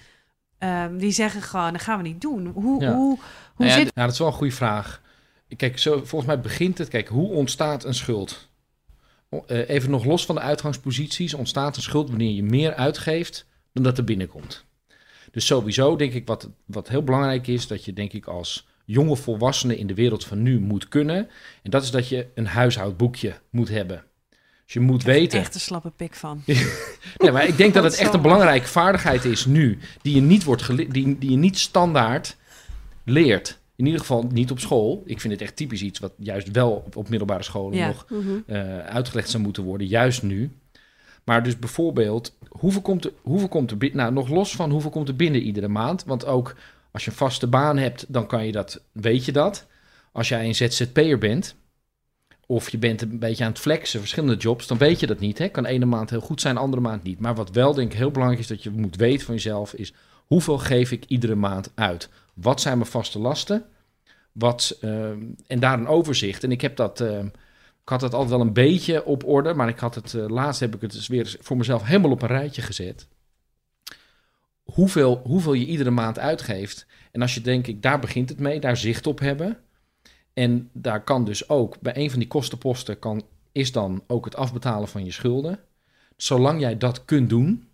Ehm, 0.57 0.97
die 0.97 1.11
zeggen 1.11 1.41
gewoon, 1.41 1.71
dat 1.71 1.81
gaan 1.81 1.97
we 1.97 2.03
niet 2.03 2.21
doen. 2.21 2.45
Hoe, 2.47 2.81
Ja. 2.81 2.93
hoe, 2.93 3.19
hoe 3.55 3.65
Nou 3.65 3.69
ja, 3.69 3.77
zit... 3.77 3.91
Ja, 3.95 4.03
dat 4.03 4.11
is 4.11 4.19
wel 4.19 4.27
een 4.27 4.33
goede 4.33 4.53
vraag. 4.53 5.01
Kijk, 5.55 5.79
zo, 5.79 5.97
volgens 5.97 6.25
mij 6.25 6.39
begint 6.39 6.77
het... 6.77 6.87
Kijk, 6.87 7.07
hoe 7.07 7.29
ontstaat 7.29 7.83
een 7.83 7.93
schuld? 7.93 8.49
Eh, 9.29 9.69
even 9.69 9.89
nog 9.89 10.05
los 10.05 10.25
van 10.25 10.35
de 10.35 10.41
uitgangsposities... 10.41 11.33
ontstaat 11.33 11.75
een 11.75 11.81
schuld 11.81 12.09
wanneer 12.09 12.31
je 12.31 12.43
meer 12.43 12.73
uitgeeft... 12.73 13.45
dan 13.73 13.83
dat 13.83 13.97
er 13.97 14.03
binnenkomt. 14.03 14.65
Dus 15.33 15.45
sowieso 15.45 15.95
denk 15.95 16.13
ik 16.13 16.27
wat, 16.27 16.49
wat 16.65 16.87
heel 16.89 17.03
belangrijk 17.03 17.47
is... 17.47 17.67
dat 17.67 17.85
je 17.85 17.93
denk 17.93 18.13
ik 18.13 18.25
als 18.25 18.67
jonge 18.85 19.15
volwassene 19.15 19.77
in 19.77 19.87
de 19.87 19.93
wereld 19.93 20.25
van 20.25 20.41
nu 20.41 20.59
moet 20.59 20.87
kunnen... 20.87 21.17
en 21.63 21.71
dat 21.71 21.83
is 21.83 21.91
dat 21.91 22.07
je 22.09 22.27
een 22.35 22.45
huishoudboekje 22.47 23.33
moet 23.49 23.69
hebben. 23.69 24.03
Dus 24.63 24.73
je 24.73 24.79
moet 24.79 25.03
weten... 25.03 25.39
Echt 25.39 25.53
een 25.53 25.59
slappe 25.59 25.91
pik 25.95 26.15
van. 26.15 26.41
Nee, 27.17 27.31
maar 27.31 27.47
ik 27.47 27.57
denk 27.57 27.73
dat 27.73 27.83
het 27.83 27.95
echt 27.95 28.09
Zo. 28.09 28.15
een 28.15 28.21
belangrijke 28.21 28.67
vaardigheid 28.67 29.25
is 29.25 29.45
nu, 29.45 29.79
die 30.01 30.15
je 30.15 30.21
niet, 30.21 30.43
wordt 30.43 30.61
gele- 30.61 30.87
die, 30.87 31.17
die 31.17 31.29
je 31.31 31.37
niet 31.37 31.57
standaard 31.57 32.37
leert. 33.05 33.59
In 33.75 33.85
ieder 33.85 33.99
geval 33.99 34.23
niet 34.31 34.51
op 34.51 34.59
school. 34.59 35.03
Ik 35.05 35.21
vind 35.21 35.33
het 35.33 35.41
echt 35.41 35.55
typisch 35.55 35.81
iets 35.81 35.99
wat 35.99 36.13
juist 36.17 36.51
wel 36.51 36.71
op, 36.71 36.95
op 36.95 37.09
middelbare 37.09 37.43
scholen 37.43 37.77
Ja. 37.77 37.87
nog 37.87 38.05
Mhm. 38.09 38.29
eh, 38.45 38.77
uitgelegd 38.79 39.29
zou 39.29 39.43
moeten 39.43 39.63
worden, 39.63 39.87
juist 39.87 40.23
nu. 40.23 40.51
Maar 41.23 41.43
dus 41.43 41.59
bijvoorbeeld, 41.59 42.37
hoeveel 42.49 42.81
komt 42.81 43.05
er, 43.05 43.11
hoeveel 43.21 43.47
komt 43.47 43.71
er? 43.71 43.89
Nou, 43.93 44.13
nog 44.13 44.29
los 44.29 44.55
van 44.55 44.71
hoeveel 44.71 44.89
komt 44.89 45.07
er 45.07 45.15
binnen 45.15 45.41
iedere 45.41 45.67
maand. 45.67 46.03
Want 46.03 46.25
ook 46.25 46.55
als 46.91 47.05
je 47.05 47.11
een 47.11 47.17
vaste 47.17 47.47
baan 47.47 47.77
hebt, 47.77 48.05
dan 48.07 48.27
kan 48.27 48.45
je 48.45 48.51
dat, 48.51 48.81
weet 48.91 49.25
je 49.25 49.31
dat. 49.31 49.67
Als 50.11 50.29
jij 50.29 50.45
een 50.45 50.55
ZZP'er 50.55 51.17
bent, 51.17 51.55
of 52.45 52.69
je 52.69 52.77
bent 52.77 53.01
een 53.01 53.19
beetje 53.19 53.43
aan 53.43 53.49
het 53.49 53.59
flexen, 53.59 53.99
verschillende 53.99 54.35
jobs, 54.35 54.67
dan 54.67 54.77
weet 54.77 54.99
je 54.99 55.07
dat 55.07 55.19
niet. 55.19 55.37
Hè? 55.37 55.49
Kan 55.49 55.65
ene 55.65 55.85
maand 55.85 56.09
heel 56.09 56.21
goed 56.21 56.41
zijn, 56.41 56.57
andere 56.57 56.81
maand 56.81 57.03
niet. 57.03 57.19
Maar 57.19 57.35
wat 57.35 57.51
wel 57.51 57.73
denk 57.73 57.91
ik 57.91 57.97
heel 57.97 58.11
belangrijk 58.11 58.41
is 58.41 58.47
dat 58.47 58.63
je 58.63 58.69
moet 58.69 58.95
weten 58.95 59.25
van 59.25 59.35
jezelf, 59.35 59.73
is 59.73 59.93
hoeveel 60.25 60.57
geef 60.57 60.91
ik 60.91 61.05
iedere 61.07 61.35
maand 61.35 61.71
uit? 61.75 62.09
Wat 62.33 62.61
zijn 62.61 62.77
mijn 62.77 62.89
vaste 62.89 63.19
lasten? 63.19 63.65
Wat, 64.31 64.77
ehm, 64.81 65.19
en 65.47 65.59
daar 65.59 65.79
een 65.79 65.87
overzicht. 65.87 66.43
En 66.43 66.51
ik 66.51 66.61
heb 66.61 66.75
dat, 66.75 67.01
ehm, 67.01 67.27
ik 67.83 67.89
had 67.89 68.01
het 68.01 68.13
altijd 68.13 68.31
wel 68.31 68.41
een 68.41 68.53
beetje 68.53 69.05
op 69.05 69.25
orde, 69.25 69.53
maar 69.53 69.67
ik 69.67 69.79
had 69.79 69.95
het, 69.95 70.13
eh, 70.13 70.27
laatst 70.27 70.59
heb 70.59 70.75
ik 70.75 70.81
het 70.81 70.91
dus 70.91 71.07
weer 71.07 71.35
voor 71.39 71.57
mezelf 71.57 71.83
helemaal 71.83 72.11
op 72.11 72.21
een 72.21 72.27
rijtje 72.27 72.61
gezet. 72.61 73.07
Hoeveel, 74.63 75.21
hoeveel 75.23 75.53
je 75.53 75.65
iedere 75.65 75.91
maand 75.91 76.19
uitgeeft. 76.19 76.85
En 77.11 77.21
als 77.21 77.33
je 77.33 77.41
denk 77.41 77.67
ik, 77.67 77.81
daar 77.81 77.99
begint 77.99 78.29
het 78.29 78.39
mee, 78.39 78.59
daar 78.59 78.77
zicht 78.77 79.07
op 79.07 79.19
hebben. 79.19 79.57
En 80.33 80.69
daar 80.73 81.03
kan 81.03 81.25
dus 81.25 81.49
ook, 81.49 81.79
bij 81.81 81.95
een 81.95 82.09
van 82.09 82.19
die 82.19 82.27
kostenposten 82.27 82.99
kan, 82.99 83.23
is 83.51 83.71
dan 83.71 84.03
ook 84.07 84.25
het 84.25 84.35
afbetalen 84.35 84.87
van 84.87 85.05
je 85.05 85.11
schulden. 85.11 85.59
Zolang 86.17 86.59
jij 86.59 86.77
dat 86.77 87.05
kunt 87.05 87.29
doen, 87.29 87.67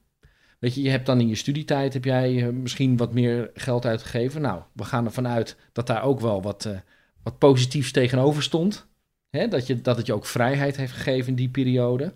weet 0.59 0.75
je, 0.75 0.81
je 0.81 0.89
hebt 0.89 1.05
dan 1.05 1.19
in 1.19 1.27
je 1.27 1.35
studietijd, 1.35 1.93
heb 1.93 2.03
jij 2.03 2.43
eh, 2.43 2.53
misschien 2.53 2.97
wat 2.97 3.13
meer 3.13 3.51
geld 3.53 3.85
uitgegeven. 3.85 4.41
Nou, 4.41 4.61
we 4.73 4.83
gaan 4.83 5.05
ervan 5.05 5.27
uit 5.27 5.55
dat 5.71 5.87
daar 5.87 6.03
ook 6.03 6.19
wel 6.19 6.41
wat, 6.41 6.65
eh, 6.65 6.77
wat 7.23 7.37
positiefs 7.37 7.91
tegenover 7.91 8.43
stond. 8.43 8.88
Hè? 9.29 9.47
Dat, 9.47 9.67
je, 9.67 9.81
dat 9.81 9.97
het 9.97 10.05
je 10.05 10.13
ook 10.13 10.25
vrijheid 10.25 10.75
heeft 10.77 10.91
gegeven 10.91 11.27
in 11.27 11.35
die 11.35 11.49
periode. 11.49 12.13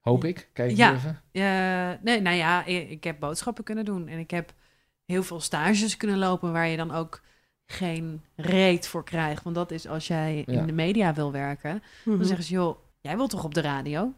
Hoop 0.00 0.24
ik. 0.24 0.48
Kijk 0.52 0.76
Ja. 0.76 0.94
even. 0.94 1.22
Eh, 1.32 2.02
nee, 2.04 2.20
nou 2.20 2.36
ja, 2.36 2.64
ik, 2.64 3.04
heb 3.04 3.20
boodschappen 3.20 3.64
kunnen 3.64 3.84
doen. 3.84 4.08
En 4.08 4.18
ik 4.18 4.30
heb 4.30 4.52
heel 5.04 5.22
veel 5.22 5.40
stages 5.40 5.96
kunnen 5.96 6.18
lopen... 6.18 6.52
waar 6.52 6.68
je 6.68 6.76
dan 6.76 6.90
ook 6.92 7.22
geen 7.66 8.22
reet 8.36 8.86
voor 8.88 9.04
krijgt. 9.04 9.42
Want 9.42 9.54
dat 9.56 9.70
is 9.70 9.86
als 9.86 10.06
jij 10.06 10.42
Ja. 10.46 10.60
in 10.60 10.66
de 10.66 10.72
media 10.72 11.14
wil 11.14 11.32
werken... 11.32 11.82
Mhm. 12.04 12.16
Dan 12.16 12.26
zeggen 12.26 12.44
ze, 12.44 12.52
joh, 12.52 12.78
jij 13.00 13.16
wilt 13.16 13.30
toch 13.30 13.44
op 13.44 13.54
de 13.54 13.60
radio? 13.60 14.12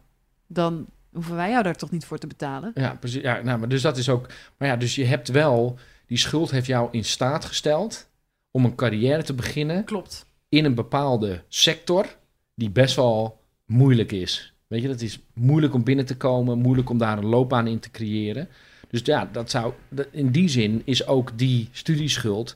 Dan 0.47 0.85
hoeven 1.11 1.35
wij 1.35 1.49
jou 1.49 1.63
daar 1.63 1.75
toch 1.75 1.91
niet 1.91 2.05
voor 2.05 2.17
te 2.17 2.27
betalen? 2.27 2.71
Ja, 2.73 2.95
precies. 2.99 3.21
Ja, 3.21 3.41
nou, 3.41 3.59
maar 3.59 3.69
dus 3.69 3.81
dat 3.81 3.97
is 3.97 4.09
ook. 4.09 4.27
Maar 4.57 4.67
ja, 4.67 4.75
dus 4.75 4.95
je 4.95 5.05
hebt 5.05 5.27
wel. 5.27 5.79
Die 6.05 6.17
schuld 6.17 6.51
heeft 6.51 6.67
jou 6.67 6.87
in 6.91 7.05
staat 7.05 7.45
gesteld. 7.45 8.07
om 8.51 8.65
een 8.65 8.75
carrière 8.75 9.23
te 9.23 9.33
beginnen. 9.33 9.83
Klopt. 9.83 10.25
In 10.49 10.65
een 10.65 10.75
bepaalde 10.75 11.43
sector. 11.47 12.17
die 12.55 12.69
best 12.69 12.95
wel 12.95 13.41
moeilijk 13.65 14.11
is. 14.11 14.53
Weet 14.67 14.81
je, 14.81 14.87
dat 14.87 15.01
is 15.01 15.19
moeilijk 15.33 15.73
om 15.73 15.83
binnen 15.83 16.05
te 16.05 16.17
komen. 16.17 16.57
moeilijk 16.57 16.89
om 16.89 16.97
daar 16.97 17.17
een 17.17 17.25
loopbaan 17.25 17.67
in 17.67 17.79
te 17.79 17.91
creëren. 17.91 18.49
Dus 18.89 19.01
ja, 19.03 19.29
dat 19.31 19.49
zou. 19.49 19.73
In 20.11 20.31
die 20.31 20.47
zin 20.47 20.81
is 20.85 21.07
ook 21.07 21.37
die 21.37 21.69
studieschuld. 21.71 22.55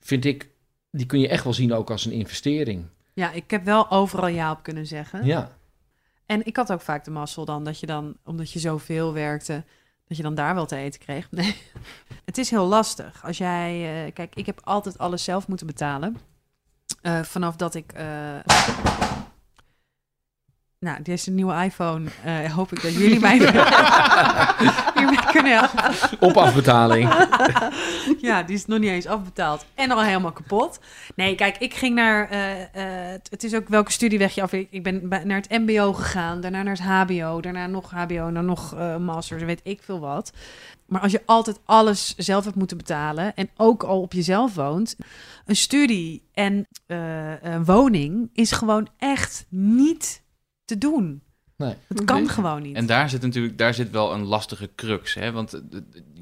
vind 0.00 0.24
ik. 0.24 0.48
die 0.90 1.06
kun 1.06 1.20
je 1.20 1.28
echt 1.28 1.44
wel 1.44 1.52
zien 1.52 1.72
ook 1.72 1.90
als 1.90 2.06
een 2.06 2.12
investering. 2.12 2.84
Ja, 3.12 3.32
ik 3.32 3.50
heb 3.50 3.64
wel 3.64 3.90
overal 3.90 4.28
ja 4.28 4.50
op 4.50 4.62
kunnen 4.62 4.86
zeggen. 4.86 5.24
Ja. 5.24 5.58
En 6.26 6.46
ik 6.46 6.56
had 6.56 6.72
ook 6.72 6.80
vaak 6.80 7.04
de 7.04 7.10
mazzel 7.10 7.44
dan 7.44 7.64
dat 7.64 7.80
je 7.80 7.86
dan, 7.86 8.16
omdat 8.24 8.52
je 8.52 8.58
zoveel 8.58 9.12
werkte, 9.12 9.64
dat 10.08 10.16
je 10.16 10.22
dan 10.22 10.34
daar 10.34 10.54
wel 10.54 10.66
te 10.66 10.76
eten 10.76 11.00
kreeg. 11.00 11.30
Nee. 11.30 11.56
Het 12.24 12.38
is 12.38 12.50
heel 12.50 12.66
lastig. 12.66 13.24
Als 13.24 13.38
jij, 13.38 14.04
eh, 14.06 14.12
kijk, 14.12 14.34
ik 14.34 14.46
heb 14.46 14.60
altijd 14.64 14.98
alles 14.98 15.24
zelf 15.24 15.48
moeten 15.48 15.66
betalen. 15.66 16.16
Eh, 17.00 17.22
vanaf 17.22 17.56
dat 17.56 17.74
ik. 17.74 17.92
Nou, 20.86 21.02
deze 21.02 21.30
nieuwe 21.30 21.64
iPhone 21.64 22.08
eh, 22.24 22.52
hoop 22.54 22.72
ik 22.72 22.82
dat 22.82 22.92
jullie 22.94 23.20
mij 23.20 23.38
hiermee 24.94 25.18
kunnen 25.32 25.52
helpen. 25.58 26.18
Op 26.20 26.36
afbetaling. 26.36 27.12
ja, 28.28 28.42
die 28.42 28.56
is 28.56 28.66
nog 28.66 28.78
niet 28.78 28.90
eens 28.90 29.06
afbetaald 29.06 29.64
en 29.74 29.90
al 29.90 30.02
helemaal 30.02 30.32
kapot. 30.32 30.80
Nee, 31.14 31.34
kijk, 31.34 31.56
ik 31.58 31.74
ging 31.74 31.94
naar. 31.94 32.28
eh, 32.30 32.60
eh, 32.62 33.20
het- 33.30 33.44
is 33.44 33.54
ook 33.54 33.68
welke 33.68 33.92
studieweg 33.92 34.34
je 34.34 34.42
af. 34.42 34.52
Ik 34.52 34.82
ben 34.82 35.08
naar 35.08 35.40
het 35.40 35.48
MBO 35.50 35.92
gegaan, 35.92 36.40
daarna 36.40 36.62
naar 36.62 36.76
het 36.76 36.82
HBO, 37.10 37.40
daarna 37.40 37.66
nog 37.66 37.90
HBO, 37.90 38.32
dan 38.32 38.44
nog 38.44 38.74
Masters, 38.98 39.42
weet 39.42 39.60
ik 39.62 39.82
veel 39.82 40.00
wat. 40.00 40.32
Maar 40.86 41.00
als 41.00 41.12
je 41.12 41.22
altijd 41.26 41.60
alles 41.64 42.14
zelf 42.16 42.44
hebt 42.44 42.56
moeten 42.56 42.76
betalen 42.76 43.34
en 43.34 43.50
ook 43.56 43.82
al 43.82 44.00
op 44.00 44.12
jezelf 44.12 44.54
woont, 44.54 44.96
een 45.46 45.56
studie 45.56 46.22
en 46.34 46.66
een 47.42 47.64
woning 47.64 48.30
is 48.32 48.52
gewoon 48.52 48.88
echt 48.98 49.46
niet 49.48 50.22
te 50.70 50.78
doen. 50.78 51.22
Nee. 51.56 51.74
Het 51.88 52.04
kan 52.04 52.16
Nee. 52.20 52.28
gewoon 52.28 52.62
niet. 52.62 52.76
En 52.76 52.86
daar 52.86 53.10
zit 53.10 53.22
natuurlijk 53.22 53.58
daar 53.58 53.74
zit 53.74 53.90
wel 53.90 54.12
een 54.12 54.24
lastige 54.24 54.70
crux. 54.76 55.14
Hè? 55.14 55.32
Want 55.32 55.52
eh, 55.52 55.60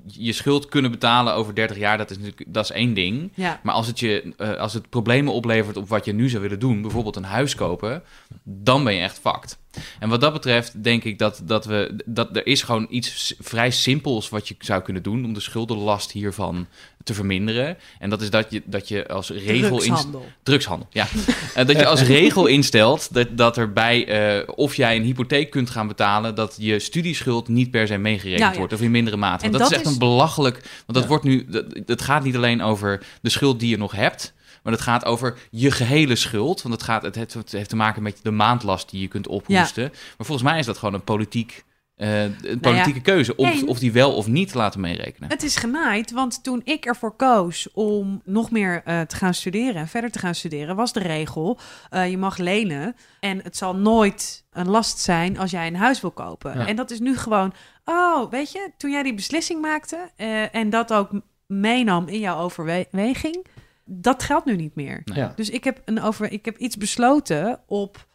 je 0.07 0.33
schuld 0.33 0.67
kunnen 0.69 0.91
betalen 0.91 1.35
over 1.35 1.55
30 1.55 1.77
jaar, 1.77 1.99
dat 1.99 2.11
is, 2.11 2.17
natuurlijk, 2.19 2.45
dat 2.55 2.65
is 2.65 2.71
één 2.71 2.95
ding. 2.95 3.33
ja. 3.35 3.61
Maar 3.63 3.75
als 3.75 3.87
het, 3.87 3.99
je, 4.01 4.35
eh, 4.37 4.55
als 4.57 4.73
het 4.75 4.89
problemen 4.89 5.33
oplevert 5.33 5.77
op 5.77 5.89
wat 5.89 6.05
je 6.05 6.13
nu 6.13 6.29
zou 6.29 6.43
willen 6.43 6.59
doen, 6.59 6.83
bijvoorbeeld 6.83 7.17
een 7.17 7.25
huis 7.25 7.55
kopen, 7.55 8.03
dan 8.43 8.85
ben 8.85 8.95
je 8.95 9.01
echt 9.01 9.19
fucked. 9.19 9.59
En 9.99 10.09
wat 10.09 10.21
dat 10.21 10.33
betreft 10.33 10.83
denk 10.85 11.05
ik 11.05 11.19
dat, 11.19 11.41
dat, 11.45 11.65
we, 11.65 11.97
dat 12.05 12.37
er 12.37 12.47
is 12.47 12.63
gewoon 12.63 12.87
iets 12.91 13.35
vrij 13.41 13.71
simpels 13.71 14.29
wat 14.29 14.49
je 14.49 14.55
zou 14.59 14.83
kunnen 14.83 15.03
doen 15.03 15.25
om 15.25 15.33
de 15.35 15.41
schuldenlast 15.41 16.11
hiervan 16.13 16.67
te 17.05 17.15
verminderen. 17.15 17.77
En 17.99 18.11
dat 18.11 18.21
is 18.23 18.31
dat 18.31 18.47
je, 18.51 18.63
dat 18.65 18.89
je 18.89 19.09
als 19.09 19.31
regel... 19.31 19.71
inst- 19.83 19.87
Drugshandel. 19.87 20.25
Drugshandel, 20.43 20.89
ja. 20.91 21.07
Eh, 21.55 21.67
dat 21.67 21.77
je 21.77 21.87
als 21.87 22.03
regel 22.19 22.47
instelt 22.47 23.15
dat, 23.15 23.29
dat 23.37 23.57
er 23.57 23.73
bij 23.73 24.07
eh, 24.39 24.49
of 24.55 24.75
jij 24.75 24.97
een 24.97 25.03
hypotheek 25.03 25.51
kunt 25.51 25.71
gaan 25.71 25.87
betalen, 25.89 26.35
dat 26.35 26.55
je 26.59 26.79
studieschuld 26.79 27.49
niet 27.49 27.71
per 27.71 27.87
se 27.87 27.97
meegerekend 27.97 28.53
ja. 28.53 28.59
wordt 28.59 28.73
of 28.73 28.81
in 28.81 28.91
mindere 28.91 29.17
mate. 29.17 29.45
En 29.45 29.51
Want 29.51 29.53
dat, 29.53 29.63
dat 29.63 29.71
is 29.71 29.77
echt 29.77 29.87
is- 29.87 29.93
een 29.93 29.99
belachelijk. 29.99 30.55
Want 30.57 30.85
dat 30.87 31.03
Ja. 31.03 31.09
wordt 31.09 31.25
nu. 31.25 31.47
Dat, 31.49 31.65
het 31.87 32.03
gaat 32.03 32.25
niet 32.25 32.37
alleen 32.37 32.63
over 32.63 33.03
de 33.23 33.31
schuld 33.31 33.61
die 33.61 33.69
je 33.71 33.79
nog 33.79 33.93
hebt. 33.93 34.33
Maar 34.63 34.73
het 34.73 34.83
gaat 34.83 35.05
over 35.05 35.39
je 35.51 35.71
gehele 35.71 36.17
schuld. 36.17 36.63
Want 36.63 36.75
het, 36.75 36.83
gaat, 36.83 37.03
het, 37.03 37.15
heeft, 37.15 37.35
het 37.35 37.53
heeft 37.53 37.69
te 37.69 37.77
maken 37.77 38.03
met 38.03 38.21
de 38.23 38.31
maandlast 38.31 38.91
die 38.91 39.01
je 39.01 39.09
kunt 39.09 39.29
ophoesten. 39.29 39.89
Maar 39.91 40.27
volgens 40.27 40.49
mij 40.51 40.59
is 40.59 40.67
dat 40.67 40.79
gewoon 40.79 40.95
een 40.95 41.05
politiek, 41.05 41.65
eh, 41.95 42.23
een 42.23 42.61
politieke 42.61 43.01
keuze. 43.01 43.37
Of, 43.37 43.61
en- 43.61 43.69
of 43.69 43.79
die 43.79 43.93
wel 43.93 44.15
of 44.15 44.27
niet 44.27 44.53
te 44.53 44.59
laten 44.59 44.81
meerekenen. 44.81 45.29
Het 45.29 45.43
is 45.43 45.57
genaaid, 45.57 46.11
want 46.11 46.43
toen 46.45 46.61
ik 46.65 46.85
ervoor 46.87 47.17
koos 47.17 47.69
om 47.73 48.21
nog 48.25 48.51
meer 48.51 48.83
eh, 48.85 49.01
te 49.01 49.17
gaan 49.17 49.35
studeren 49.35 49.75
en 49.75 49.89
verder 49.89 50.11
te 50.11 50.19
gaan 50.19 50.35
studeren, 50.35 50.77
was 50.77 50.93
de 50.93 51.01
regel: 51.01 51.59
eh, 51.91 52.11
je 52.11 52.19
mag 52.19 52.37
lenen 52.37 52.97
en 53.21 53.41
het 53.43 53.57
zal 53.57 53.77
nooit 53.77 54.45
een 54.53 54.69
last 54.69 54.99
zijn 54.99 55.39
als 55.39 55.51
jij 55.51 55.67
een 55.67 55.77
huis 55.77 56.01
wil 56.01 56.11
kopen. 56.11 56.59
Ja. 56.59 56.67
En 56.67 56.77
dat 56.77 56.91
is 56.91 57.01
nu 57.01 57.17
gewoon, 57.17 57.53
oh, 57.85 58.31
weet 58.31 58.53
je, 58.53 58.71
toen 58.77 58.91
jij 58.91 59.03
die 59.03 59.15
beslissing 59.15 59.61
maakte 59.61 60.11
en 60.53 60.71
dat 60.71 60.93
ook 60.93 61.11
meenam 61.47 62.09
in 62.09 62.19
jouw 62.19 62.39
overweging, 62.39 63.47
dat 63.91 64.23
geldt 64.23 64.47
nu 64.47 64.57
niet 64.57 64.75
meer. 64.75 65.03
Nee. 65.05 65.19
Ja. 65.19 65.33
Dus 65.37 65.51
ik 65.51 65.65
heb, 65.65 65.83
een 65.85 66.03
over, 66.03 66.33
ik 66.33 66.45
heb 66.45 66.57
iets 66.57 66.77
besloten 66.77 67.61
op, 67.67 68.07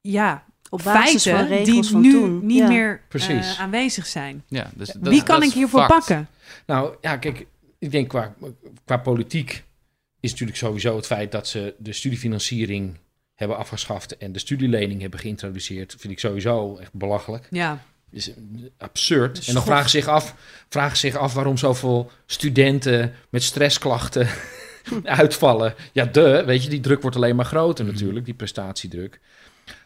ja, 0.00 0.44
Op 0.70 0.82
basis 0.82 1.22
feiten 1.22 1.46
van 1.48 1.56
regels 1.56 1.66
die 1.86 1.90
van 1.92 2.00
nu 2.00 2.12
toen. 2.12 2.46
niet 2.46 2.58
Ja. 2.58 2.68
meer 2.68 3.00
Precies. 3.08 3.54
eh, 3.54 3.60
aanwezig 3.60 4.06
zijn. 4.06 4.44
Ja, 4.48 4.70
dus 4.74 4.88
dat- 4.88 5.08
Wie 5.12 5.22
kan 5.22 5.42
ik 5.42 5.52
hiervoor 5.52 5.86
pakken? 5.86 6.28
Nou 6.66 6.94
ja, 7.00 7.16
kijk, 7.16 7.46
ik 7.78 7.90
denk 7.90 8.08
qua, 8.08 8.34
qua 8.84 8.96
politiek 8.96 9.64
is 10.20 10.30
natuurlijk 10.30 10.58
sowieso 10.58 10.96
het 10.96 11.06
feit 11.06 11.32
dat 11.32 11.48
ze 11.48 11.74
de 11.78 11.92
studiefinanciering 11.92 12.96
hebben 13.34 13.56
afgeschaft 13.56 14.16
en 14.16 14.32
de 14.32 14.38
studielening 14.38 15.00
hebben 15.00 15.20
geïntroduceerd, 15.20 15.94
vind 15.98 16.12
ik 16.12 16.18
sowieso 16.18 16.76
echt 16.76 16.92
belachelijk. 16.92 17.46
Ja. 17.50 17.82
is 18.10 18.30
absurd. 18.78 19.46
En 19.48 19.54
dan 19.54 19.62
vragen 19.62 19.90
ze 19.90 19.96
zich 19.98 20.08
af, 20.08 20.34
vragen 20.68 20.96
zich 20.96 21.16
af 21.16 21.34
waarom 21.34 21.56
zoveel 21.56 22.10
studenten 22.26 23.14
met 23.30 23.42
stressklachten 23.42 24.28
uitvallen. 25.04 25.74
Ja, 25.92 26.04
de, 26.04 26.42
weet 26.46 26.62
je, 26.62 26.70
die 26.70 26.80
druk 26.80 27.02
wordt 27.02 27.16
alleen 27.16 27.36
maar 27.36 27.44
groter 27.44 27.84
natuurlijk, 27.84 28.24
die 28.24 28.34
prestatiedruk. 28.34 29.20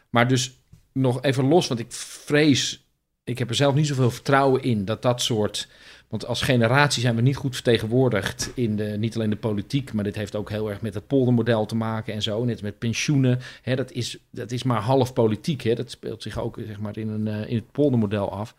Maar 0.09 0.27
dus 0.27 0.59
nog 0.91 1.21
even 1.21 1.47
los, 1.47 1.67
want 1.67 1.79
ik 1.79 1.91
vrees, 1.91 2.87
ik 3.23 3.39
heb 3.39 3.49
er 3.49 3.55
zelf 3.55 3.75
niet 3.75 3.87
zoveel 3.87 4.11
vertrouwen 4.11 4.63
in 4.63 4.85
dat 4.85 5.01
dat 5.01 5.21
soort. 5.21 5.67
Want 6.09 6.25
als 6.25 6.41
generatie 6.41 7.01
zijn 7.01 7.15
we 7.15 7.21
niet 7.21 7.35
goed 7.35 7.53
vertegenwoordigd 7.53 8.51
in 8.53 8.75
de, 8.75 8.83
niet 8.83 9.15
alleen 9.15 9.29
de 9.29 9.35
politiek, 9.35 9.93
maar 9.93 10.03
dit 10.03 10.15
heeft 10.15 10.35
ook 10.35 10.49
heel 10.49 10.69
erg 10.69 10.81
met 10.81 10.93
het 10.93 11.07
poldermodel 11.07 11.65
te 11.65 11.75
maken 11.75 12.13
en 12.13 12.21
zo. 12.21 12.45
Net 12.45 12.61
met 12.61 12.79
pensioenen. 12.79 13.39
Hè, 13.61 13.75
dat, 13.75 13.91
is, 13.91 14.17
dat 14.31 14.51
is 14.51 14.63
maar 14.63 14.81
half 14.81 15.13
politiek. 15.13 15.61
Hè. 15.61 15.75
Dat 15.75 15.91
speelt 15.91 16.21
zich 16.21 16.39
ook 16.39 16.59
zeg 16.65 16.79
maar, 16.79 16.97
in, 16.97 17.07
een, 17.07 17.27
eh, 17.27 17.49
in 17.49 17.55
het 17.55 17.71
poldermodel 17.71 18.31
af. 18.31 18.55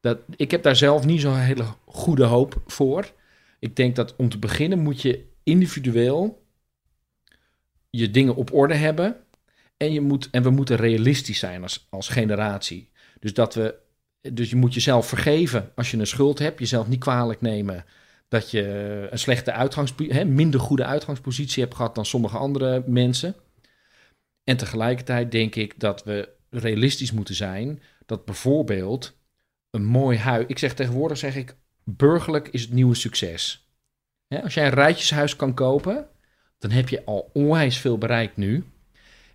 Dat, 0.00 0.18
ik 0.36 0.50
heb 0.50 0.62
daar 0.62 0.76
zelf 0.76 1.04
niet 1.04 1.20
zo'n 1.20 1.38
hele 1.38 1.64
goede 1.84 2.24
hoop 2.24 2.62
voor. 2.66 3.12
Ik 3.58 3.76
denk 3.76 3.96
dat 3.96 4.16
om 4.16 4.28
te 4.28 4.38
beginnen 4.38 4.78
moet 4.78 5.02
je 5.02 5.24
individueel 5.44 6.46
je 7.90 8.10
dingen 8.10 8.34
op 8.34 8.52
orde 8.52 8.74
hebben. 8.74 9.16
En, 9.76 9.92
je 9.92 10.00
moet, 10.00 10.28
en 10.30 10.42
we 10.42 10.50
moeten 10.50 10.76
realistisch 10.76 11.38
zijn 11.38 11.62
als, 11.62 11.86
als 11.90 12.08
generatie. 12.08 12.90
Dus, 13.20 13.34
dat 13.34 13.54
we, 13.54 13.74
dus 14.32 14.50
je 14.50 14.56
moet 14.56 14.74
jezelf 14.74 15.06
vergeven 15.06 15.72
als 15.74 15.90
je 15.90 15.98
een 15.98 16.06
schuld 16.06 16.38
hebt. 16.38 16.58
Jezelf 16.58 16.88
niet 16.88 17.00
kwalijk 17.00 17.40
nemen 17.40 17.84
dat 18.28 18.50
je 18.50 19.08
een 19.10 19.18
slechte 19.18 19.52
uitgangspositie, 19.52 20.24
minder 20.24 20.60
goede 20.60 20.84
uitgangspositie 20.84 21.62
hebt 21.62 21.74
gehad 21.74 21.94
dan 21.94 22.06
sommige 22.06 22.36
andere 22.36 22.84
mensen. 22.86 23.34
En 24.44 24.56
tegelijkertijd 24.56 25.30
denk 25.30 25.54
ik 25.54 25.80
dat 25.80 26.04
we 26.04 26.28
realistisch 26.50 27.12
moeten 27.12 27.34
zijn 27.34 27.82
dat 28.06 28.24
bijvoorbeeld 28.24 29.16
een 29.70 29.84
mooi 29.84 30.18
huis. 30.18 30.44
Ik 30.46 30.58
zeg 30.58 30.74
tegenwoordig 30.74 31.18
zeg 31.18 31.36
ik 31.36 31.56
burgerlijk 31.84 32.48
is 32.48 32.62
het 32.62 32.72
nieuwe 32.72 32.94
succes. 32.94 33.71
Hè, 34.32 34.42
als 34.42 34.54
jij 34.54 34.66
een 34.66 34.72
rijtjeshuis 34.72 35.36
kan 35.36 35.54
kopen, 35.54 36.06
dan 36.58 36.70
heb 36.70 36.88
je 36.88 37.04
al 37.04 37.30
onwijs 37.32 37.78
veel 37.78 37.98
bereikt 37.98 38.36
nu. 38.36 38.64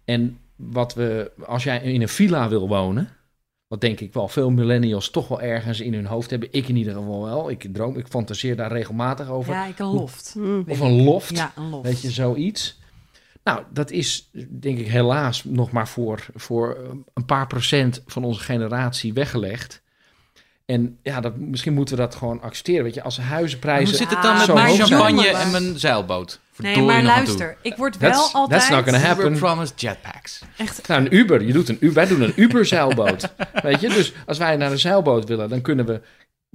En 0.05 0.39
wat 0.55 0.93
we, 0.93 1.31
als 1.45 1.63
jij 1.63 1.81
in 1.81 2.01
een 2.01 2.09
villa 2.09 2.49
wil 2.49 2.67
wonen, 2.67 3.09
wat 3.67 3.81
denk 3.81 3.99
ik 3.99 4.13
wel 4.13 4.27
veel 4.27 4.49
millennials 4.49 5.09
toch 5.09 5.27
wel 5.27 5.41
ergens 5.41 5.79
in 5.79 5.93
hun 5.93 6.05
hoofd 6.05 6.29
hebben, 6.29 6.49
ik 6.51 6.67
in 6.67 6.75
ieder 6.75 6.93
geval 6.93 7.23
wel. 7.23 7.49
Ik 7.49 7.67
droom, 7.73 7.97
ik 7.97 8.07
fantaseer 8.07 8.55
daar 8.55 8.71
regelmatig 8.71 9.29
over. 9.29 9.53
Ja, 9.53 9.65
ik 9.65 9.79
een 9.79 9.85
loft. 9.85 10.35
Of 10.67 10.79
een 10.79 11.03
loft. 11.03 11.35
Ja, 11.35 11.51
een 11.55 11.69
loft. 11.69 11.87
Weet 11.87 12.01
je, 12.01 12.11
zoiets. 12.11 12.79
Nou, 13.43 13.63
dat 13.73 13.91
is 13.91 14.29
denk 14.49 14.77
ik 14.77 14.87
helaas 14.87 15.43
nog 15.43 15.71
maar 15.71 15.87
voor, 15.87 16.25
voor 16.35 16.77
een 17.13 17.25
paar 17.25 17.47
procent 17.47 18.03
van 18.05 18.23
onze 18.23 18.41
generatie 18.41 19.13
weggelegd. 19.13 19.81
En 20.67 20.99
ja, 21.03 21.19
dat, 21.19 21.37
misschien 21.37 21.73
moeten 21.73 21.95
we 21.95 22.01
dat 22.01 22.15
gewoon 22.15 22.41
accepteren. 22.41 22.83
Weet 22.83 22.93
je, 22.93 23.03
als 23.03 23.17
Maar 23.17 23.25
huizenprijzen... 23.25 23.87
Hoe 23.87 23.97
zit 23.97 24.09
het 24.09 24.23
Ja, 24.23 24.23
dan 24.23 24.37
met 24.37 24.53
mijn 24.53 24.75
zijn. 24.75 24.87
champagne 24.87 25.27
en 25.27 25.51
mijn 25.51 25.79
zeilboot? 25.79 26.39
Nee, 26.57 26.81
maar 26.81 27.03
luister, 27.03 27.57
ik 27.61 27.75
word 27.75 27.97
wel 27.97 28.11
That's- 28.11 28.33
altijd... 28.33 28.59
that's 28.59 28.71
not 28.73 28.83
gonna 28.83 29.07
happen. 29.07 29.31
We 29.31 29.37
promised 29.39 29.81
jetpacks. 29.81 30.41
Echt, 30.57 30.87
Nou, 30.87 31.01
een 31.01 31.15
Uber. 31.15 31.43
Je 31.43 31.53
doet 31.53 31.69
een, 31.69 31.77
U- 31.79 31.91
wij 31.91 32.07
doen 32.07 32.21
een 32.21 32.33
Uber-zeilboot. 32.35 33.33
Weet 33.63 33.81
je, 33.81 33.89
dus 33.89 34.13
als 34.25 34.37
wij 34.37 34.55
naar 34.55 34.71
een 34.71 34.79
zeilboot 34.79 35.27
willen, 35.27 35.49
dan 35.49 35.61
kunnen 35.61 35.85
we, 35.85 36.01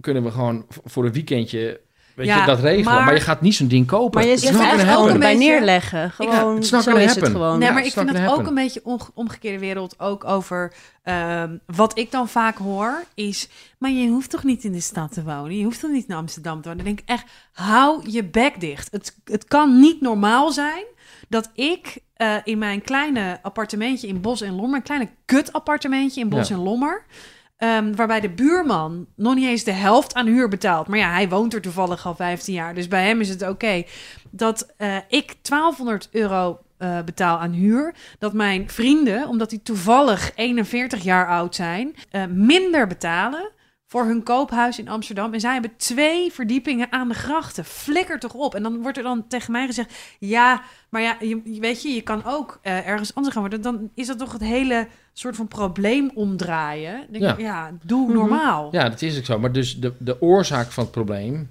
kunnen 0.01 0.23
we 0.23 0.31
gewoon 0.31 0.67
voor 0.85 1.05
een 1.05 1.13
weekendje 1.13 1.81
weet 2.15 2.27
Ja, 2.27 2.41
je, 2.41 2.47
dat 2.47 2.61
regelen. 2.61 2.95
Maar, 2.95 3.05
maar- 3.05 3.15
je 3.15 3.21
gaat 3.21 3.41
niet 3.41 3.55
zo'n 3.55 3.69
ding 3.69 3.87
kopen. 3.87 4.21
Maar 4.21 4.29
je 4.31 4.37
zegt 4.37 4.59
eigenlijk 4.61 4.99
ook 4.99 5.09
een 5.09 5.19
bij 5.19 5.35
neerleggen. 5.35 6.11
Gewoon, 6.11 6.55
not 6.55 6.65
zo 6.83 6.97
is 6.97 7.15
het 7.15 7.29
gewoon. 7.29 7.59
nee, 7.59 7.69
Ja, 7.69 7.75
maar 7.75 7.85
ik 7.85 7.93
vind 7.93 8.13
het 8.19 8.31
ook 8.31 8.47
een 8.47 8.55
beetje 8.55 8.81
onge- 8.85 9.11
omgekeerde 9.15 9.59
wereld. 9.59 9.95
Ook 10.01 10.25
over 10.25 10.73
ehm, 11.03 11.57
wat 11.67 11.99
ik 11.99 12.11
dan 12.11 12.29
vaak 12.29 12.57
hoor 12.57 13.05
is... 13.15 13.49
Maar 13.79 13.91
je 13.91 14.09
hoeft 14.09 14.31
toch 14.31 14.45
niet 14.45 14.65
in 14.65 14.73
de 14.73 14.81
stad 14.81 15.13
te 15.13 15.23
wonen? 15.23 15.57
Je 15.59 15.65
hoeft 15.65 15.81
toch 15.81 15.91
niet 15.91 16.09
naar 16.09 16.19
Amsterdam 16.19 16.63
te 16.63 16.69
wonen? 16.69 16.85
Dan 16.85 16.95
denk 16.95 17.01
ik 17.01 17.09
echt, 17.09 17.25
hou 17.53 18.11
je 18.11 18.25
bek 18.25 18.61
dicht. 18.61 18.89
Het, 18.91 19.17
het 19.25 19.45
kan 19.45 19.81
niet 19.81 20.01
normaal 20.01 20.51
zijn 20.53 20.85
dat 21.29 21.51
ik 21.55 21.99
eh, 22.15 22.35
in 22.45 22.59
mijn 22.59 22.83
kleine 22.83 23.39
appartementje 23.43 24.07
in 24.07 24.21
Bos 24.21 24.41
en 24.41 24.55
Lommer... 24.55 24.77
een 24.77 24.83
kleine 24.83 25.09
kut 25.25 25.53
appartementje 25.53 26.21
in 26.21 26.29
Bos 26.29 26.49
Ja. 26.49 26.55
en 26.55 26.61
Lommer... 26.63 27.05
ehm, 27.63 27.95
waarbij 27.95 28.21
de 28.21 28.31
buurman 28.31 29.07
nog 29.17 29.35
niet 29.35 29.49
eens 29.49 29.65
de 29.65 29.73
helft 29.73 30.15
aan 30.15 30.27
huur 30.27 30.49
betaalt. 30.49 30.89
Maar 30.89 30.99
ja, 30.99 31.13
hij 31.13 31.29
woont 31.29 31.55
er 31.55 31.61
toevallig 31.61 32.07
al 32.07 32.15
15 32.15 32.55
jaar. 32.55 32.75
Dus 32.75 32.89
bij 32.89 33.07
hem 33.07 33.21
is 33.21 33.29
het 33.29 33.49
oké. 33.49 33.85
Dat 34.31 34.73
eh, 34.77 34.97
ik 35.09 35.37
1200 35.43 36.09
euro 36.13 36.61
eh, 36.77 37.03
betaal 37.05 37.39
aan 37.39 37.53
huur. 37.53 37.95
Dat 38.19 38.33
mijn 38.33 38.71
vrienden, 38.71 39.29
omdat 39.29 39.51
die 39.51 39.63
toevallig 39.63 40.33
41 40.35 41.03
jaar 41.03 41.29
oud 41.29 41.55
zijn, 41.55 41.95
eh, 42.11 42.25
minder 42.29 42.87
betalen 42.87 43.51
voor 43.93 44.05
hun 44.05 44.23
koophuis 44.23 44.79
in 44.79 44.89
Amsterdam. 44.89 45.33
En 45.35 45.41
zij 45.41 45.53
hebben 45.53 45.77
twee 45.77 46.33
verdiepingen 46.33 46.93
aan 46.93 47.09
de 47.09 47.15
grachten. 47.15 47.65
Flikker 47.65 48.19
toch 48.19 48.35
op. 48.35 48.55
En 48.55 48.63
dan 48.63 48.83
wordt 48.83 48.97
er 48.97 49.03
dan 49.03 49.27
tegen 49.29 49.53
mij 49.53 49.67
gezegd: 49.67 49.93
ja, 50.19 50.63
maar 50.89 51.03
ja, 51.03 51.17
je, 51.21 51.41
je 51.45 51.61
weet 51.61 51.83
je, 51.83 51.89
je 51.89 52.01
kan 52.03 52.25
ook 52.25 52.59
eh, 52.63 52.87
ergens 52.89 53.15
anders 53.15 53.35
gaan 53.35 53.43
worden. 53.43 53.63
Dan 53.63 53.91
is 53.95 54.07
dat 54.07 54.19
toch 54.19 54.33
het 54.33 54.43
hele 54.43 54.87
soort 55.13 55.37
van 55.37 55.49
probleem 55.49 56.11
omdraaien. 56.15 57.07
Denk 57.11 57.25
Ja. 57.25 57.33
ik, 57.33 57.41
ja, 57.41 57.71
doe 57.85 58.05
Mhm. 58.07 58.13
normaal. 58.13 58.69
Ja, 58.73 58.89
dat 58.89 59.03
is 59.03 59.19
ook 59.19 59.25
zo. 59.25 59.39
Maar 59.39 59.53
dus 59.53 59.81
de, 59.81 59.93
de 59.99 60.21
oorzaak 60.23 60.71
van 60.73 60.83
het 60.83 60.93
probleem, 60.93 61.51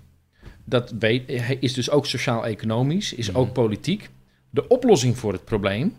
dat 0.64 0.94
weet, 1.00 1.24
is 1.60 1.74
dus 1.74 1.90
ook 1.90 2.06
sociaal-economisch, 2.06 3.14
is 3.14 3.34
ook 3.36 3.46
Mhm. 3.46 3.54
politiek. 3.54 4.10
De 4.50 4.68
oplossing 4.68 5.18
voor 5.18 5.32
het 5.34 5.46
probleem, 5.46 5.96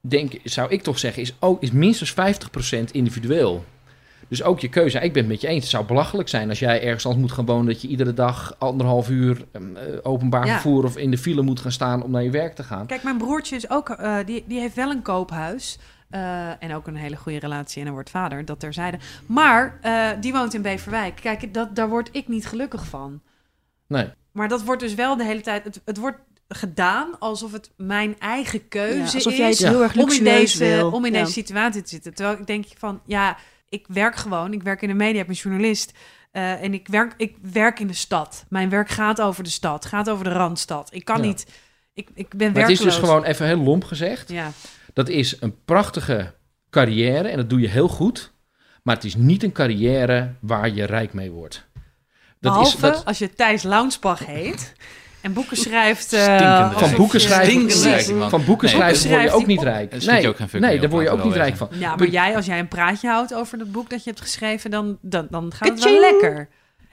denk, 0.00 0.32
zou 0.44 0.70
ik 0.70 0.82
toch 0.82 0.98
zeggen, 0.98 1.22
is, 1.22 1.34
ook, 1.40 1.62
is 1.62 1.70
minstens 1.70 2.10
50% 2.12 2.90
individueel. 2.90 3.64
Dus 4.28 4.42
ook 4.42 4.60
je 4.60 4.68
keuze. 4.68 4.98
Ik 5.00 5.12
ben 5.12 5.22
het 5.22 5.30
met 5.32 5.40
je 5.40 5.46
eens. 5.48 5.60
Het 5.62 5.70
zou 5.70 5.84
belachelijk 5.84 6.28
zijn 6.28 6.48
als 6.48 6.58
jij 6.58 6.82
ergens 6.82 7.04
anders 7.06 7.22
moet 7.24 7.32
gaan 7.32 7.46
wonen... 7.46 7.66
dat 7.66 7.82
je 7.82 7.88
iedere 7.88 8.14
dag 8.14 8.54
anderhalf 8.58 9.08
uur 9.10 9.44
um, 9.52 9.76
openbaar 10.02 10.46
Ja. 10.46 10.52
vervoer... 10.52 10.84
of 10.84 10.96
in 10.96 11.10
de 11.10 11.18
file 11.18 11.42
moet 11.42 11.60
gaan 11.60 11.72
staan 11.72 12.02
om 12.02 12.10
naar 12.10 12.22
je 12.22 12.30
werk 12.30 12.54
te 12.54 12.62
gaan. 12.62 12.86
Kijk, 12.86 13.02
mijn 13.02 13.18
broertje 13.18 13.56
is 13.56 13.70
ook, 13.70 13.88
eh, 13.88 14.16
die, 14.26 14.44
die 14.46 14.60
heeft 14.60 14.74
wel 14.74 14.90
een 14.90 15.02
koophuis. 15.02 15.78
eh, 16.10 16.62
en 16.62 16.74
ook 16.74 16.86
een 16.86 16.96
hele 16.96 17.16
goede 17.16 17.38
relatie 17.38 17.76
en 17.78 17.84
hij 17.84 17.92
wordt 17.92 18.10
vader, 18.10 18.44
dat 18.44 18.60
terzijde. 18.60 18.98
Maar 19.26 19.78
eh, 19.82 20.08
die 20.20 20.32
woont 20.32 20.54
in 20.54 20.62
Beverwijk. 20.62 21.18
Kijk, 21.22 21.54
dat, 21.54 21.76
daar 21.76 21.88
word 21.88 22.08
ik 22.12 22.28
niet 22.28 22.46
gelukkig 22.46 22.86
van. 22.86 23.20
Nee. 23.88 24.08
Maar 24.32 24.48
dat 24.48 24.62
wordt 24.64 24.82
dus 24.82 24.94
wel 24.94 25.16
de 25.16 25.24
hele 25.24 25.40
tijd... 25.40 25.64
Het, 25.64 25.80
het 25.84 25.96
wordt 25.98 26.18
gedaan 26.48 27.18
alsof 27.18 27.52
het 27.52 27.70
mijn 27.76 28.18
eigen 28.18 28.68
keuze 28.68 28.96
Ja, 28.98 29.04
is... 29.04 29.14
alsof 29.14 29.36
jij 29.36 29.48
het 29.48 29.58
Ja. 29.58 29.70
heel 29.70 29.82
erg 29.82 29.96
om 29.96 30.10
in, 30.10 30.24
deze, 30.24 30.58
wil. 30.58 30.90
om 30.90 31.04
in 31.04 31.12
Ja. 31.12 31.18
deze 31.20 31.32
situatie 31.32 31.82
te 31.82 31.88
zitten. 31.88 32.14
Terwijl 32.14 32.38
ik 32.38 32.46
denk 32.46 32.64
van, 32.78 33.00
ja, 33.04 33.36
ik 33.78 33.84
werk 33.88 34.16
gewoon. 34.16 34.52
Ik 34.52 34.62
werk 34.62 34.82
in 34.82 34.88
de 34.88 34.94
media, 34.94 35.20
ik 35.20 35.26
ben 35.26 35.36
journalist. 35.36 35.92
eh, 36.32 36.62
en 36.62 36.74
ik 36.74 36.88
werk, 36.88 37.14
ik 37.16 37.36
werk 37.52 37.80
in 37.80 37.86
de 37.86 37.94
stad. 37.94 38.44
Mijn 38.48 38.68
werk 38.68 38.88
gaat 38.88 39.20
over 39.20 39.44
de 39.44 39.50
stad, 39.50 39.84
gaat 39.84 40.10
over 40.10 40.24
de 40.24 40.30
Randstad. 40.30 40.88
Ik 40.92 41.04
kan 41.04 41.16
Ja. 41.16 41.22
niet... 41.22 41.46
Ik, 41.94 42.08
ik 42.14 42.28
ben 42.36 42.52
Maar 42.52 42.62
het 42.62 42.70
is 42.70 42.78
werkloos. 42.78 43.00
dus 43.00 43.08
gewoon 43.08 43.24
even 43.24 43.46
heel 43.46 43.56
lomp 43.58 43.84
gezegd. 43.84 44.28
Ja. 44.30 44.50
Dat 44.92 45.08
is 45.08 45.36
een 45.40 45.64
prachtige 45.64 46.34
carrière 46.70 47.28
en 47.28 47.36
dat 47.36 47.50
doe 47.50 47.60
je 47.60 47.68
heel 47.68 47.88
goed. 47.88 48.32
Maar 48.82 48.94
het 48.94 49.04
is 49.04 49.14
niet 49.14 49.42
een 49.42 49.52
carrière 49.52 50.34
waar 50.40 50.70
je 50.70 50.84
rijk 50.84 51.12
mee 51.12 51.30
wordt. 51.30 51.66
Dat 52.40 52.52
Behalve 52.52 52.74
is, 52.74 52.80
dat, 52.80 53.04
als 53.04 53.18
je 53.18 53.34
Thijs 53.34 53.62
Launsbach 53.62 54.26
heet 54.26 54.72
en 55.26 55.32
boeken 55.32 55.56
schrijft. 55.56 56.12
eh, 56.12 56.78
van 56.78 56.94
boeken 56.96 57.20
schrijven, 57.20 58.30
van 58.30 58.44
boeken 58.44 58.66
Nee, 58.68 58.76
schrijven 58.76 58.80
word 58.80 58.92
je 58.92 59.08
schrijft 59.08 59.32
ook 59.34 59.46
niet 59.46 59.62
rijk. 59.62 60.04
Nee, 60.04 60.28
ook 60.28 60.36
geen 60.36 60.48
fuck 60.48 60.60
nee 60.60 60.70
mee 60.70 60.80
daar 60.80 60.90
word 60.90 61.04
je 61.04 61.10
ook 61.10 61.24
niet 61.24 61.34
rijk 61.34 61.56
van. 61.56 61.68
Ja, 61.70 61.96
maar 61.96 62.08
jij, 62.08 62.36
als 62.36 62.46
jij 62.46 62.58
een 62.58 62.68
praatje 62.68 63.08
houdt 63.08 63.34
over 63.34 63.58
dat 63.58 63.72
boek 63.72 63.90
dat 63.90 64.04
je 64.04 64.10
hebt 64.10 64.22
geschreven, 64.22 64.70
dan, 64.70 64.98
dan, 65.02 65.26
dan 65.30 65.52
gaat 65.54 65.68
het 65.68 65.84
wel 65.84 66.00
lekker. 66.00 66.48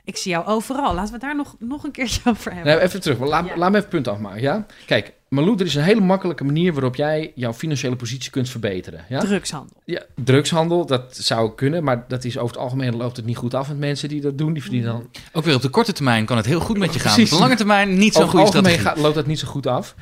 Ik 0.05 0.17
zie 0.17 0.31
jou 0.31 0.45
overal. 0.45 0.93
Laten 0.93 1.05
we 1.05 1.11
het 1.11 1.21
daar 1.21 1.35
nog, 1.35 1.55
nog 1.59 1.83
een 1.83 1.91
keertje 1.91 2.21
over 2.29 2.53
hebben. 2.53 2.73
Nee, 2.75 2.83
even 2.83 3.01
terug, 3.01 3.17
maar 3.17 3.27
laat, 3.27 3.45
Ja. 3.47 3.57
laat 3.57 3.71
me 3.71 3.77
even 3.77 3.79
het 3.79 3.89
punt 3.89 4.07
afmaken. 4.07 4.41
Ja? 4.41 4.65
Kijk, 4.85 5.13
Malou, 5.33 5.55
er 5.59 5.65
is 5.65 5.75
een 5.75 5.83
hele 5.83 6.01
makkelijke 6.01 6.43
manier 6.43 6.73
waarop 6.73 6.95
jij 6.95 7.31
jouw 7.35 7.53
financiële 7.53 7.95
positie 7.95 8.31
kunt 8.31 8.49
verbeteren. 8.49 9.05
Ja? 9.09 9.19
Drugshandel. 9.19 9.81
Ja, 9.85 10.03
drugshandel, 10.15 10.85
dat 10.85 11.17
zou 11.17 11.55
kunnen, 11.55 11.83
maar 11.83 12.05
dat 12.07 12.23
is 12.23 12.37
over 12.37 12.55
het 12.55 12.63
algemeen 12.63 12.95
loopt 12.95 13.17
het 13.17 13.25
niet 13.25 13.37
goed 13.37 13.53
af 13.53 13.67
met 13.67 13.77
mensen 13.77 14.09
die 14.09 14.21
dat 14.21 14.37
doen. 14.37 14.53
Die 14.53 14.61
verdienen 14.61 14.89
dan 14.89 15.09
Ook 15.31 15.43
weer 15.43 15.55
op 15.55 15.61
de 15.61 15.69
korte 15.69 15.93
termijn 15.93 16.25
kan 16.25 16.37
het 16.37 16.45
heel 16.45 16.59
goed 16.59 16.77
met 16.77 16.93
je 16.93 16.99
gaan. 16.99 17.13
Precies. 17.13 17.31
Op 17.31 17.37
de 17.37 17.43
lange 17.43 17.55
termijn 17.55 17.97
niet 17.97 18.13
zo'n 18.13 18.23
over 18.23 18.39
het 18.39 18.47
algemeen 18.47 18.71
strategie. 18.71 19.03
loopt 19.03 19.15
dat 19.15 19.25
niet 19.25 19.39
zo 19.39 19.47
goed 19.47 19.67
af. 19.67 19.95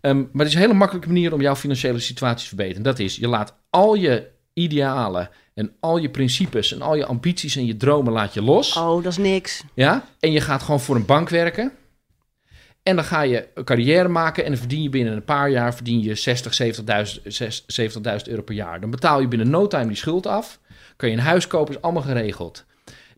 Ehm, 0.00 0.16
maar 0.16 0.28
het 0.32 0.46
is 0.46 0.54
een 0.54 0.60
hele 0.60 0.74
makkelijke 0.74 1.08
manier 1.08 1.32
om 1.32 1.40
jouw 1.40 1.56
financiële 1.56 1.98
situatie 1.98 2.48
te 2.48 2.54
verbeteren. 2.54 2.82
Dat 2.82 2.98
is, 2.98 3.16
je 3.16 3.28
laat 3.28 3.54
al 3.70 3.94
je 3.94 4.26
idealen 4.52 5.30
en 5.54 5.72
al 5.80 5.96
je 5.96 6.10
principes 6.10 6.72
en 6.72 6.82
al 6.82 6.94
je 6.94 7.06
ambities 7.06 7.56
en 7.56 7.66
je 7.66 7.76
dromen 7.76 8.12
laat 8.12 8.34
je 8.34 8.42
los. 8.42 8.76
Oh, 8.76 9.02
dat 9.02 9.12
is 9.12 9.18
niks. 9.18 9.62
Ja? 9.74 10.04
En 10.20 10.32
je 10.32 10.40
gaat 10.40 10.62
gewoon 10.62 10.80
voor 10.80 10.96
een 10.96 11.06
bank 11.06 11.28
werken. 11.28 11.72
En 12.84 12.96
dan 12.96 13.04
ga 13.04 13.22
je 13.22 13.48
een 13.54 13.64
carrière 13.64 14.08
maken 14.08 14.44
en 14.44 14.50
dan 14.50 14.58
verdien 14.58 14.82
je 14.82 14.88
binnen 14.88 15.12
een 15.12 15.24
paar 15.24 15.50
jaar 15.50 15.74
verdien 15.74 16.02
je 16.02 16.14
60, 16.14 16.54
70.000 16.54 17.22
zes- 17.24 17.64
70.000 17.66 18.28
euro 18.28 18.42
per 18.42 18.54
jaar. 18.54 18.80
Dan 18.80 18.90
betaal 18.90 19.20
je 19.20 19.28
binnen 19.28 19.50
no 19.50 19.66
time 19.66 19.86
die 19.86 19.96
schuld 19.96 20.26
af. 20.26 20.60
Kan 20.96 21.08
je 21.08 21.16
een 21.16 21.22
huis 21.22 21.46
kopen, 21.46 21.74
is 21.74 21.82
allemaal 21.82 22.02
geregeld. 22.02 22.64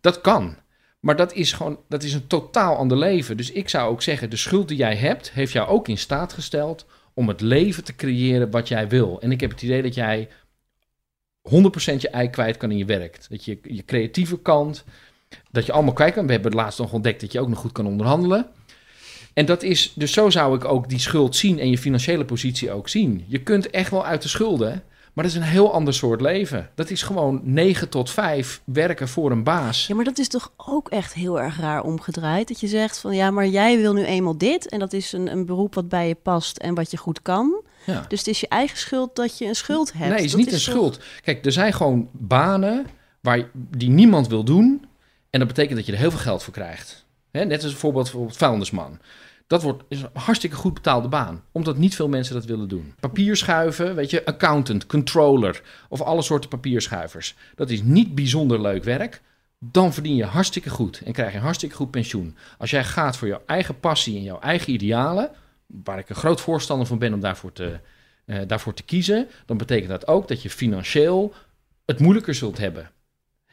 Dat 0.01 0.21
kan. 0.21 0.57
Maar 1.01 1.17
dat 1.17 1.33
is 1.33 1.53
gewoon 1.53 1.79
dat 1.89 2.03
is 2.03 2.15
een 2.15 2.27
totaal 2.27 2.77
ander 2.77 2.99
leven. 2.99 3.37
Dus 3.37 3.51
ik 3.51 3.69
zou 3.69 3.91
ook 3.91 4.03
zeggen, 4.03 4.31
de 4.31 4.37
schuld 4.37 4.69
die 4.69 4.77
jij 4.77 4.97
hebt, 4.97 5.31
heeft 5.31 5.53
jou 5.53 5.69
ook 5.69 5.89
in 5.89 5.99
staat 5.99 6.33
gesteld 6.33 6.87
om 7.15 7.29
het 7.29 7.41
leven 7.41 7.85
te 7.85 7.97
creëren 7.97 8.51
wat 8.51 8.69
jij 8.69 8.89
wil. 8.89 9.21
En 9.21 9.33
ik 9.33 9.41
heb 9.41 9.51
het 9.51 9.63
idee 9.63 9.83
dat 9.83 9.95
jij 9.95 10.29
100% 11.51 12.01
je 12.01 12.09
ei 12.11 12.31
kwijt 12.31 12.57
kan 12.57 12.71
in 12.71 12.79
je 12.79 12.85
werk. 12.85 13.19
Dat 13.29 13.45
je 13.45 13.59
je 13.63 13.85
creatieve 13.85 14.39
kant, 14.39 14.85
dat 15.51 15.67
je 15.67 15.73
allemaal 15.73 15.93
kwijt 15.93 16.15
kan. 16.15 16.27
We 16.27 16.33
hebben 16.33 16.51
het 16.51 16.61
laatst 16.61 16.79
nog 16.79 16.93
ontdekt 16.93 17.21
dat 17.21 17.33
je 17.33 17.41
ook 17.41 17.49
nog 17.49 17.59
goed 17.59 17.73
kan 17.73 17.87
onderhandelen. 17.87 18.51
En 19.37 19.47
dat 19.47 19.63
is, 19.63 19.93
dus 19.95 20.13
zo 20.13 20.31
zou 20.31 20.57
ik 20.57 20.65
ook 20.65 20.89
die 20.89 20.99
schuld 20.99 21.37
zien 21.37 21.59
en 21.59 21.71
je 21.71 21.79
financiële 21.79 22.25
positie 22.25 22.71
ook 22.73 22.89
zien. 22.89 23.25
Je 23.29 23.39
kunt 23.43 23.71
echt 23.71 23.91
wel 23.91 24.05
uit 24.07 24.23
de 24.23 24.29
schulden, 24.29 24.83
maar 25.13 25.25
dat 25.25 25.33
is 25.35 25.35
een 25.35 25.47
heel 25.47 25.73
ander 25.73 25.95
soort 25.95 26.21
leven. 26.21 26.71
Dat 26.75 26.91
is 26.91 27.03
gewoon 27.03 27.41
9 27.45 27.89
tot 27.89 28.11
5 28.11 28.61
werken 28.65 29.09
voor 29.09 29.31
een 29.31 29.43
baas. 29.45 29.87
Ja, 29.87 29.95
maar 29.95 30.05
dat 30.05 30.19
is 30.19 30.29
toch 30.29 30.53
ook 30.57 30.89
echt 30.89 31.15
heel 31.15 31.41
erg 31.41 31.59
raar 31.61 31.83
omgedraaid. 31.83 32.49
Dat 32.49 32.61
je 32.61 32.67
zegt 32.67 32.99
van 32.99 33.15
ja, 33.15 33.31
maar 33.31 33.47
jij 33.47 33.77
wil 33.79 33.93
nu 33.93 34.05
eenmaal 34.05 34.39
dit. 34.39 34.69
En 34.69 34.79
dat 34.79 34.93
is 34.93 35.13
een, 35.13 35.33
een 35.33 35.47
beroep 35.47 35.75
wat 35.75 35.89
bij 35.89 36.09
je 36.09 36.15
past 36.15 36.57
en 36.57 36.75
wat 36.75 36.91
je 36.91 36.97
goed 36.97 37.23
kan. 37.23 37.63
Ja. 37.87 38.05
Dus 38.09 38.19
het 38.19 38.29
is 38.29 38.41
je 38.41 38.49
eigen 38.49 38.79
schuld 38.79 39.17
dat 39.17 39.39
je 39.39 39.47
een 39.47 39.55
schuld 39.57 39.93
hebt. 39.93 40.05
Nee, 40.05 40.13
het 40.15 40.25
is 40.25 40.31
Dat 40.31 40.41
niet 40.41 40.47
een 40.53 40.53
toch- 40.53 40.63
schuld. 40.63 41.01
Kijk, 41.23 41.45
er 41.45 41.53
zijn 41.53 41.73
gewoon 41.73 42.09
banen 42.13 42.87
waar, 43.21 43.51
die 43.53 43.91
niemand 43.91 44.29
wil 44.29 44.45
doen. 44.45 44.85
En 45.31 45.39
dat 45.39 45.49
betekent 45.49 45.77
dat 45.77 45.87
je 45.87 45.93
er 45.93 45.99
heel 45.99 46.11
veel 46.11 46.21
geld 46.21 46.43
voor 46.43 46.53
krijgt. 46.53 47.05
Hè, 47.31 47.45
net 47.45 47.63
als 47.63 47.71
bijvoorbeeld, 47.73 48.05
bijvoorbeeld 48.05 48.37
vuilnisman. 48.37 48.99
Dat 49.47 49.63
wordt, 49.63 49.83
is 49.89 50.03
een 50.03 50.09
hartstikke 50.13 50.57
goed 50.57 50.75
betaalde 50.75 51.09
baan. 51.09 51.43
Omdat 51.53 51.77
niet 51.77 51.95
veel 51.95 52.09
mensen 52.09 52.35
dat 52.35 52.45
willen 52.45 52.69
doen. 52.69 52.95
Papierschuiven, 53.01 53.95
weet 53.95 54.11
je, 54.11 54.25
accountant, 54.25 54.87
controller. 54.87 55.63
Of 55.89 56.01
alle 56.01 56.23
soorten 56.23 56.51
papierschuivers. 56.51 57.35
Dat 57.55 57.71
is 57.71 57.83
niet 57.83 58.15
bijzonder 58.15 58.61
leuk 58.61 58.85
werk. 58.85 59.23
Dan 59.59 59.93
verdien 59.93 60.17
je 60.17 60.25
hartstikke 60.25 60.71
goed. 60.71 61.01
En 61.05 61.13
krijg 61.13 61.31
je 61.31 61.37
een 61.37 61.43
hartstikke 61.43 61.77
goed 61.77 61.91
pensioen. 61.91 62.37
Als 62.59 62.71
jij 62.71 62.85
gaat 62.85 63.17
voor 63.17 63.29
jouw 63.29 63.43
eigen 63.47 63.81
passie 63.81 64.17
en 64.17 64.23
jouw 64.23 64.41
eigen 64.41 64.73
idealen. 64.73 65.31
Waar 65.67 65.99
ik 65.99 66.09
een 66.09 66.17
groot 66.17 66.41
voorstander 66.41 66.87
van 66.87 66.99
ben 66.99 67.15
om 67.15 67.21
daarvoor 67.21 67.53
te, 67.53 67.81
eh, 68.25 68.41
daarvoor 68.47 68.75
te 68.75 68.83
kiezen, 68.83 69.29
dan 69.47 69.57
betekent 69.57 69.91
dat 69.91 70.07
ook 70.07 70.29
dat 70.29 70.43
je 70.43 70.51
financieel 70.51 71.35
het 71.85 72.01
moeilijker 72.01 72.35
zult 72.35 72.59
hebben. 72.59 72.91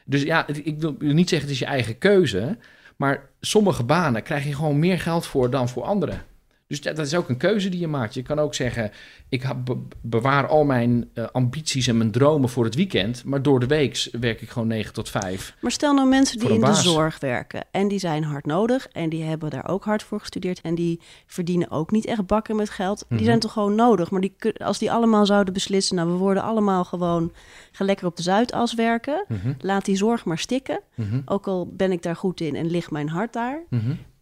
Dus 0.04 0.22
ja, 0.22 0.46
ik 0.46 0.80
wil 0.80 0.96
niet 0.98 1.28
zeggen 1.28 1.48
het 1.48 1.56
is 1.56 1.62
je 1.62 1.72
eigen 1.72 1.98
keuze, 1.98 2.58
maar 2.96 3.28
sommige 3.40 3.84
banen 3.84 4.22
krijg 4.22 4.44
je 4.44 4.54
gewoon 4.54 4.78
meer 4.78 5.00
geld 5.00 5.26
voor 5.26 5.50
dan 5.50 5.68
voor 5.68 5.82
anderen. 5.82 6.22
Dus 6.66 6.80
dat 6.80 6.96
dat 6.96 7.06
is 7.06 7.14
ook 7.14 7.28
een 7.28 7.36
keuze 7.36 7.68
die 7.68 7.80
je 7.80 7.86
maakt. 7.86 8.14
Je 8.14 8.22
kan 8.22 8.38
ook 8.38 8.54
zeggen, 8.54 8.90
ik 9.28 9.44
be- 9.64 9.76
bewaar 10.00 10.46
al 10.46 10.64
mijn 10.64 11.08
eh, 11.14 11.24
ambities 11.32 11.86
en 11.86 11.96
mijn 11.96 12.10
dromen 12.10 12.48
voor 12.48 12.64
het 12.64 12.74
weekend, 12.74 13.24
maar 13.24 13.42
door 13.42 13.60
de 13.60 13.66
week 13.66 14.08
werk 14.20 14.40
ik 14.42 14.48
gewoon 14.50 14.68
9 14.68 14.92
tot 14.92 15.08
5. 15.08 15.56
Maar 15.60 15.70
stel 15.70 15.94
nou 15.94 16.08
mensen 16.08 16.38
die 16.38 16.48
in 16.48 16.60
de 16.60 16.74
zorg 16.74 17.18
werken 17.20 17.64
en 17.70 17.88
die 17.88 17.98
zijn 17.98 18.24
hard 18.24 18.46
nodig 18.46 18.88
en 18.92 19.08
die 19.08 19.22
hebben 19.22 19.50
daar 19.50 19.68
ook 19.68 19.84
hard 19.84 20.02
voor 20.02 20.20
gestudeerd 20.20 20.60
en 20.60 20.74
die 20.74 21.00
verdienen 21.26 21.70
ook 21.70 21.90
niet 21.90 22.04
echt 22.06 22.26
bakken 22.26 22.56
met 22.56 22.70
geld. 22.70 23.04
Mhm. 23.08 23.16
Die 23.16 23.26
zijn 23.26 23.38
toch 23.40 23.52
gewoon 23.52 23.74
nodig. 23.74 24.10
Maar 24.10 24.20
die, 24.20 24.34
als 24.64 24.78
die 24.78 24.92
allemaal 24.92 25.26
zouden 25.26 25.54
beslissen, 25.54 25.96
nou 25.96 26.08
we 26.10 26.16
worden 26.16 26.42
allemaal 26.42 26.84
gewoon, 26.84 27.32
ga 27.72 27.84
lekker 27.84 28.06
op 28.06 28.16
de 28.16 28.22
Zuidas 28.22 28.74
werken. 28.74 29.24
Mhm, 29.28 29.52
Laat 29.60 29.84
die 29.84 29.96
zorg 29.96 30.24
maar 30.24 30.38
stikken. 30.38 30.80
mhm, 30.94 31.20
Ook 31.24 31.46
al 31.46 31.68
ben 31.72 31.92
ik 31.92 32.02
daar 32.02 32.16
goed 32.16 32.40
in 32.40 32.56
en 32.56 32.66
ligt 32.70 32.90
mijn 32.90 33.08
hart 33.08 33.32
daar. 33.32 33.62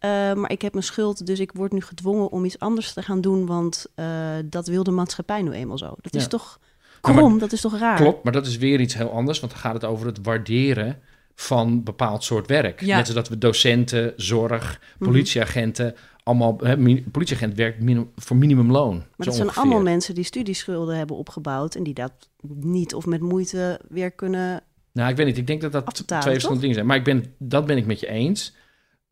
Uh, 0.05 0.33
maar 0.33 0.51
ik 0.51 0.61
heb 0.61 0.75
een 0.75 0.83
schuld, 0.83 1.25
dus 1.25 1.39
ik 1.39 1.51
word 1.51 1.71
nu 1.71 1.81
gedwongen 1.81 2.31
om 2.31 2.45
iets 2.45 2.59
anders 2.59 2.93
te 2.93 3.01
gaan 3.01 3.21
doen, 3.21 3.45
want 3.45 3.85
uh, 3.95 4.05
dat 4.45 4.67
wil 4.67 4.83
de 4.83 4.91
maatschappij 4.91 5.41
nu 5.41 5.51
eenmaal 5.51 5.77
zo. 5.77 5.95
Dat 6.01 6.15
is 6.15 6.27
toch 6.27 6.59
maar- 7.01 7.13
krom, 7.13 7.39
dat 7.39 7.51
is 7.51 7.61
toch 7.61 7.77
raar? 7.79 7.95
Klopt, 7.95 8.23
maar 8.23 8.33
dat 8.33 8.45
is 8.45 8.57
weer 8.57 8.79
iets 8.79 8.93
heel 8.93 9.11
anders, 9.11 9.39
want 9.39 9.51
dan 9.51 9.61
gaat 9.61 9.73
het 9.73 9.83
over 9.85 10.05
het 10.05 10.19
waarderen 10.21 10.99
van 11.35 11.83
bepaald 11.83 12.23
soort 12.23 12.47
werk. 12.47 12.81
Ja. 12.81 12.95
Net 12.97 13.07
zoals 13.07 13.21
dat 13.21 13.29
we 13.29 13.37
docenten, 13.37 14.13
zorg, 14.15 14.79
Mhm. 14.97 15.09
politieagenten, 15.09 15.95
allemaal, 16.23 16.57
hè, 16.63 17.01
politieagent 17.11 17.55
werkt 17.55 17.83
voor 18.15 18.35
minimumloon. 18.37 18.95
Maar 18.95 19.27
dat 19.27 19.35
zijn 19.35 19.51
allemaal 19.51 19.81
mensen 19.81 20.15
die 20.15 20.23
studieschulden 20.23 20.97
hebben 20.97 21.15
opgebouwd 21.15 21.75
en 21.75 21.83
die 21.83 21.93
dat 21.93 22.11
niet 22.59 22.93
of 22.93 23.05
met 23.05 23.21
moeite 23.21 23.79
weer 23.89 24.11
kunnen. 24.11 24.61
Nou, 24.91 25.09
ik 25.09 25.15
weet 25.15 25.25
niet. 25.25 25.37
Ik 25.37 25.47
denk 25.47 25.61
dat 25.61 25.71
dat 25.71 25.93
twee 26.07 26.19
verschillende 26.21 26.59
dingen 26.61 26.75
zijn. 26.75 26.87
Maar 26.87 26.97
ik 26.97 27.03
ben, 27.03 27.25
dat 27.37 27.65
ben 27.65 27.77
ik 27.77 27.85
met 27.85 27.99
je 27.99 28.07
eens. 28.07 28.55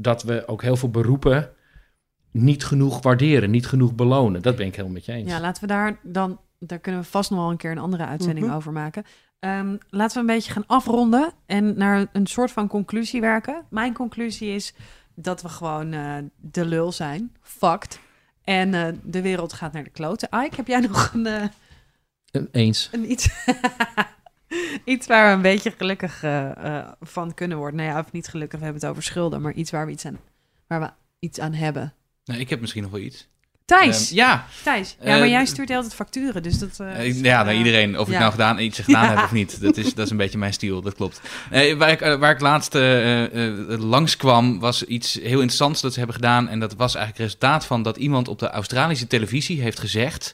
Dat 0.01 0.23
we 0.23 0.47
ook 0.47 0.61
heel 0.61 0.75
veel 0.75 0.89
beroepen 0.89 1.49
niet 2.31 2.65
genoeg 2.65 3.01
waarderen, 3.01 3.51
niet 3.51 3.67
genoeg 3.67 3.95
belonen. 3.95 4.41
Dat 4.41 4.55
ben 4.55 4.65
ik 4.65 4.71
helemaal 4.75 4.93
met 4.93 5.05
je 5.05 5.11
eens. 5.11 5.29
Ja, 5.31 5.39
laten 5.39 5.61
we 5.61 5.67
daar 5.67 5.99
dan, 6.03 6.39
daar 6.59 6.79
kunnen 6.79 7.01
we 7.01 7.07
vast 7.07 7.29
nog 7.29 7.39
wel 7.39 7.49
een 7.49 7.57
keer 7.57 7.71
een 7.71 7.77
andere 7.77 8.05
uitzending 8.05 8.45
Mhm. 8.45 8.55
over 8.55 8.71
maken. 8.71 9.03
Ehm, 9.39 9.75
laten 9.89 10.13
we 10.15 10.19
een 10.29 10.35
beetje 10.35 10.51
gaan 10.51 10.67
afronden 10.67 11.31
en 11.45 11.77
naar 11.77 12.05
een 12.13 12.27
soort 12.27 12.51
van 12.51 12.67
conclusie 12.67 13.21
werken. 13.21 13.65
Mijn 13.69 13.93
conclusie 13.93 14.49
is 14.53 14.73
dat 15.15 15.41
we 15.41 15.49
gewoon 15.49 15.93
eh, 15.93 16.15
de 16.35 16.65
lul 16.65 16.91
zijn, 16.91 17.35
fucked. 17.41 17.99
En 18.43 18.73
eh, 18.73 18.87
de 19.03 19.21
wereld 19.21 19.53
gaat 19.53 19.73
naar 19.73 19.83
de 19.83 19.89
kloten. 19.89 20.29
Ike, 20.43 20.55
heb 20.55 20.67
jij 20.67 20.79
nog 20.79 21.11
een, 21.13 21.25
eh, 21.25 21.43
En 22.31 22.47
Eens. 22.51 22.89
een 22.91 23.11
iets, 23.11 23.29
iets 24.85 25.07
waar 25.07 25.27
we 25.27 25.33
een 25.33 25.41
beetje 25.41 25.73
gelukkig 25.77 26.23
eh, 26.23 26.77
eh, 26.77 26.87
van 27.01 27.33
kunnen 27.33 27.57
worden? 27.57 27.75
Nou 27.75 27.89
ja, 27.89 27.99
of 27.99 28.11
niet 28.11 28.27
gelukkig, 28.27 28.59
we 28.59 28.65
hebben 28.65 28.81
het 28.81 28.91
over 28.91 29.03
schulden, 29.03 29.41
maar 29.41 29.53
iets 29.53 29.71
waar 29.71 29.85
we 29.85 29.91
iets 29.91 30.05
aan, 30.05 30.19
waar 30.67 30.79
we 30.79 30.89
iets 31.19 31.39
aan 31.39 31.53
hebben. 31.53 31.93
Nou, 32.25 32.39
ik 32.39 32.49
heb 32.49 32.61
misschien 32.61 32.83
nog 32.83 32.91
wel 32.91 33.01
iets. 33.01 33.29
Thijs, 33.65 34.07
Ehm, 34.07 34.15
ja, 34.15 34.45
Thijs. 34.63 34.95
Ja, 34.99 35.05
maar 35.05 35.21
eh, 35.21 35.29
jij 35.29 35.45
stuurt 35.45 35.69
altijd 35.69 35.93
facturen, 35.93 36.43
dus 36.43 36.59
dat... 36.59 36.79
is, 36.99 37.19
ja, 37.19 37.43
nou, 37.43 37.57
iedereen. 37.57 37.99
Of 37.99 38.07
ik 38.07 38.13
ja. 38.13 38.19
nou 38.19 38.31
gedaan, 38.31 38.59
iets 38.59 38.79
gedaan 38.79 39.09
heb 39.09 39.23
of 39.23 39.31
niet. 39.31 39.61
Dat 39.61 39.77
is, 39.77 39.93
dat 39.93 40.05
is 40.05 40.11
een 40.11 40.17
beetje 40.17 40.37
mijn 40.37 40.53
stijl, 40.53 40.81
dat 40.81 40.95
klopt. 40.95 41.21
Waar, 41.77 41.91
ik, 41.91 41.99
waar 41.99 42.31
ik 42.31 42.39
laatst 42.39 42.73
langskwam, 43.79 44.59
was 44.59 44.83
iets 44.83 45.13
heel 45.13 45.31
interessants 45.31 45.81
dat 45.81 45.91
ze 45.91 45.97
hebben 45.97 46.15
gedaan. 46.15 46.49
En 46.49 46.59
dat 46.59 46.73
was 46.75 46.95
eigenlijk 46.95 47.17
het 47.17 47.39
resultaat 47.39 47.65
van 47.65 47.83
dat 47.83 47.97
iemand 47.97 48.27
op 48.27 48.39
de 48.39 48.49
Australische 48.49 49.07
televisie 49.07 49.61
heeft 49.61 49.79
gezegd... 49.79 50.33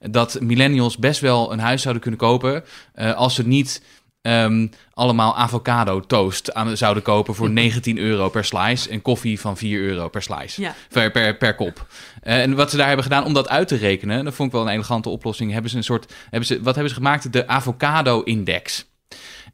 dat 0.00 0.40
millennials 0.40 0.98
best 0.98 1.20
wel 1.20 1.52
een 1.52 1.58
huis 1.58 1.82
zouden 1.82 2.02
kunnen 2.02 2.20
kopen 2.20 2.64
uh, 2.94 3.14
als 3.14 3.34
ze 3.34 3.46
niet 3.46 3.82
um, 4.22 4.70
allemaal 4.92 5.36
avocado 5.36 6.00
toast 6.00 6.54
aan, 6.54 6.76
zouden 6.76 7.02
kopen 7.02 7.34
voor 7.34 7.50
19 7.60 7.98
euro 7.98 8.28
per 8.28 8.44
slice 8.44 8.88
en 8.88 9.02
koffie 9.02 9.40
van 9.40 9.56
4 9.56 9.80
euro 9.80 10.08
per 10.08 10.22
slice, 10.22 10.60
ja. 10.60 10.74
per, 10.88 11.10
per, 11.10 11.36
per 11.36 11.54
kop. 11.54 11.86
Uh, 12.22 12.42
en 12.42 12.54
wat 12.54 12.70
ze 12.70 12.76
daar 12.76 12.86
hebben 12.86 13.04
gedaan 13.04 13.24
om 13.24 13.34
dat 13.34 13.48
uit 13.48 13.68
te 13.68 13.76
rekenen, 13.76 14.24
dat 14.24 14.34
vond 14.34 14.48
ik 14.48 14.54
wel 14.54 14.66
een 14.66 14.72
elegante 14.72 15.08
oplossing, 15.08 15.52
hebben 15.52 15.70
ze 15.70 15.76
een 15.76 15.84
soort, 15.84 16.12
hebben 16.22 16.46
ze, 16.46 16.62
wat 16.62 16.74
hebben 16.74 16.88
ze 16.88 16.98
gemaakt? 16.98 17.32
De 17.32 17.46
avocado-index. 17.46 18.87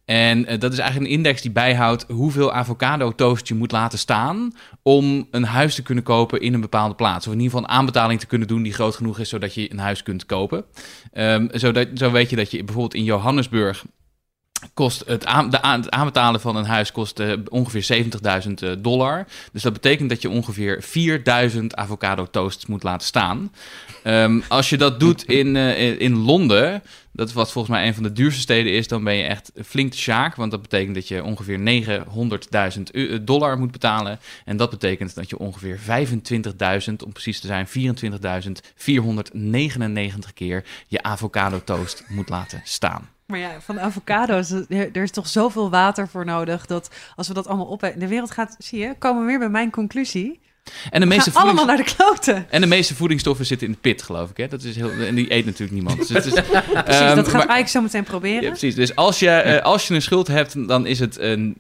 En 0.05 0.53
uh, 0.53 0.59
dat 0.59 0.73
is 0.73 0.79
eigenlijk 0.79 1.11
een 1.11 1.17
index 1.17 1.43
die 1.43 1.51
bijhoudt 1.51 2.05
hoeveel 2.09 2.53
avocado 2.53 3.13
toast 3.15 3.49
je 3.49 3.55
moet 3.55 3.73
laten 3.73 3.99
staan 3.99 4.55
om 4.83 5.29
een 5.31 5.45
huis 5.45 5.75
te 5.75 5.83
kunnen 5.83 6.05
kopen 6.05 6.41
in 6.41 6.55
een 6.55 6.61
bepaalde 6.61 6.95
plaats. 6.95 7.27
Of 7.27 7.33
in 7.33 7.41
ieder 7.41 7.53
geval 7.55 7.69
een 7.69 7.77
aanbetaling 7.77 8.21
te 8.21 8.27
kunnen 8.27 8.49
doen 8.49 8.63
die 8.63 8.73
groot 8.73 8.95
genoeg 8.95 9.19
is 9.19 9.29
zodat 9.29 9.55
je 9.55 9.73
een 9.73 9.79
huis 9.79 10.03
kunt 10.03 10.27
kopen. 10.27 10.65
Um, 11.13 11.49
zodat, 11.53 11.89
zo 11.95 12.11
weet 12.11 12.31
je 12.31 12.37
dat 12.37 12.51
je 12.51 12.65
bijvoorbeeld 12.65 12.95
in 12.95 13.05
Johannesburg 13.05 13.85
kost 14.75 15.03
het, 15.07 15.27
aan, 15.27 15.51
de, 15.51 15.59
het 15.63 15.91
aanbetalen 15.91 16.41
van 16.41 16.57
een 16.57 16.65
huis 16.65 16.93
kost 16.93 17.21
uh, 17.21 17.33
ongeveer 17.49 18.07
70.000 18.75 18.81
dollar. 18.81 19.27
Dus 19.53 19.63
dat 19.63 19.73
betekent 19.73 20.09
dat 20.09 20.23
je 20.23 20.31
ongeveer 20.31 20.85
4.000 21.53 21.67
avocado 21.67 22.27
toasts 22.31 22.67
moet 22.67 22.83
laten 22.83 23.07
staan. 23.07 23.53
Um, 24.07 24.43
als 24.49 24.71
je 24.71 24.77
dat 24.77 25.01
doet 25.01 25.25
in, 25.25 25.55
uh, 25.55 26.01
in 26.01 26.17
Londen, 26.17 26.83
dat 27.13 27.33
wat 27.33 27.53
volgens 27.53 27.75
mij 27.75 27.87
een 27.87 27.95
van 27.95 28.03
de 28.03 28.13
duurste 28.13 28.41
steden 28.41 28.73
is, 28.73 28.89
dan 28.89 29.05
ben 29.05 29.15
je 29.15 29.25
echt 29.25 29.53
flink 29.65 29.91
te 29.91 29.99
sjaak. 29.99 30.35
Want 30.35 30.51
dat 30.51 30.63
betekent 30.63 30.95
dat 30.95 31.09
je 31.09 31.25
ongeveer 31.25 31.59
900.000 31.59 33.23
dollar 33.23 33.59
moet 33.59 33.71
betalen. 33.71 34.19
En 34.45 34.57
dat 34.57 34.71
betekent 34.71 35.15
dat 35.15 35.31
je 35.31 35.39
ongeveer 35.39 35.79
25.000, 35.79 35.85
om 37.05 37.13
precies 37.13 37.41
te 37.41 37.47
zijn, 37.47 37.69
24.499 37.69 37.73
keer 40.35 40.65
je 40.87 41.03
avocado 41.03 41.61
toast 41.65 42.05
moet 42.09 42.29
laten 42.29 42.61
staan. 42.65 43.09
Maar 43.27 43.39
ja, 43.39 43.61
van 43.61 43.81
avocado's, 43.81 44.51
er 44.69 45.03
is 45.03 45.11
toch 45.11 45.29
zoveel 45.29 45.71
water 45.71 46.09
voor 46.09 46.25
nodig 46.25 46.67
dat 46.67 46.91
als 47.17 47.29
we 47.29 47.35
dat 47.35 47.47
allemaal 47.47 47.67
op 47.67 47.81
de 47.81 48.09
wereld 48.09 48.31
gaat, 48.31 48.57
zie 48.59 48.79
je, 48.79 48.95
komen 48.99 49.21
we 49.21 49.29
weer 49.29 49.39
bij 49.39 49.49
mijn 49.49 49.71
conclusie. 49.71 50.41
En 50.91 51.01
de 51.01 51.07
meeste 51.07 51.31
voedings... 51.31 51.59
allemaal 51.59 51.77
naar 51.77 51.85
de 51.85 51.95
kloten. 51.95 52.47
En 52.51 52.61
de 52.61 52.67
meeste 52.67 52.95
voedingsstoffen 52.95 53.47
zitten 53.47 53.67
in 53.67 53.73
de 53.73 53.79
pit, 53.79 54.03
geloof 54.03 54.31
ik. 54.31 54.37
Hè? 54.37 54.49
Dat 54.49 54.63
is 54.63 54.77
heel... 54.77 54.91
En 54.91 55.15
die 55.15 55.33
eet 55.33 55.45
natuurlijk 55.45 55.73
niemand. 55.73 55.99
Dus 55.99 56.09
het 56.09 56.25
is, 56.25 56.33
precies, 56.85 57.09
um, 57.09 57.17
dat 57.17 57.29
gaan 57.29 57.41
we 57.41 57.47
eigenlijk 57.47 57.69
zo 57.69 57.81
meteen 57.81 58.05
proberen. 58.05 58.43
Ja, 58.43 58.49
precies. 58.49 58.75
Dus 58.75 58.97
als 58.97 59.19
je, 59.19 59.43
uh, 59.47 59.63
als 59.63 59.89
je 59.89 59.95
een 59.95 60.03
schuld 60.03 60.27
hebt, 60.27 60.69
dan 60.69 60.87
is 60.87 60.99
het 60.99 61.19
uh, 61.19 61.53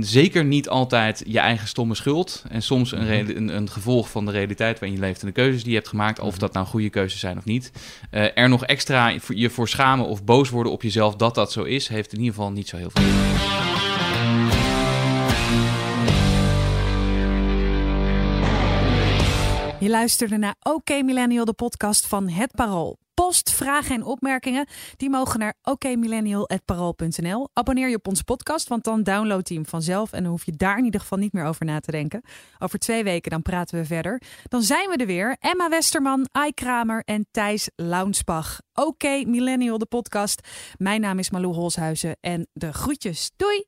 zeker 0.00 0.44
niet 0.44 0.68
altijd 0.68 1.22
je 1.26 1.38
eigen 1.38 1.68
stomme 1.68 1.94
schuld. 1.94 2.42
En 2.48 2.62
soms 2.62 2.92
een, 2.92 3.36
een, 3.36 3.56
een, 3.56 3.70
gevolg 3.70 4.10
van 4.10 4.24
de 4.24 4.30
realiteit 4.30 4.78
waarin 4.78 4.98
je 4.98 5.06
leeft 5.06 5.20
en 5.20 5.26
de 5.26 5.32
keuzes 5.32 5.62
die 5.62 5.70
je 5.70 5.76
hebt 5.76 5.88
gemaakt. 5.88 6.18
Of 6.18 6.38
dat 6.38 6.52
nou 6.52 6.66
goede 6.66 6.90
keuzes 6.90 7.20
zijn 7.20 7.38
of 7.38 7.44
niet. 7.44 7.70
Uh, 8.10 8.38
er 8.38 8.48
nog 8.48 8.64
extra 8.64 9.12
je 9.28 9.50
voor 9.50 9.68
schamen 9.68 10.06
of 10.06 10.24
boos 10.24 10.50
worden 10.50 10.72
op 10.72 10.82
jezelf 10.82 11.16
dat 11.16 11.34
dat 11.34 11.52
zo 11.52 11.62
is, 11.62 11.88
heeft 11.88 12.12
in 12.12 12.18
ieder 12.18 12.34
geval 12.34 12.50
niet 12.50 12.68
zo 12.68 12.76
heel 12.76 12.90
veel. 12.92 13.93
Je 19.84 19.90
luisterde 19.90 20.36
naar 20.36 20.54
OK 20.62 20.88
Millennial, 20.88 21.44
de 21.44 21.52
podcast 21.52 22.06
van 22.06 22.28
Het 22.28 22.54
Parool. 22.54 22.98
Post, 23.14 23.52
vragen 23.52 23.94
en 23.94 24.02
opmerkingen, 24.02 24.68
die 24.96 25.10
mogen 25.10 25.38
naar 25.38 25.54
okmillennial.parool.nl. 25.62 27.48
Abonneer 27.52 27.88
je 27.88 27.96
op 27.96 28.08
onze 28.08 28.24
podcast, 28.24 28.68
want 28.68 28.84
dan 28.84 29.02
download 29.02 29.48
je 29.48 29.54
hem 29.54 29.66
vanzelf 29.66 30.12
en 30.12 30.22
dan 30.22 30.30
hoef 30.30 30.46
je 30.46 30.52
daar 30.52 30.78
in 30.78 30.84
ieder 30.84 31.00
geval 31.00 31.18
niet 31.18 31.32
meer 31.32 31.44
over 31.44 31.66
na 31.66 31.80
te 31.80 31.90
denken. 31.90 32.22
Over 32.58 32.78
twee 32.78 33.04
weken 33.04 33.30
dan 33.30 33.42
praten 33.42 33.78
we 33.78 33.84
verder. 33.84 34.22
Dan 34.48 34.62
zijn 34.62 34.88
we 34.88 34.96
er 34.96 35.06
weer. 35.06 35.36
Emma 35.40 35.68
Westerman, 35.68 36.28
Ai 36.32 36.52
Kramer 36.52 37.02
en 37.04 37.26
Thijs 37.30 37.70
Launsbach. 37.76 38.60
OK 38.74 39.02
Millennial, 39.02 39.78
de 39.78 39.86
podcast. 39.86 40.48
Mijn 40.76 41.00
naam 41.00 41.18
is 41.18 41.30
Malou 41.30 41.54
Holshuizen 41.54 42.16
en 42.20 42.46
de 42.52 42.72
groetjes. 42.72 43.30
Doei! 43.36 43.64